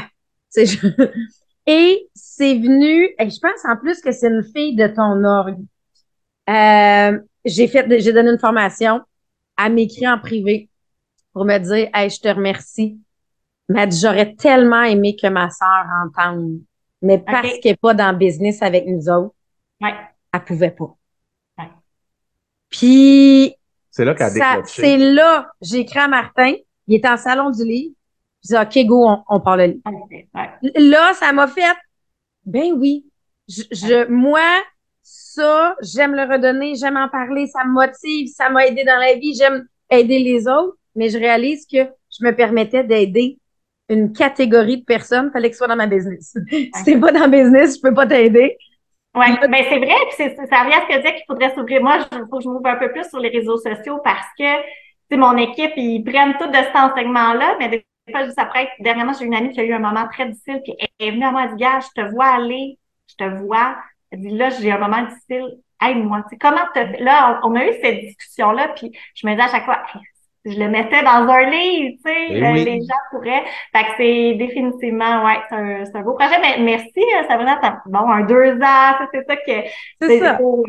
[0.53, 0.87] Tu sais, je-
[1.71, 5.59] Et c'est venu, et je pense en plus que c'est une fille de ton orgue.
[6.49, 9.01] Euh, j'ai fait, j'ai donné une formation,
[9.57, 10.69] elle m'écrit en privé
[11.33, 12.99] pour me dire, hey, je te remercie.
[13.69, 16.59] Elle m'a dit, j'aurais tellement aimé que ma sœur entende,
[17.01, 19.35] mais parce qu'elle n'est pas dans le business avec nous autres,
[19.81, 19.93] Ouais.
[20.33, 20.95] Elle pouvait pas.
[21.57, 21.69] Ouais.
[22.69, 23.55] Puis
[23.89, 26.53] C'est là qu'elle a c'est là, j'ai écrit à Martin,
[26.87, 27.93] il était en salon du livre.
[28.43, 29.81] Je dis, OK, go, on, on parle le livre.
[29.85, 30.49] Ok, ouais.
[30.75, 31.75] Là, ça m'a fait,
[32.45, 33.05] ben oui,
[33.47, 34.41] je, je- moi,
[35.01, 39.15] ça, j'aime le redonner, j'aime en parler, ça me motive, ça m'a aidé dans la
[39.15, 43.39] vie, j'aime aider les autres, mais je réalise que je me permettais d'aider
[43.89, 46.37] une catégorie de personnes, fallait que ce soit dans ma business.
[46.51, 48.57] si t'es pas dans le business, je peux pas t'aider.
[49.19, 51.81] Ouais, ben c'est vrai, puis ça revient à ce que je disais qu'il faudrait s'ouvrir.
[51.81, 54.61] Moi, il faut que je m'ouvre un peu plus sur les réseaux sociaux parce que,
[54.61, 54.67] tu
[55.11, 59.13] sais, mon équipe, ils prennent tout de cet enseignement-là, mais des fois, juste après, dernièrement,
[59.13, 61.31] j'ai une amie qui a eu un moment très difficile, puis elle est venue à
[61.31, 63.77] moi, elle dit, gars, je te vois aller, je te vois.
[64.11, 66.23] Elle dit, là, j'ai un moment difficile, aide-moi.
[66.39, 67.03] Comment te?
[67.03, 70.01] Là, on, on a eu cette discussion-là, puis je me disais à chaque fois, Hey,
[70.45, 72.63] je le mettais dans un livre, tu sais, le- oui.
[72.65, 73.43] les gens pourraient.
[73.75, 76.39] Fait que c'est définitivement, ouais, c'est un, c'est un beau projet.
[76.41, 77.59] Mais merci, euh, Sabrina.
[77.61, 78.59] t'as- Bon, un deux ans,
[78.97, 79.67] ça, c'est ça que
[80.01, 80.37] C'est ça.
[80.37, 80.63] Faut,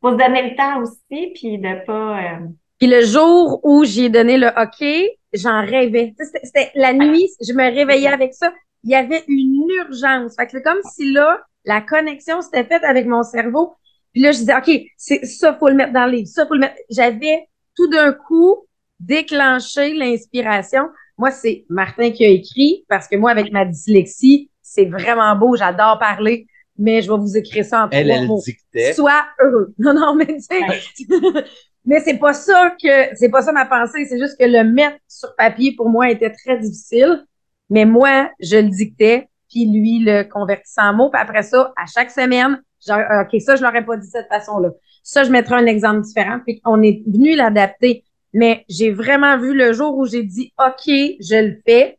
[0.00, 2.18] faut se donner le temps aussi, puis de pas.
[2.18, 2.46] euh,
[2.78, 6.14] Puis le jour où j'ai donné le OK, j'en rêvais.
[6.18, 8.52] C'était c'était la nuit, je me réveillais avec ça.
[8.84, 10.36] Il y avait une urgence.
[10.38, 13.74] Fait que c'est comme si là, la connexion s'était faite avec mon cerveau.
[14.12, 16.28] Puis là, je disais, OK, c'est ça, faut le mettre dans le livre.
[16.28, 16.76] Ça, faut le mettre.
[16.90, 18.65] J'avais tout d'un coup
[19.00, 20.88] déclenché l'inspiration.
[21.18, 25.56] Moi, c'est Martin qui a écrit parce que moi, avec ma dyslexie, c'est vraiment beau.
[25.56, 26.46] J'adore parler,
[26.78, 28.42] mais je vais vous écrire ça en Elle, trois elle mots.
[28.44, 28.92] dictait.
[28.92, 29.74] Sois heureux.
[29.78, 31.04] Non, non, mais tu sais,
[31.84, 34.04] mais c'est pas ça que, c'est pas ça ma pensée.
[34.06, 37.24] C'est juste que le mettre sur papier pour moi était très difficile.
[37.70, 41.10] Mais moi, je le dictais, puis lui le convertissait en mots.
[41.10, 44.28] Puis après ça, à chaque semaine, genre, OK, ça, je l'aurais pas dit de cette
[44.28, 44.70] façon-là.
[45.02, 46.40] Ça, je mettrais un exemple différent.
[46.44, 48.04] Puis on est venu l'adapter.
[48.38, 51.98] Mais j'ai vraiment vu le jour où j'ai dit, OK, je le fais.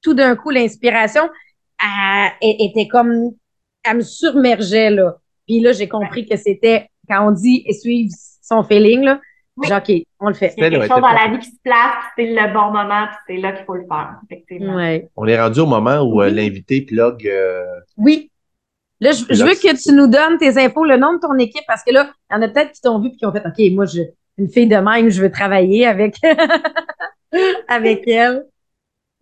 [0.00, 1.28] Tout d'un coup, l'inspiration,
[2.40, 3.32] était comme,
[3.84, 5.16] elle me surmergeait, là.
[5.46, 8.10] Puis là, j'ai compris que c'était, quand on dit suivre
[8.42, 9.20] son feeling, là,
[9.58, 9.68] Oui.
[9.68, 10.54] j'ai OK, on le fait.
[10.56, 12.52] Il y a Elle, quelque chose dans la vie qui se place, puis c'est le
[12.54, 14.76] bon moment, puis c'est là qu'il faut le faire, effectivement.
[14.76, 15.08] Ouais.
[15.14, 16.34] On est rendu au moment où euh, Oui.
[16.34, 17.26] l'invité plug.
[17.26, 17.64] euh,
[17.98, 18.30] Oui.
[19.00, 21.64] Là, je, je veux que tu nous donnes tes infos, le nom de ton équipe,
[21.66, 23.44] parce que là, il y en a peut-être qui t'ont vu et qui ont fait,
[23.46, 24.00] OK, moi, je,
[24.38, 26.16] une fille de même, je veux travailler avec,
[27.68, 28.44] avec elle.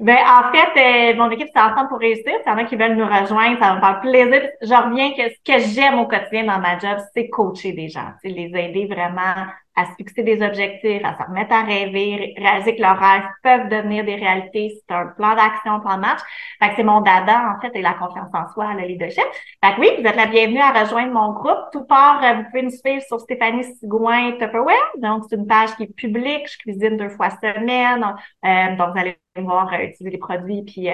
[0.00, 2.32] Ben, en fait, euh, mon équipe, c'est Ensemble pour réussir.
[2.42, 4.50] S'il y en a qui veulent nous rejoindre, ça va me faire plaisir.
[4.60, 8.10] Je reviens que ce que j'aime au quotidien dans ma job, c'est coacher des gens.
[8.20, 9.46] C'est les aider vraiment
[9.77, 13.25] à se fixer des objectifs, à se remettre à rêver, ré- réaliser que leurs rêves
[13.42, 14.72] peuvent devenir des réalités.
[14.76, 16.21] C'est un plan d'action, plan de match.
[16.61, 19.25] Fait que c'est mon dada, en fait, et la confiance en soi, le leadership.
[19.64, 21.71] Fait que oui, vous êtes la bienvenue à rejoindre mon groupe.
[21.72, 24.92] Tout part, euh, vous pouvez nous suivre sur Stéphanie Sigouin Tupperware.
[24.99, 26.49] Donc, c'est une page qui est publique.
[26.51, 28.05] Je cuisine deux fois semaine.
[28.45, 30.92] Euh, donc, vous allez voir euh, utiliser les produits puis euh,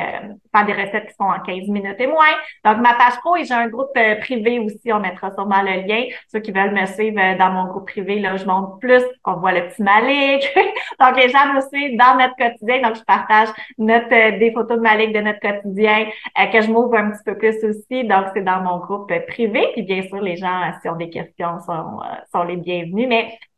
[0.55, 2.33] faire des recettes qui sont en 15 minutes et moins.
[2.65, 4.93] Donc, ma page pro et j'ai un groupe euh, privé aussi.
[4.93, 6.05] On mettra sûrement le lien.
[6.29, 9.03] Ceux qui veulent me suivre dans mon groupe privé, là, je montre plus.
[9.25, 10.51] On voit le petit Malik.
[11.01, 12.83] donc, les gens me suivent dans notre quotidien.
[12.83, 13.49] Donc, je partage
[13.79, 16.07] notre, des photos de Malik de notre quotidien
[16.53, 18.05] que je m'ouvre un petit peu plus aussi.
[18.05, 19.69] Donc, c'est dans mon groupe privé.
[19.75, 22.01] Puis, bien sûr, les gens, s'ils ont des questions, sont,
[22.33, 23.09] sont les bienvenus.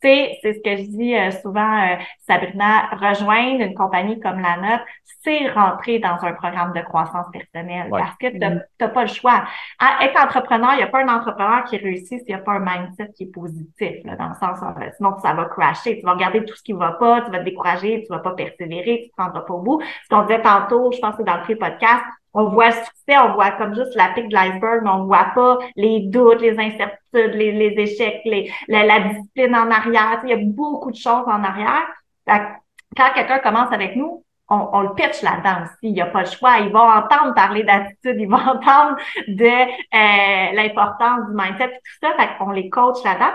[0.03, 1.97] Tu sais, c'est ce que je dis euh, souvent, euh,
[2.27, 4.85] Sabrina, rejoindre une compagnie comme la nôtre,
[5.25, 8.01] c'est rentrer dans un programme de croissance personnelle Ouais.
[8.01, 9.45] parce que tu n'as pas le choix.
[9.79, 12.53] À être entrepreneur, il n'y a pas un entrepreneur qui réussit s'il n'y a pas
[12.55, 15.99] un mindset qui est positif, là, dans le sens, euh, sinon ça va crasher.
[15.99, 18.33] Tu vas regarder tout ce qui va pas, tu vas te décourager, tu vas pas
[18.35, 19.81] persévérer, tu ne te rendras pas au bout.
[20.05, 23.19] Ce qu'on disait tantôt, je pense que c'est dans le pré-podcast, on voit le succès,
[23.19, 26.59] on voit comme juste la pique de l'iceberg, mais on voit pas les doutes, les
[26.59, 30.21] incertitudes, les, les échecs, les, la, la, discipline en arrière.
[30.25, 31.87] il y a beaucoup de choses en arrière.
[32.27, 35.77] Quand quelqu'un commence avec nous, on, on, le pitch là-dedans aussi.
[35.83, 36.59] Il n'y a pas le choix.
[36.59, 38.97] Ils vont entendre parler d'attitude, ils vont entendre
[39.29, 42.15] de euh, l'importance du mindset et tout ça.
[42.19, 43.33] Fait qu'on les coach là-dedans.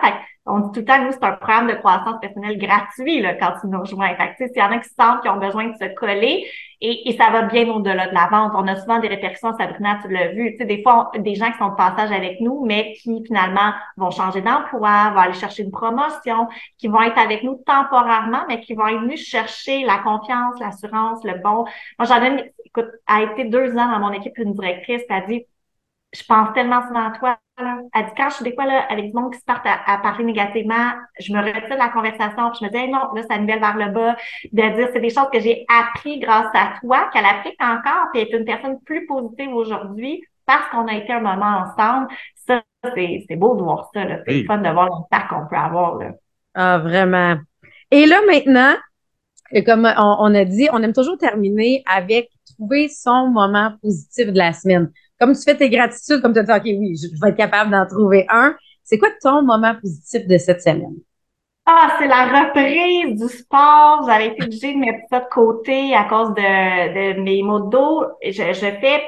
[0.48, 3.54] On dit tout le temps, nous, c'est un programme de croissance personnelle gratuit là, quand
[3.62, 4.16] tu nous rejoins.
[4.16, 6.46] Fait que, s'il y en a qui sentent qui ont besoin de se coller,
[6.80, 8.52] et, et ça va bien au-delà de la vente.
[8.56, 10.52] On a souvent des répercussions, Sabrina, tu l'as vu.
[10.52, 13.74] Tu sais, des fois, des gens qui sont de passage avec nous, mais qui finalement
[13.98, 16.48] vont changer d'emploi, vont aller chercher une promotion,
[16.78, 21.24] qui vont être avec nous temporairement, mais qui vont être venus chercher la confiance, l'assurance,
[21.24, 21.66] le bon.
[21.98, 25.46] Moi, j'en ai, écoute, a été deux ans dans mon équipe, une directrice, a dit,
[26.14, 29.06] je pense tellement souvent à toi, elle dit, quand je suis des fois là, avec
[29.06, 32.60] du monde qui se partent à, parler négativement, je me retire de la conversation, puis
[32.62, 34.16] je me dis, non, là, ça nivelle vers le bas,
[34.52, 38.22] de dire, c'est des choses que j'ai appris grâce à toi, qu'elle applique encore, puis
[38.22, 42.08] est une personne plus positive aujourd'hui parce qu'on a été un moment ensemble.
[42.48, 42.62] Ça,
[42.96, 44.20] c'est beau de voir ça, là.
[44.26, 46.12] C'est fun de voir l'impact qu'on peut avoir, là.
[46.54, 47.38] Ah, vraiment.
[47.92, 48.76] Et là, maintenant,
[49.66, 54.38] comme on, on a dit, on aime toujours terminer avec trouver son moment positif de
[54.38, 57.30] la semaine comme tu fais tes gratitudes, comme tu as dit, OK, oui, je, vais
[57.30, 58.56] être capable d'en trouver un.
[58.84, 60.96] C'est quoi ton moment positif de cette semaine?
[61.66, 64.06] Ah, c'est la reprise du sport.
[64.08, 68.06] J'avais été obligée de mettre ça de côté à cause de, mes maux de dos.
[68.24, 69.04] Je, je fais,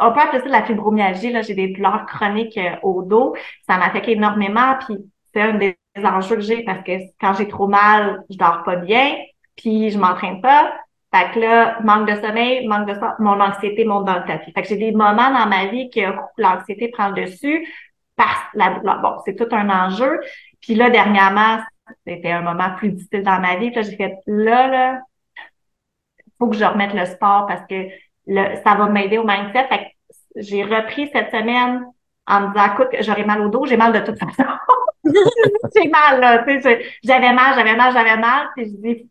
[0.00, 1.30] on peut appeler ça de la fibromyalgie.
[1.30, 3.34] Là, j'ai des douleurs chroniques euh, au dos.
[3.68, 4.76] Ça m'affecte énormément.
[4.86, 4.96] Puis
[5.34, 8.76] c'est un des enjeux que j'ai parce que quand j'ai trop mal, je dors pas
[8.76, 9.14] bien.
[9.56, 10.72] Puis je m'entraîne pas.
[11.14, 14.52] Fait que là, manque de sommeil, manque de sommeil, mon anxiété monte dans le tapis.
[14.52, 16.00] Fait que j'ai des moments dans ma vie que
[16.38, 17.68] l'anxiété prend le dessus
[18.16, 18.70] parce la
[19.02, 20.20] Bon, c'est tout un enjeu.
[20.60, 21.58] Puis là, dernièrement,
[22.06, 23.70] c'était un moment plus difficile dans ma vie.
[23.70, 25.00] Puis là, j'ai fait là, là,
[26.38, 27.88] faut que je remette le sport parce que
[28.26, 29.68] le, ça va m'aider au mindset.
[29.68, 29.84] Fait que
[30.36, 31.84] j'ai repris cette semaine
[32.26, 34.44] en me disant, écoute, j'aurais mal au dos, j'ai mal de toute façon.
[35.76, 38.48] j'ai mal, là, tu sais, j'avais mal, j'avais mal, j'avais mal.
[38.56, 39.10] Puis je dis,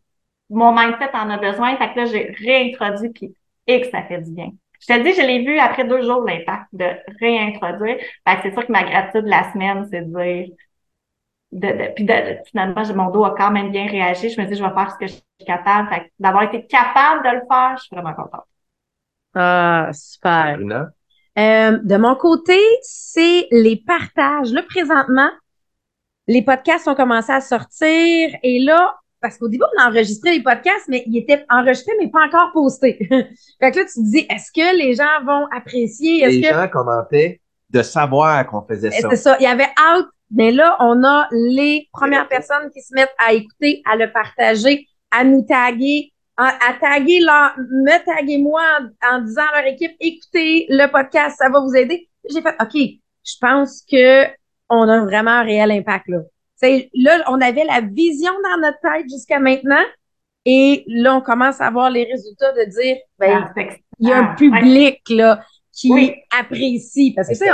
[0.52, 1.76] mon mindset en a besoin.
[1.76, 3.34] Fait que là, j'ai réintroduit, puis
[3.66, 4.50] et que ça fait du bien.
[4.80, 6.86] Je te le dis, je l'ai vu après deux jours, l'impact de
[7.20, 7.98] réintroduire.
[8.26, 10.54] Fait que c'est sûr que ma gratitude de la semaine, c'est de dire,
[11.52, 12.12] de, de, puis de,
[12.46, 14.30] finalement, mon dos a quand même bien réagi.
[14.30, 15.88] Je me dis, je vais faire ce que je suis capable.
[15.88, 18.44] Fait d'avoir été capable de le faire, je suis vraiment contente.
[19.34, 20.58] Ah, super.
[21.38, 24.52] Euh, de mon côté, c'est les partages.
[24.52, 25.30] Là, présentement,
[26.26, 30.42] les podcasts ont commencé à sortir et là, parce qu'au début, on a enregistré les
[30.42, 32.98] podcasts, mais ils étaient enregistrés, mais pas encore postés.
[33.08, 36.26] fait que là, tu te dis, est-ce que les gens vont apprécier?
[36.26, 37.40] Les gens commentaient
[37.70, 39.08] de savoir qu'on faisait ça.
[39.10, 39.36] C'est ça.
[39.38, 43.32] Il y avait out, mais là, on a les premières personnes qui se mettent à
[43.32, 48.62] écouter, à le partager, à nous taguer, à, taguer leur, me taguer moi
[49.08, 52.08] en, disant à leur équipe, écoutez le podcast, ça va vous aider.
[52.28, 54.26] J'ai fait, OK, je pense que
[54.68, 56.18] on a vraiment un réel impact là
[56.94, 59.82] là, on avait la vision dans notre tête jusqu'à maintenant.
[60.44, 63.62] Et là, on commence à voir les résultats de dire, ben, ah,
[64.00, 65.40] il y a un public, là,
[65.72, 67.12] qui apprécie.
[67.14, 67.44] Parce que, tu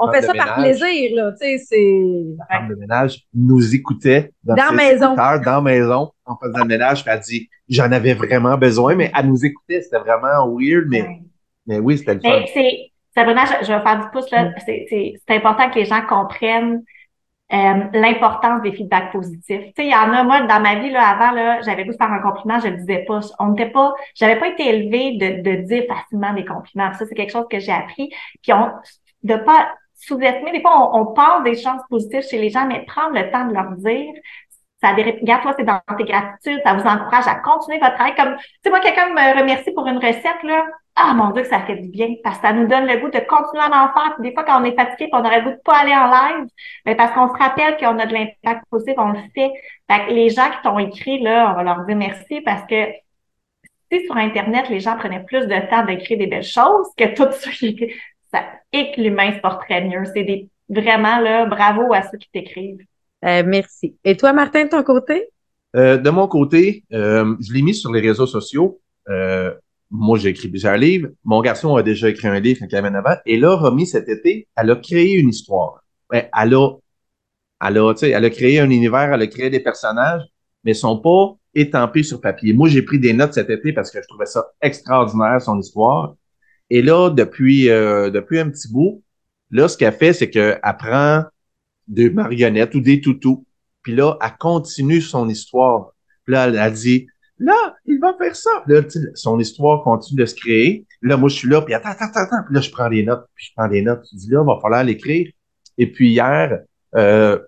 [0.00, 2.02] on, fait ça par plaisir, là, tu sais, c'est...
[2.38, 5.14] La femme de ménage nous écoutait dans, dans maison.
[5.14, 9.12] dans la maison, en faisant le ménage, puis elle dit, j'en avais vraiment besoin, mais
[9.16, 11.20] elle nous écoutait, c'était vraiment weird, mais,
[11.66, 12.42] mais oui, c'était le fun.
[12.52, 16.82] c'est, Sabrina, je, je vais faire du pouce, là, c'est important que les gens comprennent
[17.52, 19.60] euh, l'importance des feedbacks positifs.
[19.60, 21.96] Tu sais, il y en a, moi, dans ma vie, là, avant, là, j'avais voulu
[21.96, 23.20] faire un compliment, je le disais pas.
[23.38, 26.92] On n'était pas, j'avais pas été élevée de, de dire facilement des compliments.
[26.94, 28.10] Ça, c'est quelque chose que j'ai appris.
[28.42, 28.70] Puis on,
[29.24, 32.84] de pas sous-estimer, des fois, on, on pense des chances positives chez les gens, mais
[32.86, 34.12] prendre le temps de leur dire,
[34.84, 38.14] ça regarde, toi, c'est dans tes gratitudes, ça vous encourage à continuer votre travail.
[38.14, 40.66] Comme, tu sais, moi, quelqu'un me remercie pour une recette, là.
[40.96, 42.14] Ah, mon Dieu, que ça fait du bien.
[42.22, 44.14] Parce que ça nous donne le goût de continuer à en faire.
[44.20, 46.48] des fois, quand on est fatigué, on aurait le goût de pas aller en live,
[46.84, 49.50] mais parce qu'on se rappelle qu'on a de l'impact possible, on le fait.
[49.90, 52.92] Fait que les gens qui t'ont écrit, là, on va leur dire merci parce que
[53.90, 57.30] si sur Internet, les gens prenaient plus de temps d'écrire des belles choses que tout
[57.32, 57.50] ça,
[58.32, 60.04] ça et que l'humain se porterait mieux.
[60.14, 62.84] C'est des, vraiment, là, bravo à ceux qui t'écrivent.
[63.24, 63.96] Euh, merci.
[64.04, 65.30] Et toi, Martin, de ton côté?
[65.76, 68.80] Euh, de mon côté, euh, je l'ai mis sur les réseaux sociaux.
[69.90, 71.08] moi, j'ai écrit plusieurs livres.
[71.24, 73.16] Mon garçon a déjà écrit un livre quand il avait 9 ans.
[73.26, 75.84] Et là, Romy, cet été, elle a créé une histoire.
[76.10, 76.70] Elle a,
[77.64, 80.22] elle a, elle a créé un univers, elle a créé des personnages,
[80.64, 82.52] mais ils sont pas étampés sur papier.
[82.52, 86.14] Moi, j'ai pris des notes cet été parce que je trouvais ça extraordinaire, son histoire.
[86.70, 89.02] Et là, depuis, depuis un petit bout,
[89.50, 91.24] là, ce qu'elle fait, c'est qu'elle prend
[91.86, 93.44] des marionnettes ou des toutous.
[93.82, 95.92] Puis là, elle continue son histoire.
[96.24, 97.06] Puis là, elle a dit,
[97.38, 98.50] là, il va faire ça.
[98.66, 98.82] Là,
[99.14, 100.86] son histoire continue de se créer.
[101.02, 103.26] là, moi, je suis là, puis attends, attends, attends, puis là, je prends des notes,
[103.34, 104.06] puis je prends des notes.
[104.12, 105.30] Je dis là, il va falloir l'écrire.
[105.76, 106.60] Et puis hier,
[106.96, 107.38] euh,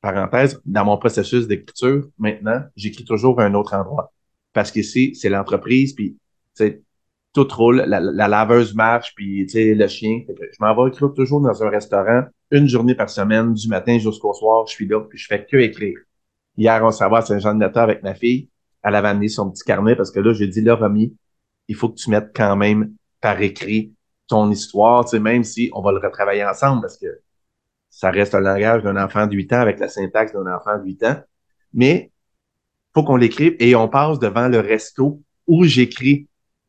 [0.00, 4.12] parenthèse, dans mon processus d'écriture, maintenant, j'écris toujours à un autre endroit.
[4.52, 6.16] Parce qu'ici, c'est l'entreprise, puis
[7.32, 10.20] tout roule, la, la, laveuse marche, puis le chien.
[10.28, 14.34] je m'en vais écrire toujours dans un restaurant, une journée par semaine, du matin jusqu'au
[14.34, 15.98] soir, je suis là, puis je fais que écrire.
[16.56, 18.50] Hier, on s'en va à Saint-Jean-de-Nata avec ma fille.
[18.82, 21.16] Elle avait amené son petit carnet parce que là, j'ai dit, là, Romy,
[21.68, 23.94] il faut que tu mettes quand même par écrit
[24.28, 27.20] ton histoire, tu sais, même si on va le retravailler ensemble parce que
[27.88, 30.84] ça reste un langage d'un enfant de 8 ans avec la syntaxe d'un enfant de
[30.84, 31.20] 8 ans.
[31.72, 32.10] Mais
[32.94, 36.28] faut qu'on l'écrive et on passe devant le resto où j'écris.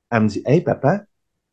[0.09, 1.03] Elle me dit, Hey, papa,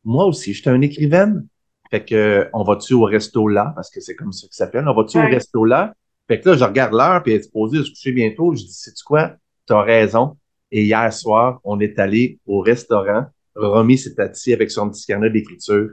[0.03, 1.47] moi aussi, je suis un écrivaine.
[1.91, 3.73] Fait que, on va-tu au resto là?
[3.75, 4.87] Parce que c'est comme ça que ça s'appelle.
[4.87, 5.93] On va-tu au resto là?
[6.27, 8.55] Fait que là, je regarde l'heure, puis elle est supposée de se coucher bientôt.
[8.55, 9.33] Je dis, sais-tu quoi?
[9.65, 10.37] T'as raison.
[10.71, 13.25] Et hier soir, on est allé au restaurant.
[13.55, 15.89] Romy s'est assis avec son petit carnet d'écriture.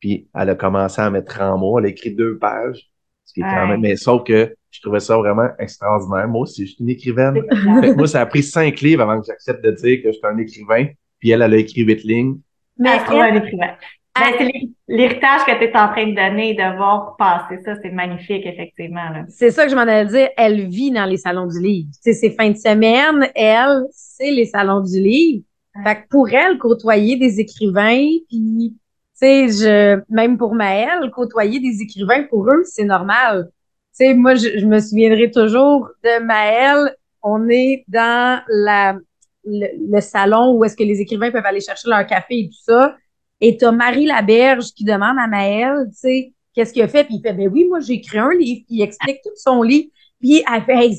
[0.00, 1.78] Puis elle a commencé à mettre en mots.
[1.78, 2.90] Elle a écrit deux pages.
[3.26, 6.26] Ce qui est quand même, mais sauf que je trouvais ça vraiment extraordinaire.
[6.26, 7.40] Moi aussi, je suis une écrivaine.
[7.96, 10.38] moi, ça a pris cinq livres avant que j'accepte de dire que je suis un
[10.38, 10.86] écrivain.
[11.18, 12.40] Puis elle, elle a écrit huit lignes.
[12.78, 13.76] Mais elle, un écrivain.
[14.16, 14.52] Ben, c'est
[14.88, 19.24] l'héritage que tu es en train de donner, de voir passer ça, c'est magnifique, effectivement.
[19.28, 20.28] C'est ça que je m'en allais dire.
[20.36, 21.88] Elle vit dans les salons du livre.
[22.00, 25.44] C'est ses fins de semaine, elle, c'est les salons du livre.
[25.84, 28.78] Fait que pour elle, côtoyer des écrivains, puis, tu
[29.14, 33.48] sais, je, même pour Maëlle, côtoyer des écrivains, pour eux, c'est normal.
[33.96, 36.96] Tu sais, moi, je, me souviendrai toujours de Maëlle.
[37.22, 38.96] On est dans la,
[39.44, 42.62] le, le salon où est-ce que les écrivains peuvent aller chercher leur café et tout
[42.64, 42.96] ça.
[43.40, 47.04] Et t'as Marie Laberge qui demande à Maëlle, tu sais, qu'est-ce qu'il a fait?
[47.04, 48.62] Puis il fait, ben oui, moi, j'ai écrit un livre.
[48.66, 49.88] Puis il explique tout son livre.
[50.20, 50.90] Puis elle fait,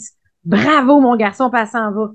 [0.43, 2.11] bravo, mon garçon, passant va.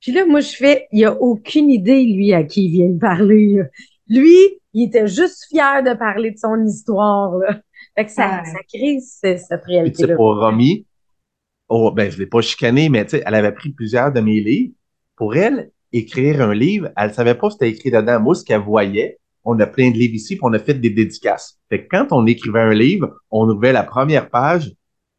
[0.00, 2.98] Puis là, moi, je fais, il a aucune idée, lui, à qui il vient de
[2.98, 3.62] parler.
[4.08, 4.36] Lui,
[4.72, 7.36] il était juste fier de parler de son histoire.
[7.38, 7.60] Là.
[7.96, 10.06] Fait que ça, ça crée cette réalité.
[10.06, 10.86] Puis pour Romy,
[11.68, 14.40] oh, ben, je l'ai pas chicané, mais tu sais, elle avait pris plusieurs de mes
[14.40, 14.74] livres.
[15.16, 18.20] Pour elle, écrire un livre, elle savait pas ce c'était écrit dedans.
[18.20, 19.18] Moi, ce qu'elle voyait,
[19.48, 21.58] on a plein de livres ici, puis on a fait des dédicaces.
[21.70, 24.72] Fait que quand on écrivait un livre, on ouvrait la première page,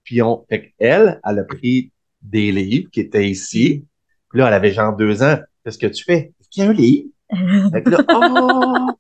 [0.04, 1.92] puis on, fait elle, elle a pris
[2.22, 3.86] des livres qui étaient ici.
[4.30, 5.38] Puis là, elle avait genre deux ans.
[5.64, 6.32] Qu'est-ce que tu fais?
[6.40, 7.10] Est-ce un livre?
[7.72, 8.92] fait que là, oh!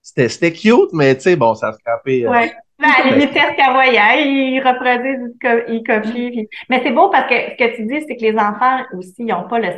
[0.00, 2.24] C'était, cute, mais tu sais, bon, ça a scrapé.
[2.24, 2.52] Euh, ouais.
[2.78, 5.34] Ben, il est qu'à voyage, il reproduit,
[5.68, 6.48] il copie.
[6.70, 9.26] Mais c'est beau parce que ce que tu dis, c'est que les enfants aussi, ils
[9.26, 9.68] n'ont pas le,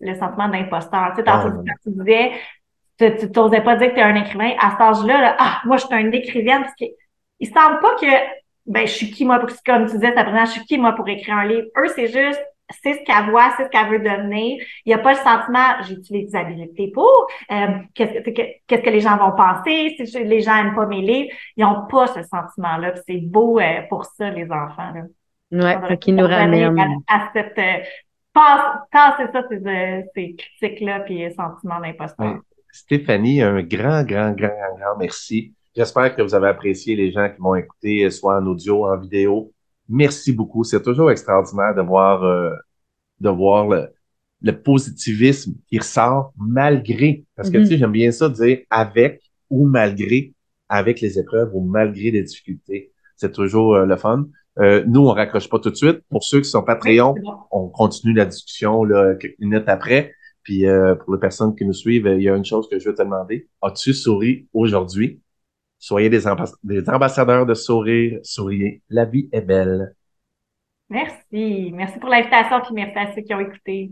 [0.00, 1.10] le sentiment d'imposteur.
[1.10, 2.30] Tu sais, tantôt, ah, tu disais,
[2.98, 4.52] tu t'osais pas dire que tu es un écrivain.
[4.60, 6.62] À cet âge-là, ah, moi, je suis un écrivaine.
[6.62, 6.92] Parce qu'il
[7.40, 8.06] il semble pas que,
[8.66, 11.08] ben, je suis qui, moi, pour, comme tu disais, Sabrina, je suis qui, moi, pour
[11.08, 11.68] écrire un livre?
[11.76, 12.42] Eux, c'est juste,
[12.82, 14.58] c'est ce qu'elle voit, c'est ce qu'elle veut devenir.
[14.84, 18.90] Il n'y a pas le sentiment, j'ai les habilités pour, euh, qu'est-ce que, qu'est-ce que
[18.90, 21.30] les gens vont penser, si les gens aiment pas mes livres.
[21.56, 22.94] Ils n'ont pas ce sentiment-là.
[23.06, 24.92] C'est beau euh, pour ça, les enfants.
[24.94, 25.02] Là.
[25.52, 27.84] Ouais, qui nous ramène à, cette, euh,
[28.32, 32.40] passer ça, ces, euh, ces critiques-là, puis sentiments d'imposteur.
[32.76, 35.54] Stéphanie, un grand, grand, grand, grand merci.
[35.74, 39.50] J'espère que vous avez apprécié les gens qui m'ont écouté, soit en audio, en vidéo.
[39.88, 40.62] Merci beaucoup.
[40.62, 42.50] C'est toujours extraordinaire de voir, euh,
[43.20, 43.88] de voir le,
[44.42, 47.78] le, positivisme qui ressort malgré, parce que tu sais, mm-hmm.
[47.78, 50.34] j'aime bien ça dire avec ou malgré,
[50.68, 52.92] avec les épreuves ou malgré les difficultés.
[53.16, 54.26] C'est toujours euh, le fun.
[54.58, 56.00] Euh, nous, on raccroche pas tout de suite.
[56.10, 57.14] Pour ceux qui sont Patreon,
[57.50, 60.12] on continue la discussion là, quelques minutes après.
[60.46, 62.88] Puis euh, pour les personnes qui nous suivent, il y a une chose que je
[62.88, 63.48] veux te demander.
[63.60, 65.20] As-tu souri aujourd'hui?
[65.76, 66.22] Soyez des,
[66.62, 68.20] des ambassadeurs de sourire.
[68.22, 68.80] Souriez.
[68.88, 69.96] La vie est belle.
[70.88, 71.72] Merci.
[71.74, 73.90] Merci pour l'invitation, puis merci à ceux qui ont écouté.